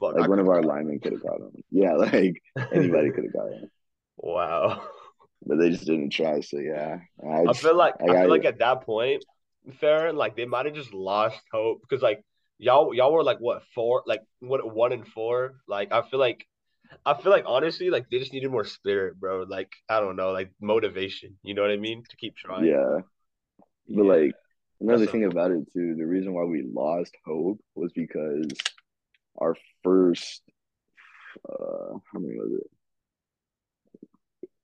Fuck, 0.00 0.14
Like 0.14 0.24
I 0.24 0.28
one 0.28 0.38
of 0.38 0.48
our 0.48 0.62
linemen 0.62 1.00
could 1.00 1.12
have 1.12 1.22
caught 1.22 1.40
him. 1.40 1.62
Yeah, 1.70 1.92
like 1.96 2.42
anybody 2.72 3.10
could 3.10 3.24
have 3.24 3.32
got 3.32 3.52
him, 3.52 3.70
Wow. 4.16 4.88
but 5.46 5.58
they 5.58 5.70
just 5.70 5.86
didn't 5.86 6.10
try. 6.10 6.40
So 6.40 6.58
yeah, 6.58 6.98
I 7.24 7.44
I 7.46 7.52
feel 7.52 7.76
like 7.76 7.94
I 8.00 8.12
I 8.12 8.22
feel 8.22 8.30
like 8.30 8.44
at 8.44 8.58
that 8.58 8.82
point, 8.82 9.24
Farron, 9.80 10.16
like 10.16 10.36
they 10.36 10.46
might 10.46 10.66
have 10.66 10.74
just 10.74 10.92
lost 10.94 11.40
hope 11.52 11.80
because 11.82 12.02
like 12.02 12.24
y'all 12.58 12.94
y'all 12.94 13.12
were 13.12 13.24
like 13.24 13.38
what 13.38 13.62
four 13.74 14.02
like 14.06 14.22
what 14.40 14.74
one 14.74 14.92
and 14.92 15.06
four. 15.06 15.56
Like 15.68 15.92
I 15.92 16.02
feel 16.02 16.20
like 16.20 16.46
I 17.06 17.14
feel 17.14 17.32
like 17.32 17.44
honestly 17.46 17.90
like 17.90 18.10
they 18.10 18.18
just 18.18 18.32
needed 18.32 18.50
more 18.50 18.64
spirit, 18.64 19.18
bro. 19.18 19.44
Like 19.48 19.72
I 19.88 20.00
don't 20.00 20.16
know, 20.16 20.32
like 20.32 20.50
motivation. 20.60 21.36
You 21.42 21.54
know 21.54 21.62
what 21.62 21.70
I 21.70 21.76
mean? 21.76 22.04
To 22.08 22.16
keep 22.16 22.36
trying. 22.36 22.66
yeah. 22.66 23.00
But 23.88 24.04
Yeah, 24.04 24.12
like 24.12 24.34
another 24.80 25.06
thing 25.06 25.24
about 25.24 25.50
it 25.50 25.72
too, 25.72 25.94
the 25.96 26.06
reason 26.06 26.32
why 26.34 26.44
we 26.44 26.62
lost 26.62 27.14
hope 27.26 27.60
was 27.74 27.92
because 27.92 28.48
our 29.40 29.56
first, 29.82 30.42
uh, 31.48 31.98
how 32.12 32.18
many 32.18 32.36
was 32.36 32.52
it? 32.60 32.70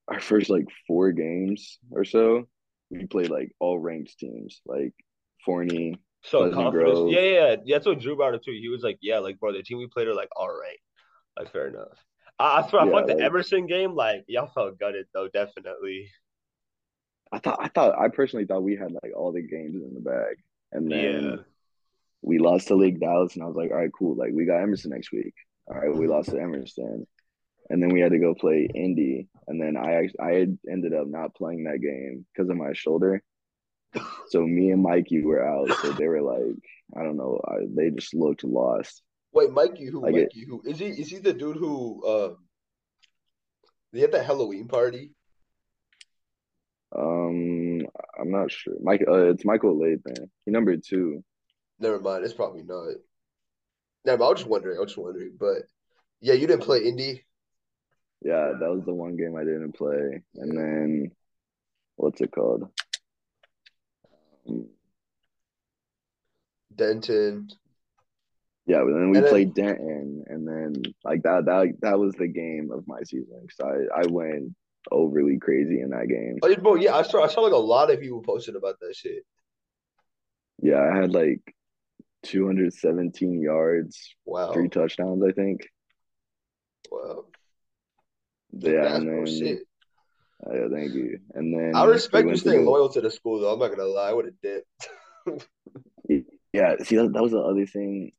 Our 0.07 0.19
first 0.19 0.49
like 0.49 0.67
four 0.87 1.11
games 1.11 1.79
or 1.91 2.03
so, 2.03 2.47
we 2.89 3.05
played 3.05 3.29
like 3.29 3.55
all 3.59 3.79
ranked 3.79 4.17
teams, 4.19 4.61
like 4.65 4.93
Forney, 5.45 5.95
So 6.23 6.39
Pleasant 6.39 6.55
confidence. 6.55 6.99
Grove. 6.99 7.11
Yeah, 7.11 7.19
yeah, 7.21 7.55
yeah. 7.63 7.75
That's 7.75 7.85
what 7.85 7.99
Drew 7.99 8.15
brought 8.15 8.35
it 8.35 8.43
too. 8.43 8.51
He 8.51 8.69
was 8.69 8.83
like, 8.83 8.97
yeah, 9.01 9.19
like 9.19 9.39
bro, 9.39 9.53
the 9.53 9.63
team 9.63 9.77
we 9.77 9.87
played 9.87 10.07
are 10.07 10.13
like 10.15 10.29
all 10.35 10.49
right. 10.49 10.79
Like 11.37 11.51
fair 11.51 11.67
enough. 11.67 11.97
I, 12.37 12.59
I 12.59 12.61
I 12.61 12.85
Yeah, 12.85 12.91
like 12.91 13.07
the 13.07 13.21
Emerson 13.21 13.67
game, 13.67 13.95
like 13.95 14.25
y'all 14.27 14.51
felt 14.53 14.79
gutted 14.79 15.07
though, 15.13 15.27
definitely. 15.29 16.09
I 17.31 17.39
thought 17.39 17.59
I 17.61 17.67
thought 17.69 17.97
I 17.97 18.09
personally 18.09 18.45
thought 18.45 18.63
we 18.63 18.75
had 18.75 18.91
like 18.91 19.13
all 19.15 19.31
the 19.31 19.41
games 19.41 19.75
in 19.75 19.93
the 19.93 20.01
bag. 20.01 20.37
And 20.71 20.89
Yeah. 20.89 20.97
then 20.97 21.45
we 22.21 22.39
lost 22.39 22.67
to 22.67 22.75
Lake 22.75 22.99
Dallas 22.99 23.35
and 23.35 23.43
I 23.43 23.47
was 23.47 23.55
like, 23.55 23.71
all 23.71 23.77
right, 23.77 23.91
cool. 23.97 24.15
Like 24.15 24.31
we 24.33 24.45
got 24.45 24.61
Emerson 24.61 24.91
next 24.91 25.11
week. 25.11 25.33
All 25.67 25.75
right, 25.79 25.93
we 25.95 26.07
lost 26.07 26.29
to 26.29 26.39
Emerson. 26.39 27.07
And 27.69 27.81
then 27.81 27.89
we 27.89 28.01
had 28.01 28.11
to 28.11 28.19
go 28.19 28.35
play 28.35 28.67
Indy. 28.73 29.29
And 29.47 29.61
then 29.61 29.77
I 29.77 30.09
I 30.19 30.31
had 30.33 30.57
ended 30.69 30.93
up 30.93 31.07
not 31.07 31.35
playing 31.35 31.63
that 31.63 31.81
game 31.81 32.25
because 32.33 32.49
of 32.49 32.57
my 32.57 32.73
shoulder. 32.73 33.23
So 34.29 34.41
me 34.45 34.71
and 34.71 34.81
Mikey 34.81 35.21
were 35.23 35.45
out. 35.45 35.71
So 35.81 35.91
they 35.91 36.07
were 36.07 36.21
like, 36.21 36.63
I 36.95 37.03
don't 37.03 37.17
know, 37.17 37.41
I, 37.45 37.65
they 37.69 37.89
just 37.89 38.13
looked 38.13 38.43
lost. 38.43 39.01
Wait, 39.33 39.51
Mikey, 39.51 39.85
who? 39.87 40.01
Like 40.01 40.15
it, 40.15 40.31
Mikey, 40.33 40.45
who? 40.45 40.61
Is 40.65 40.79
he? 40.79 40.87
Is 40.87 41.09
he 41.09 41.19
the 41.19 41.33
dude 41.33 41.57
who? 41.57 42.05
Um, 42.05 42.37
they 43.93 43.99
had 44.01 44.11
that 44.11 44.25
Halloween 44.25 44.67
party. 44.67 45.11
Um, 46.95 47.81
I'm 48.19 48.31
not 48.31 48.51
sure. 48.51 48.73
Mike, 48.81 49.03
uh, 49.07 49.29
it's 49.29 49.45
Michael 49.45 49.75
Lathan. 49.75 50.29
He 50.45 50.51
number 50.51 50.75
two. 50.77 51.23
Never 51.79 51.99
mind. 51.99 52.23
It's 52.23 52.33
probably 52.33 52.63
not. 52.63 52.95
Never. 54.05 54.17
mind, 54.17 54.27
I 54.27 54.29
was 54.29 54.39
just 54.39 54.49
wondering. 54.49 54.77
I 54.77 54.81
was 54.81 54.91
just 54.91 54.97
wondering. 54.97 55.33
But 55.39 55.63
yeah, 56.19 56.33
you 56.33 56.47
didn't 56.47 56.63
play 56.63 56.79
Indy. 56.79 57.23
Yeah, 58.21 58.53
that 58.59 58.69
was 58.69 58.85
the 58.85 58.93
one 58.93 59.15
game 59.15 59.35
I 59.35 59.43
didn't 59.43 59.73
play. 59.73 60.21
And 60.35 60.57
then 60.57 61.11
what's 61.95 62.21
it 62.21 62.31
called? 62.31 62.69
Um, 64.47 64.67
Denton. 66.75 67.49
Yeah, 68.67 68.83
but 68.85 68.93
then 68.93 69.09
we 69.09 69.17
And 69.17 69.25
then 69.25 69.31
played 69.31 69.53
Denton, 69.55 70.23
and 70.27 70.47
then 70.47 70.83
like 71.03 71.23
that 71.23 71.45
that 71.45 71.73
that 71.81 71.99
was 71.99 72.13
the 72.13 72.27
game 72.27 72.69
of 72.71 72.87
my 72.87 73.01
season. 73.03 73.47
So 73.51 73.65
I 73.65 74.01
I 74.01 74.05
went 74.07 74.53
overly 74.91 75.37
crazy 75.37 75.81
in 75.81 75.89
that 75.89 76.07
game. 76.07 76.39
oh, 76.41 76.47
yeah, 76.47 76.57
bro, 76.57 76.75
yeah, 76.75 76.95
I 76.95 77.03
saw. 77.03 77.23
I 77.23 77.27
saw 77.27 77.41
like 77.41 77.53
a 77.53 77.57
lot 77.57 77.91
of 77.91 77.99
people 77.99 78.21
posted 78.21 78.55
about 78.55 78.79
that 78.79 78.95
shit. 78.95 79.23
Yeah, 80.61 80.81
I 80.81 80.95
had 80.95 81.11
like 81.11 81.55
217 82.23 83.41
yards, 83.41 84.15
wow, 84.25 84.51
three 84.53 84.69
touchdowns, 84.69 85.23
I 85.27 85.31
think. 85.31 85.67
Wow. 86.91 87.25
Yeah, 88.53 88.95
and 88.95 89.07
then 89.07 89.25
Shit. 89.25 89.59
uh, 90.45 90.53
yeah, 90.53 90.67
thank 90.73 90.93
you. 90.93 91.19
And 91.33 91.55
I 91.55 91.79
then 91.79 91.87
we 91.87 91.93
respect 91.93 92.27
you 92.27 92.35
staying 92.35 92.65
loyal 92.65 92.89
to 92.89 93.01
the 93.01 93.09
school, 93.09 93.39
though. 93.39 93.53
I'm 93.53 93.59
not 93.59 93.69
gonna 93.69 93.85
lie. 93.85 94.09
I 94.09 94.13
would 94.13 94.25
have 94.25 94.41
dipped. 94.41 95.47
Yeah, 96.53 96.75
see 96.83 96.97
that, 96.97 97.13
that 97.13 97.23
was 97.23 97.31
the 97.31 97.39
other 97.39 97.65
thing. 97.65 98.11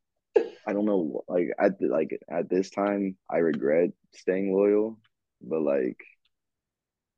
I 0.66 0.72
don't 0.72 0.86
know, 0.86 1.22
like 1.28 1.48
at 1.58 1.78
the, 1.78 1.88
like 1.88 2.18
at 2.30 2.48
this 2.48 2.70
time, 2.70 3.16
I 3.30 3.38
regret 3.38 3.90
staying 4.14 4.54
loyal, 4.54 4.98
but 5.42 5.60
like 5.60 5.98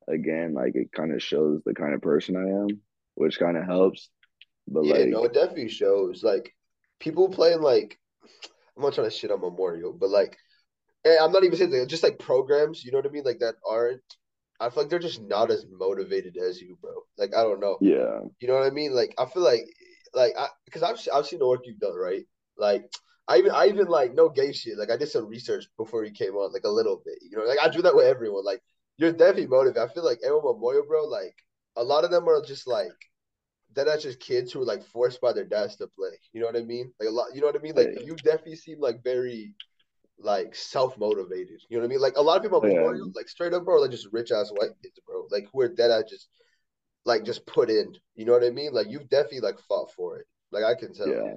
again, 0.07 0.53
like 0.53 0.75
it 0.75 0.91
kind 0.91 1.13
of 1.13 1.21
shows 1.21 1.61
the 1.65 1.73
kind 1.73 1.93
of 1.93 2.01
person 2.01 2.35
I 2.35 2.63
am, 2.63 2.81
which 3.15 3.39
kind 3.39 3.57
of 3.57 3.65
helps. 3.65 4.09
But 4.67 4.85
Yeah, 4.85 5.05
no, 5.05 5.21
like, 5.21 5.31
it 5.31 5.33
definitely 5.33 5.69
shows. 5.69 6.23
Like 6.23 6.53
people 6.99 7.29
playing 7.29 7.61
like 7.61 7.99
I'm 8.75 8.83
not 8.83 8.93
trying 8.93 9.09
to 9.09 9.15
shit 9.15 9.31
on 9.31 9.41
Memorial, 9.41 9.93
but 9.93 10.09
like 10.09 10.37
eh, 11.05 11.17
I'm 11.21 11.31
not 11.31 11.43
even 11.43 11.57
saying 11.57 11.71
that, 11.71 11.87
just 11.87 12.03
like 12.03 12.19
programs, 12.19 12.83
you 12.83 12.91
know 12.91 12.97
what 12.97 13.05
I 13.07 13.09
mean? 13.09 13.23
Like 13.23 13.39
that 13.39 13.55
aren't 13.67 14.01
I 14.59 14.69
feel 14.69 14.83
like 14.83 14.89
they're 14.89 14.99
just 14.99 15.21
not 15.21 15.51
as 15.51 15.65
motivated 15.69 16.37
as 16.37 16.61
you, 16.61 16.77
bro. 16.81 16.91
Like 17.17 17.35
I 17.35 17.43
don't 17.43 17.59
know. 17.59 17.77
yeah, 17.81 18.21
You 18.39 18.47
know 18.47 18.55
what 18.55 18.67
I 18.67 18.69
mean? 18.69 18.93
Like 18.93 19.13
I 19.17 19.25
feel 19.25 19.43
like 19.43 19.65
like 20.13 20.33
I 20.37 20.47
because 20.65 20.83
I've 20.83 20.97
I've 21.13 21.25
seen 21.27 21.39
the 21.39 21.47
work 21.47 21.61
you've 21.65 21.79
done, 21.79 21.95
right? 21.95 22.25
Like 22.57 22.89
I 23.27 23.37
even 23.37 23.51
I 23.51 23.67
even 23.67 23.87
like 23.87 24.13
no 24.13 24.29
gay 24.29 24.53
shit. 24.53 24.77
Like 24.77 24.91
I 24.91 24.97
did 24.97 25.09
some 25.09 25.27
research 25.27 25.65
before 25.77 26.05
you 26.05 26.11
came 26.11 26.35
on, 26.35 26.53
like 26.53 26.63
a 26.63 26.69
little 26.69 27.01
bit. 27.03 27.17
You 27.21 27.37
know, 27.37 27.43
like 27.43 27.59
I 27.61 27.69
do 27.69 27.81
that 27.81 27.95
with 27.95 28.05
everyone. 28.05 28.45
Like 28.45 28.61
you're 28.97 29.11
definitely 29.11 29.47
motivated. 29.47 29.89
I 29.89 29.93
feel 29.93 30.05
like 30.05 30.19
everyone 30.23 30.55
Memorial, 30.55 30.85
bro, 30.87 31.05
like 31.05 31.35
a 31.75 31.83
lot 31.83 32.03
of 32.03 32.11
them 32.11 32.27
are 32.27 32.41
just 32.41 32.67
like 32.67 32.93
they're 33.73 33.85
not 33.85 33.99
just 33.99 34.19
kids 34.19 34.51
who 34.51 34.61
are 34.61 34.65
like 34.65 34.83
forced 34.83 35.19
by 35.19 35.33
their 35.33 35.45
dads 35.45 35.75
to 35.77 35.87
play. 35.87 36.17
You 36.31 36.41
know 36.41 36.47
what 36.47 36.55
I 36.55 36.63
mean? 36.63 36.91
Like 36.99 37.09
a 37.09 37.11
lot 37.11 37.27
you 37.33 37.41
know 37.41 37.47
what 37.47 37.57
I 37.57 37.59
mean? 37.59 37.75
Like 37.75 37.89
I, 37.99 38.03
you 38.03 38.15
definitely 38.15 38.55
seem 38.55 38.79
like 38.79 39.03
very 39.03 39.53
like 40.17 40.55
self 40.55 40.97
motivated. 40.97 41.61
You 41.69 41.77
know 41.77 41.81
what 41.81 41.87
I 41.87 41.89
mean? 41.89 42.01
Like 42.01 42.17
a 42.17 42.21
lot 42.21 42.37
of 42.37 42.43
people 42.43 42.61
yeah, 42.63 42.75
Memorial, 42.75 43.11
like 43.15 43.27
straight 43.27 43.53
up, 43.53 43.65
bro, 43.65 43.81
like 43.81 43.91
just 43.91 44.07
rich 44.11 44.31
ass 44.31 44.49
white 44.51 44.71
kids, 44.81 44.99
bro. 45.05 45.27
Like 45.29 45.47
who 45.51 45.61
are 45.61 45.69
dead 45.69 45.91
at 45.91 46.07
just 46.07 46.29
like 47.03 47.23
just 47.23 47.45
put 47.45 47.69
in. 47.69 47.93
You 48.15 48.25
know 48.25 48.33
what 48.33 48.43
I 48.43 48.49
mean? 48.49 48.73
Like 48.73 48.87
you've 48.89 49.09
definitely 49.09 49.41
like 49.41 49.59
fought 49.67 49.91
for 49.91 50.19
it. 50.19 50.27
Like 50.51 50.63
I 50.63 50.75
can 50.79 50.93
tell. 50.93 51.07
yeah. 51.07 51.33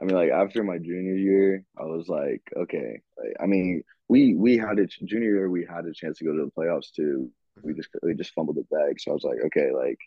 I 0.00 0.04
mean, 0.04 0.14
like 0.14 0.30
after 0.30 0.62
my 0.62 0.76
junior 0.76 1.14
year, 1.14 1.64
I 1.78 1.84
was 1.84 2.06
like, 2.06 2.42
okay. 2.54 3.00
Like, 3.16 3.32
I 3.40 3.46
mean, 3.46 3.82
we 4.08 4.34
we 4.34 4.56
had 4.56 4.78
a 4.78 4.86
junior 4.86 5.30
year, 5.34 5.50
we 5.50 5.64
had 5.64 5.84
a 5.86 5.92
chance 5.92 6.18
to 6.18 6.24
go 6.24 6.32
to 6.32 6.44
the 6.46 6.52
playoffs 6.52 6.92
too. 6.92 7.30
We 7.62 7.74
just 7.74 7.88
we 8.02 8.14
just 8.14 8.34
fumbled 8.34 8.56
the 8.56 8.66
bag, 8.70 9.00
so 9.00 9.10
I 9.10 9.14
was 9.14 9.24
like, 9.24 9.38
okay, 9.46 9.70
like 9.72 9.98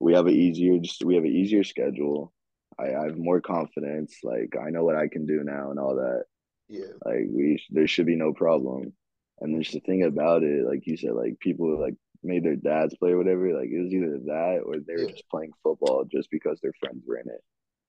we 0.00 0.14
have 0.14 0.26
an 0.26 0.34
easier 0.34 0.78
just 0.78 1.04
we 1.04 1.14
have 1.16 1.24
an 1.24 1.30
easier 1.30 1.64
schedule. 1.64 2.32
I, 2.78 2.94
I 2.94 3.04
have 3.06 3.18
more 3.18 3.40
confidence. 3.40 4.18
Like 4.22 4.54
I 4.60 4.70
know 4.70 4.84
what 4.84 4.96
I 4.96 5.08
can 5.08 5.26
do 5.26 5.42
now 5.44 5.70
and 5.70 5.78
all 5.80 5.96
that. 5.96 6.24
Yeah. 6.68 6.92
Like 7.04 7.26
we 7.30 7.62
there 7.70 7.86
should 7.88 8.06
be 8.06 8.16
no 8.16 8.32
problem. 8.32 8.92
And 9.40 9.54
there's 9.54 9.70
the 9.70 9.80
thing 9.80 10.02
about 10.04 10.42
it, 10.42 10.66
like 10.66 10.86
you 10.86 10.96
said, 10.96 11.12
like 11.12 11.38
people 11.38 11.80
like 11.80 11.94
made 12.24 12.44
their 12.44 12.56
dads 12.56 12.96
play 12.96 13.10
or 13.10 13.18
whatever. 13.18 13.52
Like 13.56 13.68
it 13.70 13.80
was 13.82 13.92
either 13.92 14.18
that 14.26 14.62
or 14.64 14.76
they 14.78 14.94
were 14.94 15.08
Yeah. 15.08 15.12
just 15.12 15.28
playing 15.30 15.52
football 15.62 16.04
just 16.10 16.30
because 16.30 16.60
their 16.60 16.72
friends 16.80 17.04
were 17.06 17.18
in 17.18 17.28
it. 17.28 17.40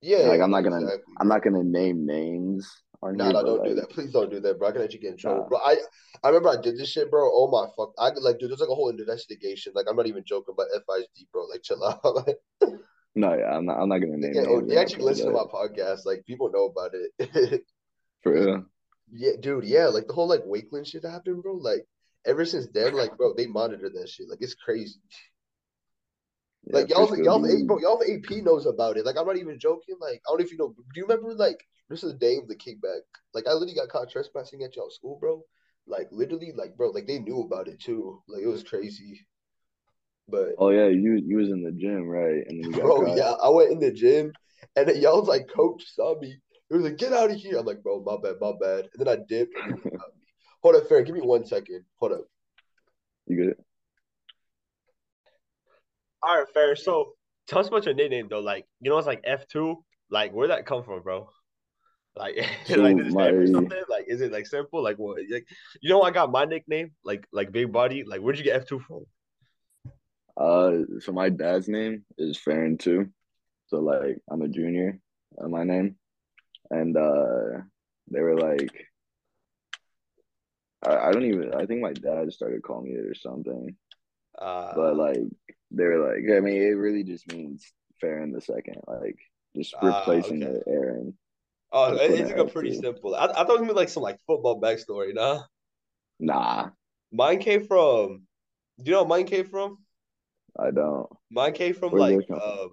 Yeah, 0.02 0.28
like 0.30 0.41
I'm 0.41 0.52
not 0.52 0.62
gonna 0.62 0.82
exactly, 0.82 1.13
I'm 1.19 1.28
not 1.28 1.43
gonna 1.43 1.63
name 1.63 2.06
names 2.06 2.71
on 3.01 3.15
Nah, 3.17 3.25
here, 3.25 3.33
nah, 3.33 3.43
don't 3.43 3.63
do 3.63 3.75
that. 3.75 3.89
Please 3.89 4.12
don't 4.12 4.29
do 4.29 4.39
that, 4.41 4.59
bro. 4.59 4.69
I 4.69 4.71
can 4.71 4.81
actually 4.81 4.99
get 4.99 5.12
in 5.12 5.17
trouble, 5.17 5.43
nah, 5.43 5.47
bro. 5.49 5.57
I 5.59 5.77
I 6.23 6.27
remember 6.29 6.50
I 6.50 6.62
did 6.62 6.77
this 6.77 6.89
shit, 6.89 7.10
bro. 7.10 7.29
Oh 7.31 7.47
my 7.50 7.67
fuck, 7.77 7.93
I 7.97 8.12
could, 8.12 8.23
like, 8.23 8.39
dude, 8.39 8.50
there's 8.50 8.60
like 8.60 8.69
a 8.69 8.75
whole 8.75 8.89
investigation. 8.89 9.73
Like, 9.75 9.85
I'm 9.89 9.95
not 9.95 10.08
even 10.08 10.23
joking 10.25 10.54
about 10.54 10.67
FISD, 10.87 11.27
bro. 11.31 11.45
Like, 11.45 11.63
chill 11.63 11.83
out. 11.83 12.04
like, 12.15 12.37
no, 13.15 13.33
yeah, 13.37 13.56
I'm 13.56 13.65
not 13.65 13.79
I'm 13.79 13.89
not 13.89 14.00
gonna 14.00 14.17
name 14.17 14.33
get, 14.33 14.47
oh, 14.47 14.62
they 14.62 14.77
actually 14.77 15.04
listen 15.04 15.27
to 15.27 15.31
my 15.33 15.43
podcast. 15.52 16.06
Like, 16.06 16.25
people 16.25 16.52
know 16.52 16.65
about 16.65 16.91
it. 16.93 17.63
For 18.23 18.33
real. 18.33 18.65
yeah, 19.12 19.31
dude. 19.39 19.63
Yeah, 19.63 19.87
like 19.87 20.08
the 20.08 20.13
whole 20.13 20.27
like 20.27 20.43
Wakeland 20.43 20.85
shit 20.87 21.04
that 21.04 21.12
happened, 21.12 21.41
bro. 21.41 21.54
Like, 21.56 21.85
ever 22.25 22.43
since 22.45 22.67
then, 22.73 22.93
like, 22.93 23.15
bro, 23.17 23.33
they 23.33 23.47
monitor 23.47 23.89
that 23.89 24.10
shit. 24.10 24.27
Like, 24.29 24.39
it's 24.41 24.56
crazy. 24.56 25.00
Yeah, 26.65 26.79
Like 26.79 26.89
y'all, 26.89 27.17
y'all, 27.23 27.41
D. 27.41 27.63
bro, 27.65 27.79
y'all 27.79 28.04
AP 28.04 28.43
knows 28.43 28.65
about 28.65 28.97
it. 28.97 29.06
Like 29.06 29.15
I'm 29.17 29.25
not 29.25 29.37
even 29.37 29.58
joking. 29.58 29.95
Like 30.02 30.21
I 30.27 30.31
don't 30.31 30.39
know 30.39 30.45
if 30.45 30.52
you 30.52 30.58
know. 30.58 30.69
Do 30.75 31.00
you 31.00 31.06
remember 31.08 31.33
like 31.33 31.65
this 31.90 32.04
is 32.04 32.13
the 32.13 32.17
day 32.19 32.37
of 32.37 32.48
the 32.48 32.56
kickback? 32.56 33.02
Like 33.33 33.48
I 33.48 33.54
literally 33.54 33.75
got 33.75 33.90
caught 33.90 34.10
trespassing 34.10 34.63
at 34.63 34.75
y'all 34.75 34.92
school, 34.92 35.17
bro. 35.19 35.44
Like 35.87 36.08
literally, 36.12 36.52
like 36.56 36.77
bro, 36.77 36.90
like 36.90 37.08
they 37.08 37.19
knew 37.19 37.42
about 37.42 37.67
it 37.67 37.79
too. 37.79 38.21
Like 38.27 38.44
it 38.44 38.48
was 38.48 38.63
crazy. 38.63 39.25
But 40.27 40.50
Oh 40.60 40.69
yeah, 40.69 40.87
you 40.87 41.21
you 41.25 41.37
was 41.37 41.50
in 41.50 41.63
the 41.63 41.71
gym, 41.71 42.08
right? 42.08 42.46
And 42.48 42.63
then 42.63 42.71
you 42.71 42.71
got 42.71 42.81
bro, 42.83 43.06
caught. 43.06 43.17
yeah, 43.17 43.31
I 43.31 43.50
went 43.50 43.71
in 43.71 43.79
the 43.79 43.92
gym 43.92 44.31
and 44.75 44.87
then 44.87 45.02
y'all 45.02 45.19
was 45.19 45.27
like 45.27 45.50
coach 45.54 45.83
saw 45.96 46.19
me. 46.19 46.37
He 46.69 46.75
was 46.75 46.85
like, 46.85 46.98
"Get 46.98 47.13
out 47.13 47.31
of 47.31 47.37
here!" 47.37 47.58
I'm 47.58 47.65
like, 47.65 47.81
"Bro, 47.81 48.04
my 48.04 48.17
bad, 48.21 48.35
my 48.40 48.52
bad." 48.62 48.90
And 48.94 49.06
then 49.06 49.08
I 49.08 49.15
dipped 49.27 49.56
and 49.56 49.69
then 49.69 49.81
he 49.83 49.90
got 49.90 50.15
me. 50.15 50.23
Hold 50.62 50.75
up, 50.75 50.87
Farron, 50.87 51.06
give 51.06 51.15
me 51.15 51.21
one 51.21 51.46
second. 51.46 51.83
Hold 51.96 52.12
up. 52.12 52.25
You 53.25 53.37
good? 53.37 53.56
All 56.21 56.37
right, 56.37 56.48
fair. 56.54 56.75
So 56.75 57.13
tell 57.48 57.60
us 57.60 57.67
about 57.69 57.85
your 57.85 57.96
nickname 57.96 58.27
though. 58.29 58.42
Like, 58.42 58.67
you 58.81 58.92
know, 58.92 58.98
it's 58.98 59.08
like 59.08 59.21
F 59.23 59.48
two. 59.48 59.83
Like, 60.12 60.31
where'd 60.31 60.52
that 60.52 60.65
come 60.65 60.83
from, 60.83 61.02
bro? 61.02 61.29
Like, 62.19 62.35
like 62.69 62.97
did 62.97 63.07
it 63.07 63.13
stand 63.13 63.39
my 63.39 63.45
something? 63.45 63.83
Like, 63.89 64.05
is 64.07 64.21
it 64.21 64.31
like 64.31 64.45
simple? 64.47 64.83
Like, 64.83 64.97
what? 64.97 65.17
Like, 65.31 65.47
you 65.81 65.89
know, 65.89 66.01
I 66.03 66.11
got 66.11 66.31
my 66.31 66.45
nickname, 66.45 66.91
like, 67.03 67.25
like 67.31 67.51
big 67.51 67.71
body. 67.71 68.03
Like, 68.03 68.21
where'd 68.21 68.37
you 68.37 68.43
get 68.43 68.61
F 68.61 68.67
two 68.67 68.79
from? 68.79 69.05
uh, 70.37 70.71
so 70.99 71.11
my 71.11 71.29
dad's 71.29 71.67
name 71.67 72.05
is 72.17 72.37
Farron 72.37 72.77
too. 72.77 73.09
So 73.67 73.79
like 73.79 74.17
I'm 74.31 74.41
a 74.41 74.47
junior 74.47 74.99
on 75.37 75.51
my 75.51 75.63
name, 75.63 75.95
and 76.71 76.97
uh, 76.97 77.61
they 78.11 78.21
were 78.21 78.39
like, 78.39 78.87
I, 80.85 80.95
I 81.09 81.11
don't 81.11 81.25
even. 81.25 81.53
I 81.53 81.65
think 81.65 81.81
my 81.81 81.93
dad 81.93 82.31
started 82.33 82.63
calling 82.63 82.85
me 82.85 82.99
it 82.99 83.05
or 83.05 83.15
something. 83.15 83.75
Uh, 84.37 84.73
but 84.75 84.91
Uh, 84.91 84.95
like 84.95 85.19
they 85.71 85.83
were 85.85 85.99
like, 85.99 86.23
I 86.35 86.39
mean, 86.39 86.61
it 86.61 86.77
really 86.77 87.03
just 87.03 87.31
means 87.31 87.71
Farron 88.01 88.31
the 88.31 88.41
second, 88.41 88.81
like 88.87 89.17
just 89.55 89.75
ah, 89.81 89.99
replacing 89.99 90.43
okay. 90.43 90.53
the 90.53 90.71
Aaron, 90.71 91.17
Oh, 91.71 91.95
it- 91.95 92.11
it's 92.11 92.29
like 92.31 92.39
a 92.39 92.45
pretty 92.45 92.71
two. 92.71 92.81
simple. 92.81 93.15
I, 93.15 93.25
I 93.27 93.43
thought 93.45 93.61
it 93.61 93.65
was 93.65 93.75
like 93.75 93.89
some 93.89 94.03
like 94.03 94.19
football 94.27 94.59
backstory, 94.61 95.13
nah. 95.13 95.43
Nah, 96.19 96.69
Mine 97.11 97.39
came 97.39 97.65
from. 97.65 98.23
Do 98.81 98.91
you 98.91 98.97
know 98.97 99.05
mine 99.05 99.25
came 99.25 99.45
from? 99.45 99.77
I 100.57 100.71
don't. 100.71 101.07
Mine 101.31 101.53
came 101.53 101.73
from 101.73 101.91
Where's 101.91 102.17
like 102.17 102.27
from? 102.27 102.41
um 102.41 102.69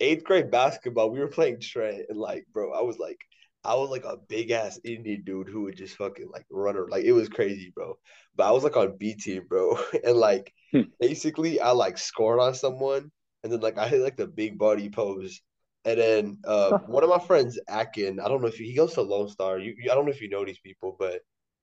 eighth 0.00 0.24
grade 0.24 0.50
basketball. 0.50 1.10
We 1.10 1.20
were 1.20 1.28
playing 1.28 1.60
Trent, 1.60 2.06
and 2.08 2.18
like, 2.18 2.46
bro, 2.52 2.72
I 2.72 2.82
was 2.82 2.98
like, 2.98 3.18
I 3.64 3.74
was 3.74 3.90
like 3.90 4.04
a 4.04 4.16
big 4.28 4.50
ass 4.50 4.78
Indian 4.84 5.22
dude 5.24 5.48
who 5.48 5.62
would 5.62 5.76
just 5.76 5.96
fucking 5.96 6.28
like 6.32 6.46
run 6.50 6.76
her. 6.76 6.88
Like, 6.88 7.04
it 7.04 7.12
was 7.12 7.28
crazy, 7.28 7.72
bro. 7.74 7.98
But 8.36 8.48
I 8.48 8.50
was 8.52 8.64
like 8.64 8.76
on 8.76 8.96
B 8.98 9.14
team, 9.14 9.44
bro, 9.48 9.78
and 10.04 10.16
like 10.16 10.52
basically, 11.00 11.60
I 11.60 11.70
like 11.72 11.98
scored 11.98 12.40
on 12.40 12.54
someone, 12.54 13.10
and 13.42 13.52
then 13.52 13.60
like 13.60 13.78
I 13.78 13.88
hit 13.88 14.00
like 14.02 14.16
the 14.16 14.26
big 14.26 14.58
body 14.58 14.88
pose. 14.90 15.40
And 15.84 15.98
then 16.00 16.38
uh, 16.44 16.72
one 16.86 17.04
of 17.04 17.10
my 17.10 17.18
friends, 17.18 17.58
Akin, 17.68 18.20
I 18.20 18.28
don't 18.28 18.40
know 18.42 18.48
if 18.48 18.56
he, 18.56 18.66
he 18.66 18.74
goes 18.74 18.94
to 18.94 19.02
Lone 19.02 19.28
Star. 19.28 19.58
You, 19.58 19.74
you, 19.78 19.90
I 19.90 19.94
don't 19.94 20.04
know 20.04 20.10
if 20.12 20.20
you 20.20 20.28
know 20.28 20.44
these 20.44 20.58
people, 20.58 20.96
but 20.98 21.20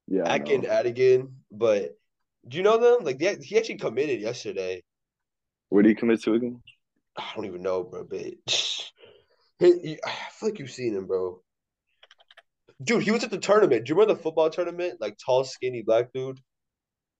Yeah, 0.07 0.33
Akin. 0.33 0.61
Adigan. 0.63 1.31
But 1.51 1.97
do 2.47 2.57
you 2.57 2.63
know 2.63 2.77
them? 2.77 3.05
Like, 3.05 3.19
they, 3.19 3.35
he 3.35 3.57
actually 3.57 3.77
committed 3.77 4.21
yesterday. 4.21 4.83
Where 5.69 5.83
do 5.83 5.89
he 5.89 5.95
commit 5.95 6.21
to 6.23 6.33
again? 6.33 6.61
I 7.17 7.23
don't 7.35 7.45
even 7.45 7.61
know, 7.61 7.83
bro. 7.83 8.03
But 8.03 8.19
he, 9.59 9.79
he- 9.79 9.99
I 10.05 10.11
feel 10.31 10.49
like 10.49 10.59
you've 10.59 10.71
seen 10.71 10.95
him, 10.95 11.05
bro. 11.07 11.41
Dude, 12.83 13.03
he 13.03 13.11
was 13.11 13.23
at 13.23 13.31
the 13.31 13.37
tournament. 13.37 13.85
Do 13.85 13.91
you 13.91 13.95
remember 13.95 14.15
the 14.15 14.21
football 14.21 14.49
tournament? 14.49 14.99
Like 14.99 15.17
tall, 15.23 15.43
skinny 15.45 15.81
black 15.81 16.11
dude. 16.13 16.39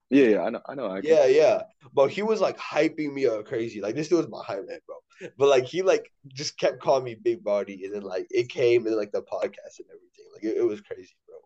Yeah, 0.09 0.25
yeah, 0.25 0.41
I 0.41 0.49
know, 0.49 0.61
I 0.67 0.75
know. 0.75 0.87
I. 0.87 0.99
Yeah, 1.01 1.25
yeah. 1.25 1.63
But 1.93 2.11
he 2.11 2.21
was 2.21 2.41
like 2.41 2.57
hyping 2.57 3.13
me 3.13 3.25
up 3.25 3.45
crazy. 3.45 3.81
Like 3.81 3.95
this 3.95 4.09
dude 4.09 4.17
was 4.19 4.27
my 4.29 4.43
hype 4.45 4.67
man, 4.67 4.79
bro. 4.85 4.95
But 5.37 5.47
like 5.49 5.65
he 5.65 5.81
like 5.81 6.11
just 6.27 6.57
kept 6.57 6.81
calling 6.81 7.03
me 7.03 7.15
big 7.15 7.43
body, 7.43 7.85
and 7.85 7.93
then 7.93 8.03
like 8.03 8.27
it 8.29 8.49
came 8.49 8.85
and 8.85 8.95
like 8.95 9.11
the 9.11 9.21
podcast 9.21 9.79
and 9.79 9.87
everything. 9.89 10.25
Like 10.33 10.43
it, 10.43 10.57
it 10.57 10.67
was 10.67 10.81
crazy, 10.81 11.15
bro. 11.27 11.37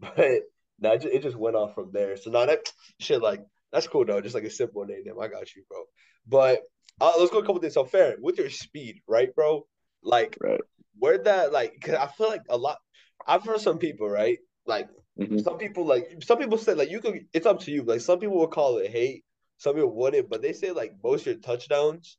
But 0.00 0.42
nah, 0.78 0.92
it 0.92 1.02
just, 1.02 1.14
it 1.14 1.22
just 1.22 1.36
went 1.36 1.56
off 1.56 1.74
from 1.74 1.90
there. 1.92 2.16
So 2.16 2.30
now 2.30 2.46
that 2.46 2.60
shit 3.00 3.22
like 3.22 3.44
that's 3.72 3.88
cool 3.88 4.04
though. 4.04 4.20
Just 4.20 4.34
like 4.34 4.44
a 4.44 4.50
simple 4.50 4.84
name. 4.84 5.04
I 5.20 5.28
got 5.28 5.54
you, 5.54 5.64
bro. 5.68 5.84
But 6.26 6.62
uh, 7.00 7.12
let's 7.18 7.30
go 7.30 7.38
a 7.38 7.42
couple 7.42 7.60
things. 7.60 7.74
So 7.74 7.84
fair 7.84 8.16
with 8.20 8.38
your 8.38 8.50
speed, 8.50 9.00
right, 9.08 9.34
bro? 9.34 9.66
Like 10.02 10.36
Right. 10.40 10.60
where 10.98 11.18
that 11.18 11.52
like? 11.52 11.80
Cause 11.80 11.94
I 11.94 12.06
feel 12.06 12.28
like 12.28 12.42
a 12.48 12.56
lot. 12.56 12.78
I've 13.26 13.44
heard 13.44 13.60
some 13.60 13.78
people, 13.78 14.08
right? 14.08 14.38
Like 14.66 14.88
hmm 15.16 15.38
some 15.38 15.58
people 15.58 15.84
like 15.84 16.22
some 16.22 16.38
people 16.38 16.58
say 16.58 16.74
like 16.74 16.90
you 16.90 17.00
could 17.00 17.26
it's 17.32 17.46
up 17.46 17.60
to 17.60 17.70
you. 17.70 17.82
Like 17.82 18.00
some 18.00 18.18
people 18.18 18.38
will 18.38 18.48
call 18.48 18.78
it 18.78 18.90
hate, 18.90 19.24
some 19.58 19.74
people 19.74 19.94
wouldn't, 19.94 20.30
but 20.30 20.42
they 20.42 20.52
say 20.52 20.70
like 20.70 20.92
most 21.02 21.22
of 21.22 21.26
your 21.26 21.36
touchdowns 21.36 22.16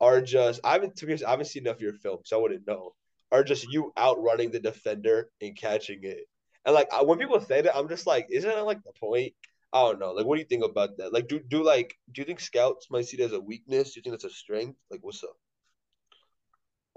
are 0.00 0.20
just 0.20 0.60
I 0.64 0.72
haven't 0.72 0.96
to 0.96 1.06
be 1.06 1.12
honest, 1.12 1.24
I 1.24 1.30
haven't 1.30 1.46
seen 1.46 1.64
enough 1.64 1.76
of 1.76 1.82
your 1.82 1.94
film, 1.94 2.18
so 2.24 2.38
I 2.38 2.42
wouldn't 2.42 2.66
know. 2.66 2.94
Are 3.30 3.44
just 3.44 3.70
you 3.70 3.92
outrunning 3.98 4.50
the 4.50 4.60
defender 4.60 5.28
and 5.40 5.56
catching 5.56 6.00
it. 6.02 6.24
And 6.64 6.74
like 6.74 6.88
when 7.06 7.18
people 7.18 7.40
say 7.40 7.60
that, 7.60 7.76
I'm 7.76 7.88
just 7.88 8.06
like, 8.06 8.26
isn't 8.30 8.48
that 8.48 8.64
like 8.64 8.82
the 8.84 8.92
point? 8.98 9.34
I 9.72 9.82
don't 9.82 9.98
know. 9.98 10.12
Like, 10.12 10.24
what 10.24 10.36
do 10.36 10.40
you 10.40 10.46
think 10.46 10.64
about 10.64 10.96
that? 10.96 11.12
Like, 11.12 11.28
do 11.28 11.40
do 11.40 11.62
like 11.62 11.94
do 12.12 12.22
you 12.22 12.26
think 12.26 12.40
scouts 12.40 12.90
might 12.90 13.06
see 13.06 13.18
it 13.18 13.24
as 13.24 13.32
a 13.32 13.40
weakness? 13.40 13.92
Do 13.92 13.98
you 13.98 14.02
think 14.02 14.14
it's 14.14 14.24
a 14.24 14.30
strength? 14.30 14.78
Like, 14.90 15.00
what's 15.02 15.22
up? 15.22 15.36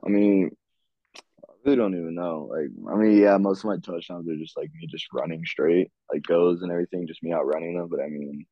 I 0.05 0.09
mean, 0.09 0.51
I 1.15 1.53
really 1.65 1.77
don't 1.77 1.95
even 1.95 2.15
know. 2.15 2.49
Like, 2.49 2.69
I 2.91 2.97
mean, 2.97 3.17
yeah, 3.17 3.37
most 3.37 3.59
of 3.59 3.65
my 3.65 3.77
touchdowns 3.77 4.27
are 4.29 4.37
just 4.37 4.57
like 4.57 4.71
me 4.73 4.87
just 4.87 5.07
running 5.13 5.43
straight, 5.45 5.91
like 6.11 6.23
goes 6.23 6.61
and 6.61 6.71
everything, 6.71 7.07
just 7.07 7.23
me 7.23 7.33
outrunning 7.33 7.77
them. 7.77 7.89
But 7.89 7.99
I 7.99 8.07
mean, 8.07 8.45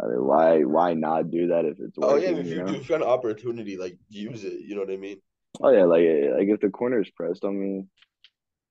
I 0.00 0.06
mean, 0.06 0.24
why 0.24 0.64
why 0.64 0.94
not 0.94 1.30
do 1.30 1.48
that 1.48 1.64
if 1.64 1.78
it's 1.78 1.96
Oh 2.00 2.16
yeah, 2.16 2.30
if 2.30 2.46
you 2.46 2.54
you 2.54 2.64
do 2.64 2.72
know? 2.72 2.78
if 2.80 2.88
you 2.88 2.94
an 2.96 3.02
opportunity, 3.02 3.76
like 3.76 3.98
use 4.08 4.44
it. 4.44 4.60
You 4.60 4.74
know 4.74 4.82
what 4.82 4.90
I 4.90 4.96
mean? 4.96 5.20
Oh 5.60 5.70
yeah, 5.70 5.84
like 5.84 6.04
like 6.36 6.48
if 6.48 6.60
the 6.60 6.70
corner 6.70 7.00
is 7.00 7.10
pressed 7.10 7.44
on 7.44 7.58
me, 7.58 7.86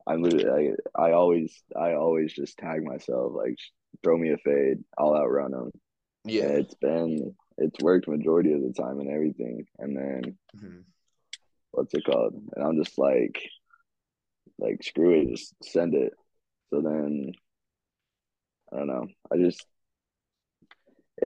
I'm 0.05 0.21
literally 0.21 0.73
I, 0.95 1.01
I 1.09 1.11
always 1.13 1.63
I 1.75 1.93
always 1.93 2.33
just 2.33 2.57
tag 2.57 2.83
myself 2.83 3.33
like 3.33 3.57
throw 4.03 4.17
me 4.17 4.31
a 4.31 4.37
fade, 4.37 4.83
I'll 4.97 5.15
outrun 5.15 5.51
them, 5.51 5.71
and 6.25 6.33
Yeah. 6.33 6.41
it's 6.43 6.75
been 6.75 7.35
it's 7.57 7.79
worked 7.79 8.07
majority 8.07 8.53
of 8.53 8.61
the 8.61 8.73
time 8.73 8.99
and 8.99 9.09
everything. 9.09 9.65
And 9.79 9.95
then 9.97 10.37
Mhm. 10.57 10.83
what's 11.71 11.93
it 11.93 12.03
called? 12.05 12.33
And 12.55 12.65
I'm 12.65 12.83
just 12.83 12.97
like 12.97 13.41
like 14.59 14.83
screw 14.83 15.21
it, 15.21 15.29
just 15.29 15.53
send 15.63 15.93
it. 15.95 16.13
So 16.69 16.81
then 16.81 17.31
I 18.71 18.77
don't 18.77 18.87
know. 18.87 19.07
I 19.31 19.37
just 19.37 19.65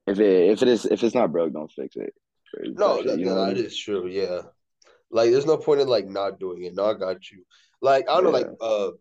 if 0.05 0.19
it 0.19 0.49
if 0.51 0.61
it 0.61 0.67
is 0.67 0.85
if 0.85 1.03
it's 1.03 1.15
not 1.15 1.31
broke, 1.31 1.53
don't 1.53 1.71
fix 1.71 1.95
it. 1.95 2.13
No, 2.63 2.97
type 2.97 3.05
that, 3.05 3.19
you 3.19 3.25
know 3.25 3.35
what 3.35 3.49
I 3.49 3.53
mean? 3.53 3.65
is 3.65 3.77
true. 3.77 4.07
Yeah. 4.07 4.41
Like, 5.09 5.31
there's 5.31 5.45
no 5.45 5.57
point 5.57 5.81
in 5.81 5.87
like 5.87 6.07
not 6.07 6.39
doing 6.39 6.63
it. 6.63 6.75
No, 6.75 6.85
I 6.85 6.93
got 6.93 7.29
you. 7.31 7.43
Like, 7.81 8.09
I 8.09 8.15
don't 8.15 8.25
know. 8.25 8.31
Like, 8.31 8.47
uh, 8.59 8.91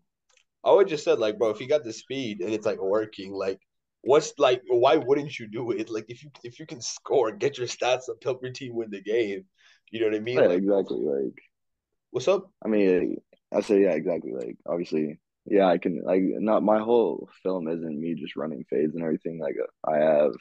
I 0.64 0.72
would 0.72 0.88
just 0.88 1.04
said 1.04 1.18
like, 1.18 1.38
bro, 1.38 1.50
if 1.50 1.60
you 1.60 1.68
got 1.68 1.84
the 1.84 1.92
speed 1.92 2.40
and 2.40 2.52
it's 2.52 2.66
like 2.66 2.80
working, 2.80 3.32
like, 3.32 3.60
what's 4.02 4.32
like, 4.38 4.62
why 4.68 4.96
wouldn't 4.96 5.38
you 5.38 5.48
do 5.48 5.70
it? 5.72 5.90
Like, 5.90 6.06
if 6.08 6.22
you 6.22 6.30
if 6.44 6.58
you 6.58 6.66
can 6.66 6.80
score, 6.80 7.32
get 7.32 7.58
your 7.58 7.66
stats 7.66 8.08
up, 8.08 8.22
help 8.22 8.42
your 8.42 8.52
team 8.52 8.74
win 8.74 8.90
the 8.90 9.02
game. 9.02 9.44
You 9.90 10.00
know 10.00 10.06
what 10.06 10.16
I 10.16 10.20
mean? 10.20 10.36
Yeah, 10.36 10.46
Like, 10.46 10.58
exactly. 10.58 10.98
Like 10.98 11.38
what's 12.10 12.28
up? 12.28 12.50
I 12.64 12.68
mean, 12.68 13.16
I 13.54 13.60
say 13.60 13.82
yeah, 13.82 13.92
exactly. 13.92 14.32
Like 14.32 14.56
obviously, 14.66 15.18
yeah, 15.46 15.66
I 15.66 15.78
can 15.78 16.02
like 16.04 16.22
not 16.22 16.62
my 16.62 16.78
whole 16.78 17.28
film 17.42 17.68
isn't 17.68 18.00
me 18.00 18.14
just 18.14 18.36
running 18.36 18.64
fades 18.68 18.94
and 18.94 19.04
everything. 19.04 19.38
Like 19.38 19.56
I 19.86 19.98
have 19.98 20.32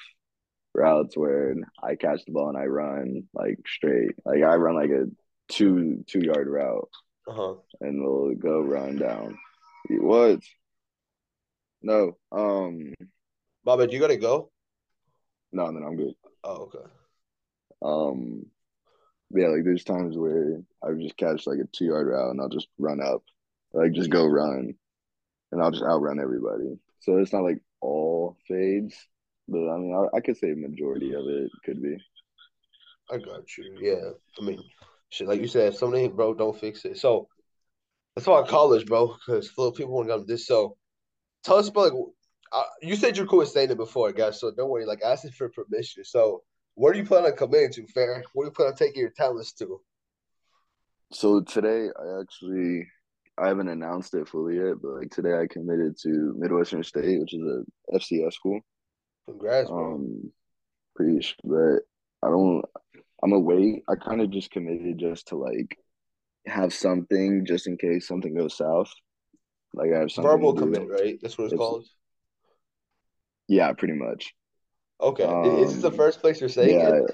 routes 0.75 1.17
where 1.17 1.55
I 1.81 1.95
catch 1.95 2.25
the 2.25 2.31
ball 2.31 2.49
and 2.49 2.57
I 2.57 2.65
run 2.65 3.23
like 3.33 3.57
straight. 3.67 4.11
Like 4.25 4.43
I 4.43 4.55
run 4.55 4.75
like 4.75 4.91
a 4.91 5.05
two 5.49 6.03
two 6.07 6.19
yard 6.23 6.47
route 6.47 6.89
Uh 7.27 7.33
huh. 7.33 7.53
and 7.81 8.03
we'll 8.03 8.35
go 8.35 8.61
run 8.61 8.97
down. 8.97 9.37
What? 9.89 10.39
No. 11.81 12.17
Um. 12.31 12.93
Baba, 13.63 13.87
do 13.87 13.93
you 13.93 13.99
gotta 13.99 14.17
go? 14.17 14.51
No, 15.51 15.69
no, 15.71 15.85
I'm 15.85 15.95
good. 15.95 16.13
Oh, 16.43 16.69
okay. 16.73 16.85
Um. 17.81 18.45
Yeah, 19.31 19.47
like 19.47 19.63
there's 19.63 19.83
times 19.83 20.17
where 20.17 20.61
I 20.83 20.89
would 20.89 21.01
just 21.01 21.17
catch 21.17 21.47
like 21.47 21.59
a 21.59 21.67
two 21.71 21.85
yard 21.85 22.07
route 22.07 22.31
and 22.31 22.39
I'll 22.41 22.49
just 22.49 22.67
run 22.77 23.01
up, 23.01 23.23
like 23.73 23.91
just 23.93 24.09
go 24.09 24.25
run, 24.25 24.75
and 25.51 25.61
I'll 25.61 25.71
just 25.71 25.83
outrun 25.83 26.19
everybody. 26.19 26.79
So 27.01 27.17
it's 27.17 27.33
not 27.33 27.43
like 27.43 27.59
all 27.81 28.37
fades, 28.47 28.95
but 29.47 29.69
I 29.69 29.77
mean 29.77 29.93
I, 29.95 30.17
I 30.17 30.21
could 30.21 30.37
say 30.37 30.53
majority 30.53 31.13
of 31.13 31.25
it 31.27 31.51
could 31.63 31.81
be. 31.81 31.97
I 33.11 33.17
got 33.17 33.57
you. 33.57 33.77
Yeah. 33.79 34.11
I 34.39 34.45
mean, 34.45 34.59
shit, 35.09 35.27
like 35.27 35.39
you 35.39 35.47
said, 35.47 35.73
if 35.73 35.77
something 35.77 36.15
broke, 36.15 36.37
don't 36.37 36.59
fix 36.59 36.85
it. 36.85 36.97
So 36.97 37.27
that's 38.15 38.27
why 38.27 38.43
college, 38.47 38.85
bro, 38.85 39.07
because 39.07 39.49
full 39.49 39.67
of 39.67 39.75
people 39.75 39.93
want 39.93 40.07
to 40.07 40.13
come 40.13 40.21
to 40.21 40.25
this. 40.25 40.47
So 40.47 40.77
tell 41.43 41.57
us 41.57 41.69
about 41.69 41.93
like 41.93 42.03
uh, 42.51 42.63
you 42.81 42.95
said 42.95 43.17
you're 43.17 43.25
cool 43.25 43.39
with 43.39 43.49
saying 43.49 43.71
it 43.71 43.77
before, 43.77 44.11
guys. 44.11 44.39
So 44.39 44.51
don't 44.51 44.69
worry. 44.69 44.85
Like 44.85 45.01
asking 45.03 45.31
for 45.31 45.49
permission. 45.49 46.03
So 46.03 46.43
where 46.75 46.93
do 46.93 46.99
you 46.99 47.05
plan 47.05 47.25
on 47.25 47.33
coming 47.33 47.71
to, 47.71 47.87
Fair? 47.87 48.23
Where 48.33 48.45
do 48.45 48.49
you 48.49 48.51
plan 48.51 48.69
on 48.69 48.75
taking 48.75 49.01
your 49.01 49.11
talents 49.11 49.53
to? 49.53 49.81
So 51.11 51.41
today 51.41 51.89
I 51.99 52.21
actually 52.21 52.87
I 53.37 53.47
haven't 53.47 53.67
announced 53.67 54.13
it 54.13 54.27
fully 54.27 54.55
yet, 54.55 54.75
but 54.81 54.91
like 54.99 55.11
today 55.11 55.37
I 55.37 55.47
committed 55.47 55.97
to 56.03 56.33
Midwestern 56.37 56.83
State, 56.83 57.19
which 57.19 57.33
is 57.33 57.41
a 57.41 57.97
FCS 57.97 58.33
school. 58.33 58.59
Congrats, 59.27 59.69
bro. 59.69 59.95
Um, 59.95 60.31
preach, 60.95 61.35
but 61.43 61.79
I 62.23 62.29
don't. 62.29 62.63
I'm 63.23 63.31
gonna. 63.31 63.77
I 63.89 63.95
kind 63.95 64.21
of 64.21 64.29
just 64.29 64.51
committed 64.51 64.99
just 64.99 65.27
to 65.29 65.35
like 65.37 65.77
have 66.45 66.73
something 66.73 67.45
just 67.45 67.67
in 67.67 67.77
case 67.77 68.07
something 68.07 68.35
goes 68.35 68.57
south. 68.57 68.91
Like 69.73 69.91
I 69.93 69.99
have 69.99 70.11
something 70.11 70.29
Verbal 70.31 70.53
to 70.53 70.59
commit, 70.61 70.87
right? 70.89 71.17
That's 71.21 71.37
what 71.37 71.45
it's 71.45 71.53
It's 71.53 71.59
called. 71.59 71.85
yeah, 73.47 73.73
pretty 73.73 73.95
much. 73.95 74.33
Okay. 75.01 75.25
I- 75.25 75.61
Is 75.63 75.73
this 75.73 75.81
the 75.81 75.89
Um, 75.89 75.95
first 75.95 76.21
place 76.21 76.39
you're 76.39 76.49
saying 76.49 76.79
it? 76.79 77.11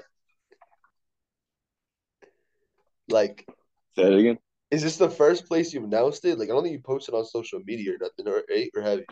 Like, 3.08 3.46
Say 3.96 4.04
it 4.04 4.18
again. 4.18 4.38
is 4.70 4.82
this 4.82 4.96
the 4.96 5.10
first 5.10 5.46
place 5.46 5.72
you've 5.74 5.84
announced 5.84 6.24
it? 6.24 6.38
Like, 6.38 6.48
I 6.48 6.52
don't 6.52 6.62
think 6.62 6.72
you 6.72 6.80
posted 6.80 7.14
on 7.14 7.24
social 7.26 7.60
media 7.66 7.92
or 7.92 7.98
nothing, 8.00 8.28
or 8.28 8.42
right? 8.48 8.70
Or 8.74 8.82
have 8.82 9.00
you? 9.00 9.04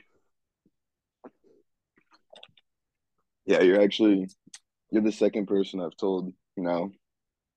Yeah, 3.51 3.63
you're 3.63 3.83
actually 3.83 4.29
you're 4.93 5.03
the 5.03 5.11
second 5.11 5.47
person 5.47 5.81
I've 5.81 5.97
told, 5.97 6.33
you 6.57 6.63
know. 6.63 6.93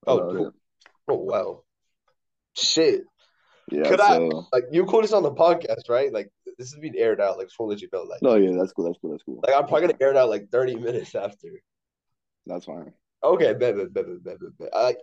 Oh, 0.07 0.17
cool. 0.17 0.53
oh 1.07 1.15
wow. 1.15 1.63
Shit. 2.55 3.03
Yeah. 3.71 3.87
Could 3.87 3.99
so, 3.99 4.45
I 4.51 4.55
like 4.55 4.63
you 4.71 4.85
quote 4.85 5.03
this 5.03 5.13
on 5.13 5.21
the 5.21 5.31
podcast, 5.31 5.89
right? 5.89 6.11
Like 6.11 6.31
this 6.57 6.73
is 6.73 6.79
being 6.79 6.95
aired 6.97 7.21
out, 7.21 7.37
like 7.37 7.47
just 7.47 7.59
let 7.59 7.79
you 7.79 7.89
know. 7.93 8.01
Like 8.01 8.23
No, 8.23 8.35
yeah, 8.35 8.57
that's 8.57 8.71
cool, 8.73 8.85
that's 8.85 8.97
cool, 8.99 9.11
that's 9.11 9.21
cool. 9.21 9.39
Like 9.45 9.55
I'm 9.55 9.67
probably 9.67 9.81
gonna 9.81 9.97
air 10.01 10.09
it 10.09 10.17
out 10.17 10.29
like 10.29 10.49
30 10.49 10.77
minutes 10.77 11.13
after. 11.13 11.61
That's 12.47 12.65
fine. 12.65 12.91
Okay, 13.23 13.53
bet, 13.53 13.77
bet, 13.77 13.93
bet, 13.93 14.05
bet, 14.23 14.23
bet, 14.23 14.57
bet. 14.57 14.69
I 14.73 14.95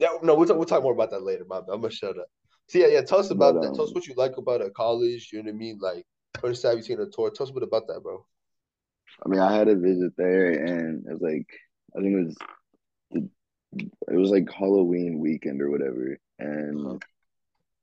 yeah, 0.00 0.08
no, 0.22 0.34
we'll 0.34 0.48
talk, 0.48 0.56
we'll 0.56 0.64
talk 0.64 0.82
more 0.82 0.94
about 0.94 1.10
that 1.10 1.22
later, 1.22 1.44
man. 1.48 1.64
I'm 1.70 1.82
gonna 1.82 1.92
shut 1.92 2.18
up. 2.18 2.28
So 2.68 2.78
yeah, 2.78 2.86
yeah, 2.86 3.02
tell 3.02 3.18
us 3.18 3.30
about 3.30 3.56
but, 3.56 3.60
that. 3.60 3.74
Tell 3.74 3.84
us 3.84 3.90
um, 3.90 3.94
what 3.94 4.06
you 4.06 4.14
like 4.16 4.38
about 4.38 4.62
a 4.62 4.70
college, 4.70 5.28
you 5.34 5.42
know 5.42 5.50
what 5.50 5.56
I 5.56 5.58
mean? 5.58 5.78
Like 5.82 6.06
first 6.40 6.62
time 6.62 6.78
you 6.78 6.82
seen 6.82 6.98
a 6.98 7.06
tour. 7.06 7.30
Tell 7.30 7.44
us 7.44 7.50
a 7.50 7.52
bit 7.52 7.62
about 7.62 7.86
that, 7.88 8.00
bro. 8.02 8.24
I 9.24 9.28
mean, 9.28 9.40
I 9.40 9.54
had 9.54 9.68
a 9.68 9.76
visit 9.76 10.12
there 10.16 10.50
and 10.50 11.06
it 11.06 11.12
was 11.12 11.20
like 11.20 11.46
I 11.96 12.00
think 12.00 12.14
it 12.14 12.26
was 12.26 12.36
it 14.08 14.16
was 14.16 14.30
like 14.30 14.50
Halloween 14.52 15.18
weekend 15.20 15.62
or 15.62 15.70
whatever. 15.70 16.18
And 16.38 17.02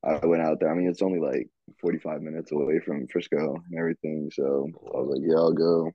I 0.04 0.26
went 0.26 0.44
out 0.44 0.60
there. 0.60 0.72
I 0.72 0.76
mean, 0.76 0.90
it's 0.90 1.02
only 1.02 1.20
like 1.20 1.50
45 1.80 2.22
minutes 2.22 2.52
away 2.52 2.80
from 2.80 3.08
Frisco 3.08 3.56
and 3.56 3.80
everything. 3.80 4.30
So 4.34 4.70
I 4.94 4.98
was 5.00 5.18
like, 5.18 5.22
yeah, 5.28 5.38
I'll 5.38 5.54
go. 5.54 5.92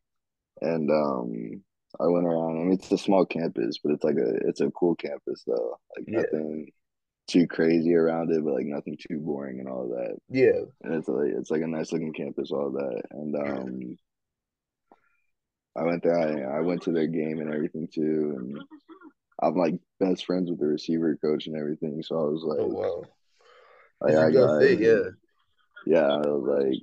And 0.61 0.90
um, 0.90 1.62
I 2.01 2.07
went 2.07 2.26
around. 2.26 2.61
I 2.61 2.64
mean, 2.64 2.72
it's 2.72 2.90
a 2.93 2.99
small 2.99 3.26
campus, 3.26 3.78
but 3.82 3.93
it's 3.93 4.05
like 4.05 4.16
a 4.16 4.49
it's 4.49 4.61
a 4.61 4.70
cool 4.70 4.95
campus 4.95 5.43
though. 5.47 5.78
Like 5.97 6.07
yeah. 6.09 6.20
nothing 6.20 6.68
too 7.28 7.47
crazy 7.47 7.95
around 7.95 8.30
it, 8.30 8.45
but 8.45 8.55
like 8.55 8.66
nothing 8.66 8.97
too 8.97 9.18
boring 9.18 9.61
and 9.61 9.68
all 9.68 9.88
that. 9.88 10.16
Yeah. 10.28 10.61
And 10.82 10.95
it's 10.95 11.09
like 11.09 11.32
it's 11.36 11.51
like 11.51 11.62
a 11.62 11.66
nice 11.66 11.93
looking 11.93 12.12
campus, 12.12 12.51
all 12.51 12.70
that. 12.70 13.03
And 13.11 13.36
um, 13.36 13.97
I 15.77 15.85
went 15.85 16.03
there. 16.03 16.18
I, 16.18 16.59
I 16.59 16.61
went 16.61 16.83
to 16.83 16.93
their 16.93 17.07
game 17.07 17.41
and 17.41 17.53
everything 17.53 17.89
too, 17.93 18.35
and 18.39 18.59
I'm 19.43 19.57
like 19.57 19.75
best 19.99 20.27
friends 20.27 20.51
with 20.51 20.61
the 20.61 20.66
receiver 20.66 21.16
coach 21.16 21.47
and 21.47 21.57
everything. 21.57 22.03
So 22.03 22.16
I 22.16 22.25
was 22.25 22.43
like, 22.45 22.59
oh, 22.61 22.66
wow. 22.66 23.03
Like, 24.01 24.16
I 24.16 24.31
got, 24.31 24.61
fit, 24.61 24.81
yeah. 24.81 25.11
Yeah, 25.87 26.07
I 26.07 26.18
was 26.18 26.64
like, 26.64 26.81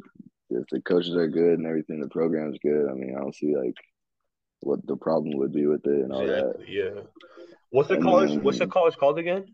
if 0.50 0.68
the 0.72 0.82
coaches 0.82 1.16
are 1.16 1.28
good 1.28 1.60
and 1.60 1.68
everything, 1.68 2.00
the 2.00 2.08
program's 2.08 2.58
good. 2.60 2.90
I 2.90 2.94
mean, 2.94 3.16
I 3.16 3.20
don't 3.20 3.36
see 3.36 3.56
like 3.56 3.76
what 4.62 4.86
the 4.88 4.96
problem 4.96 5.38
would 5.38 5.54
be 5.54 5.68
with 5.68 5.86
it 5.86 6.04
and 6.04 6.12
all 6.12 6.22
exactly, 6.22 6.66
that. 6.66 6.72
Yeah. 6.72 7.02
What's 7.70 7.90
the 7.90 7.96
and 7.96 8.04
college? 8.04 8.30
Then, 8.30 8.44
what's 8.44 8.60
the 8.60 8.68
college 8.68 8.98
called 8.98 9.20
again? 9.20 9.46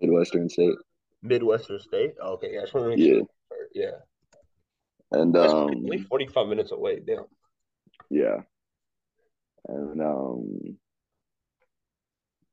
Midwestern 0.00 0.48
State. 0.48 0.76
Midwestern 1.22 1.80
State. 1.80 2.14
Oh, 2.20 2.34
okay, 2.34 2.52
yeah. 2.52 2.60
yeah. 2.60 2.66
Sure. 2.66 2.94
Yeah. 3.74 3.90
And 5.10 5.36
um, 5.36 5.68
only 5.68 5.98
forty 5.98 6.26
five 6.26 6.48
minutes 6.48 6.70
away. 6.70 7.00
Damn. 7.00 7.24
Yeah. 8.10 8.40
And 9.68 10.00
um, 10.00 10.78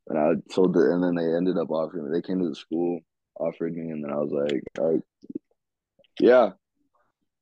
and 0.08 0.18
I 0.18 0.54
told 0.54 0.74
the, 0.74 0.92
and 0.92 1.04
then 1.04 1.16
they 1.16 1.36
ended 1.36 1.58
up 1.58 1.70
offering 1.70 2.06
me. 2.06 2.12
They 2.12 2.26
came 2.26 2.40
to 2.40 2.50
the 2.50 2.56
school, 2.56 3.00
offered 3.40 3.76
me, 3.76 3.92
and 3.92 4.04
then 4.04 4.12
I 4.12 4.18
was 4.18 4.32
like, 4.32 4.64
all 4.80 4.94
right, 4.94 5.02
yeah, 6.20 6.52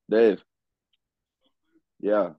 Dave, 0.10 0.44
yeah. 2.00 2.32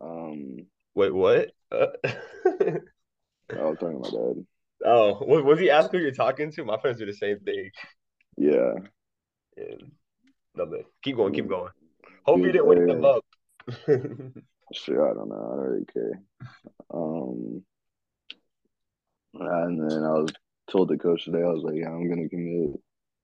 Um, 0.00 0.66
wait, 0.94 1.14
what? 1.14 1.50
Uh... 1.70 1.86
I 2.04 3.62
was 3.62 3.78
talking 3.78 4.02
to 4.02 4.10
my 4.10 4.10
dad. 4.10 4.46
Oh, 4.84 5.24
was 5.24 5.58
he 5.58 5.70
asking 5.70 5.98
who 5.98 6.04
you're 6.04 6.12
talking 6.12 6.52
to? 6.52 6.64
My 6.64 6.76
friends 6.78 6.98
do 6.98 7.06
the 7.06 7.14
same 7.14 7.40
thing. 7.40 7.70
Yeah. 8.36 8.74
Yeah. 9.56 9.74
No, 10.54 10.66
man. 10.66 10.82
Keep 11.02 11.16
going. 11.16 11.32
Keep 11.32 11.48
going. 11.48 11.70
Hope 12.24 12.40
you 12.40 12.52
didn't 12.52 12.66
wake 12.66 12.86
them 12.86 13.02
up. 13.02 13.24
sure, 14.72 15.10
I 15.10 15.14
don't 15.14 15.28
know. 15.28 15.36
I 15.36 15.56
don't 15.56 15.66
really 15.66 15.84
care. 15.86 16.22
Um, 16.92 17.62
and 19.34 19.90
then 19.90 20.04
I 20.04 20.12
was 20.12 20.32
told 20.70 20.88
the 20.88 20.96
coach 20.96 21.24
today, 21.24 21.42
I 21.42 21.48
was 21.48 21.62
like, 21.62 21.76
yeah, 21.76 21.88
I'm 21.88 22.08
gonna 22.08 22.28
commit 22.28 22.80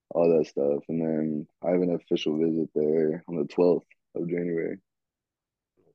all 0.09 0.37
that 0.37 0.47
stuff. 0.47 0.83
And 0.89 1.01
then 1.01 1.47
I 1.63 1.71
have 1.71 1.81
an 1.81 1.95
official 1.95 2.37
visit 2.37 2.69
there 2.75 3.23
on 3.27 3.35
the 3.35 3.45
12th 3.45 3.81
of 4.15 4.29
January. 4.29 4.77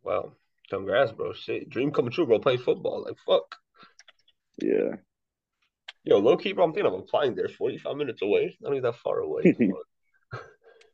Wow. 0.03 0.33
Congrats, 0.71 1.13
bro. 1.13 1.33
Shit. 1.33 1.71
Dream 1.71 1.93
come 1.93 2.11
true, 2.11 2.27
bro. 2.27 2.39
Play 2.39 2.57
football. 2.57 3.05
Like, 3.05 3.17
fuck. 3.27 3.57
Yeah. 4.61 4.97
Yo, 6.05 6.19
low 6.19 6.37
key, 6.37 6.53
bro, 6.53 6.65
I'm 6.65 6.73
thinking 6.73 6.93
of 6.93 6.99
applying 6.99 7.35
there. 7.35 7.49
45 7.49 7.97
minutes 7.97 8.23
away. 8.23 8.57
Not 8.61 8.73
even 8.73 8.83
that 8.83 8.97
far 8.97 9.19
away. 9.19 9.57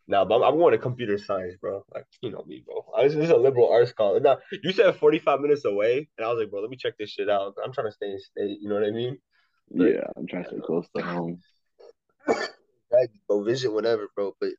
nah, 0.06 0.24
but 0.24 0.36
I'm, 0.36 0.42
I'm, 0.42 0.58
going 0.58 0.72
to 0.72 0.78
computer 0.78 1.18
science, 1.18 1.54
bro. 1.60 1.84
Like, 1.94 2.06
you 2.20 2.30
know 2.30 2.44
me, 2.46 2.62
bro. 2.64 2.84
I 2.96 3.04
was 3.04 3.14
just 3.14 3.32
a 3.32 3.36
liberal 3.36 3.70
arts 3.70 3.92
college. 3.92 4.22
Now, 4.22 4.38
you 4.62 4.72
said 4.72 4.96
45 4.96 5.40
minutes 5.40 5.64
away, 5.64 6.08
and 6.16 6.26
I 6.26 6.30
was 6.30 6.40
like, 6.40 6.50
bro, 6.50 6.60
let 6.60 6.70
me 6.70 6.76
check 6.76 6.94
this 6.98 7.10
shit 7.10 7.30
out. 7.30 7.54
I'm 7.62 7.72
trying 7.72 7.88
to 7.88 7.92
stay 7.92 8.10
in 8.10 8.18
state. 8.18 8.58
You 8.60 8.68
know 8.68 8.76
what 8.76 8.84
I 8.84 8.90
mean? 8.90 9.18
But, 9.70 9.84
yeah, 9.84 10.06
I'm 10.16 10.26
trying 10.26 10.44
to 10.44 10.50
stay 10.50 10.60
close 10.64 10.86
to 10.96 11.02
home. 11.02 11.40
go 13.28 13.42
visit 13.42 13.72
whatever, 13.72 14.08
bro. 14.14 14.34
But 14.40 14.50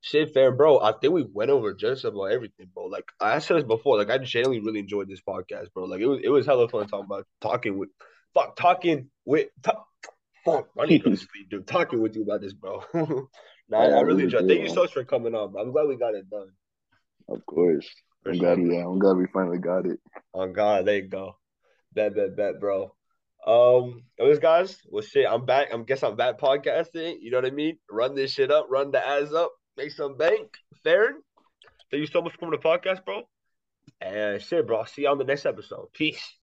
shit, 0.00 0.32
fair, 0.34 0.52
bro. 0.52 0.80
I 0.80 0.92
think 0.92 1.12
we 1.12 1.22
went 1.22 1.50
over 1.50 1.74
just 1.74 2.04
about 2.04 2.24
everything, 2.24 2.68
bro. 2.74 2.84
Like 2.84 3.04
I 3.20 3.38
said 3.38 3.56
this 3.56 3.64
before, 3.64 3.98
like 3.98 4.10
I 4.10 4.18
genuinely 4.18 4.60
really 4.60 4.80
enjoyed 4.80 5.08
this 5.08 5.22
podcast, 5.26 5.72
bro. 5.72 5.84
Like 5.84 6.00
it 6.00 6.06
was, 6.06 6.20
it 6.22 6.28
was 6.28 6.46
hella 6.46 6.68
fun 6.68 6.86
talking 6.86 7.06
about 7.06 7.26
talking 7.40 7.78
with, 7.78 7.88
fuck, 8.34 8.56
talking 8.56 9.08
with, 9.24 9.48
talk, 9.62 9.86
fuck, 10.44 10.68
I 10.78 10.86
need 10.86 11.04
to 11.04 11.16
sleep, 11.16 11.50
dude. 11.50 11.66
Talking 11.66 12.00
with 12.00 12.14
you 12.16 12.22
about 12.22 12.40
this, 12.40 12.52
bro. 12.52 12.84
nah, 13.68 13.78
I, 13.78 13.86
I, 13.86 14.00
really 14.00 14.24
enjoyed. 14.24 14.48
Thank 14.48 14.62
you 14.62 14.68
so 14.68 14.82
much 14.82 14.92
for 14.92 15.04
coming 15.04 15.34
on. 15.34 15.54
I'm 15.58 15.72
glad 15.72 15.88
we 15.88 15.96
got 15.96 16.14
it 16.14 16.28
done. 16.30 16.48
Of 17.28 17.44
course. 17.46 17.88
For 18.22 18.30
I'm 18.30 18.38
sure. 18.38 18.56
glad, 18.56 18.66
yeah, 18.66 18.86
I'm 18.86 18.98
glad 18.98 19.16
we 19.16 19.26
finally 19.32 19.58
got 19.58 19.86
it. 19.86 20.00
Oh 20.32 20.46
God, 20.46 20.86
there 20.86 20.96
you 20.96 21.08
go. 21.08 21.36
Bet, 21.92 22.14
bet, 22.14 22.36
bet, 22.36 22.60
bro. 22.60 22.94
Um, 23.46 24.04
anyways, 24.18 24.38
guys, 24.38 24.78
well, 24.88 25.02
shit, 25.02 25.26
I'm 25.28 25.44
back. 25.44 25.68
I'm 25.72 25.84
guess 25.84 26.02
I'm 26.02 26.16
back 26.16 26.38
podcasting. 26.38 27.16
You 27.20 27.30
know 27.30 27.38
what 27.38 27.46
I 27.46 27.50
mean? 27.50 27.78
Run 27.90 28.14
this 28.14 28.32
shit 28.32 28.50
up, 28.50 28.66
run 28.70 28.90
the 28.90 29.06
ads 29.06 29.34
up, 29.34 29.52
make 29.76 29.90
some 29.90 30.16
bank. 30.16 30.48
Farron, 30.82 31.20
thank 31.90 32.00
you 32.00 32.06
so 32.06 32.22
much 32.22 32.32
for 32.32 32.38
coming 32.38 32.58
to 32.58 32.62
the 32.62 32.68
podcast, 32.68 33.04
bro. 33.04 33.22
And 34.00 34.40
shit, 34.40 34.66
bro. 34.66 34.78
I'll 34.78 34.86
see 34.86 35.02
you 35.02 35.08
on 35.08 35.18
the 35.18 35.24
next 35.24 35.44
episode. 35.44 35.88
Peace. 35.92 36.32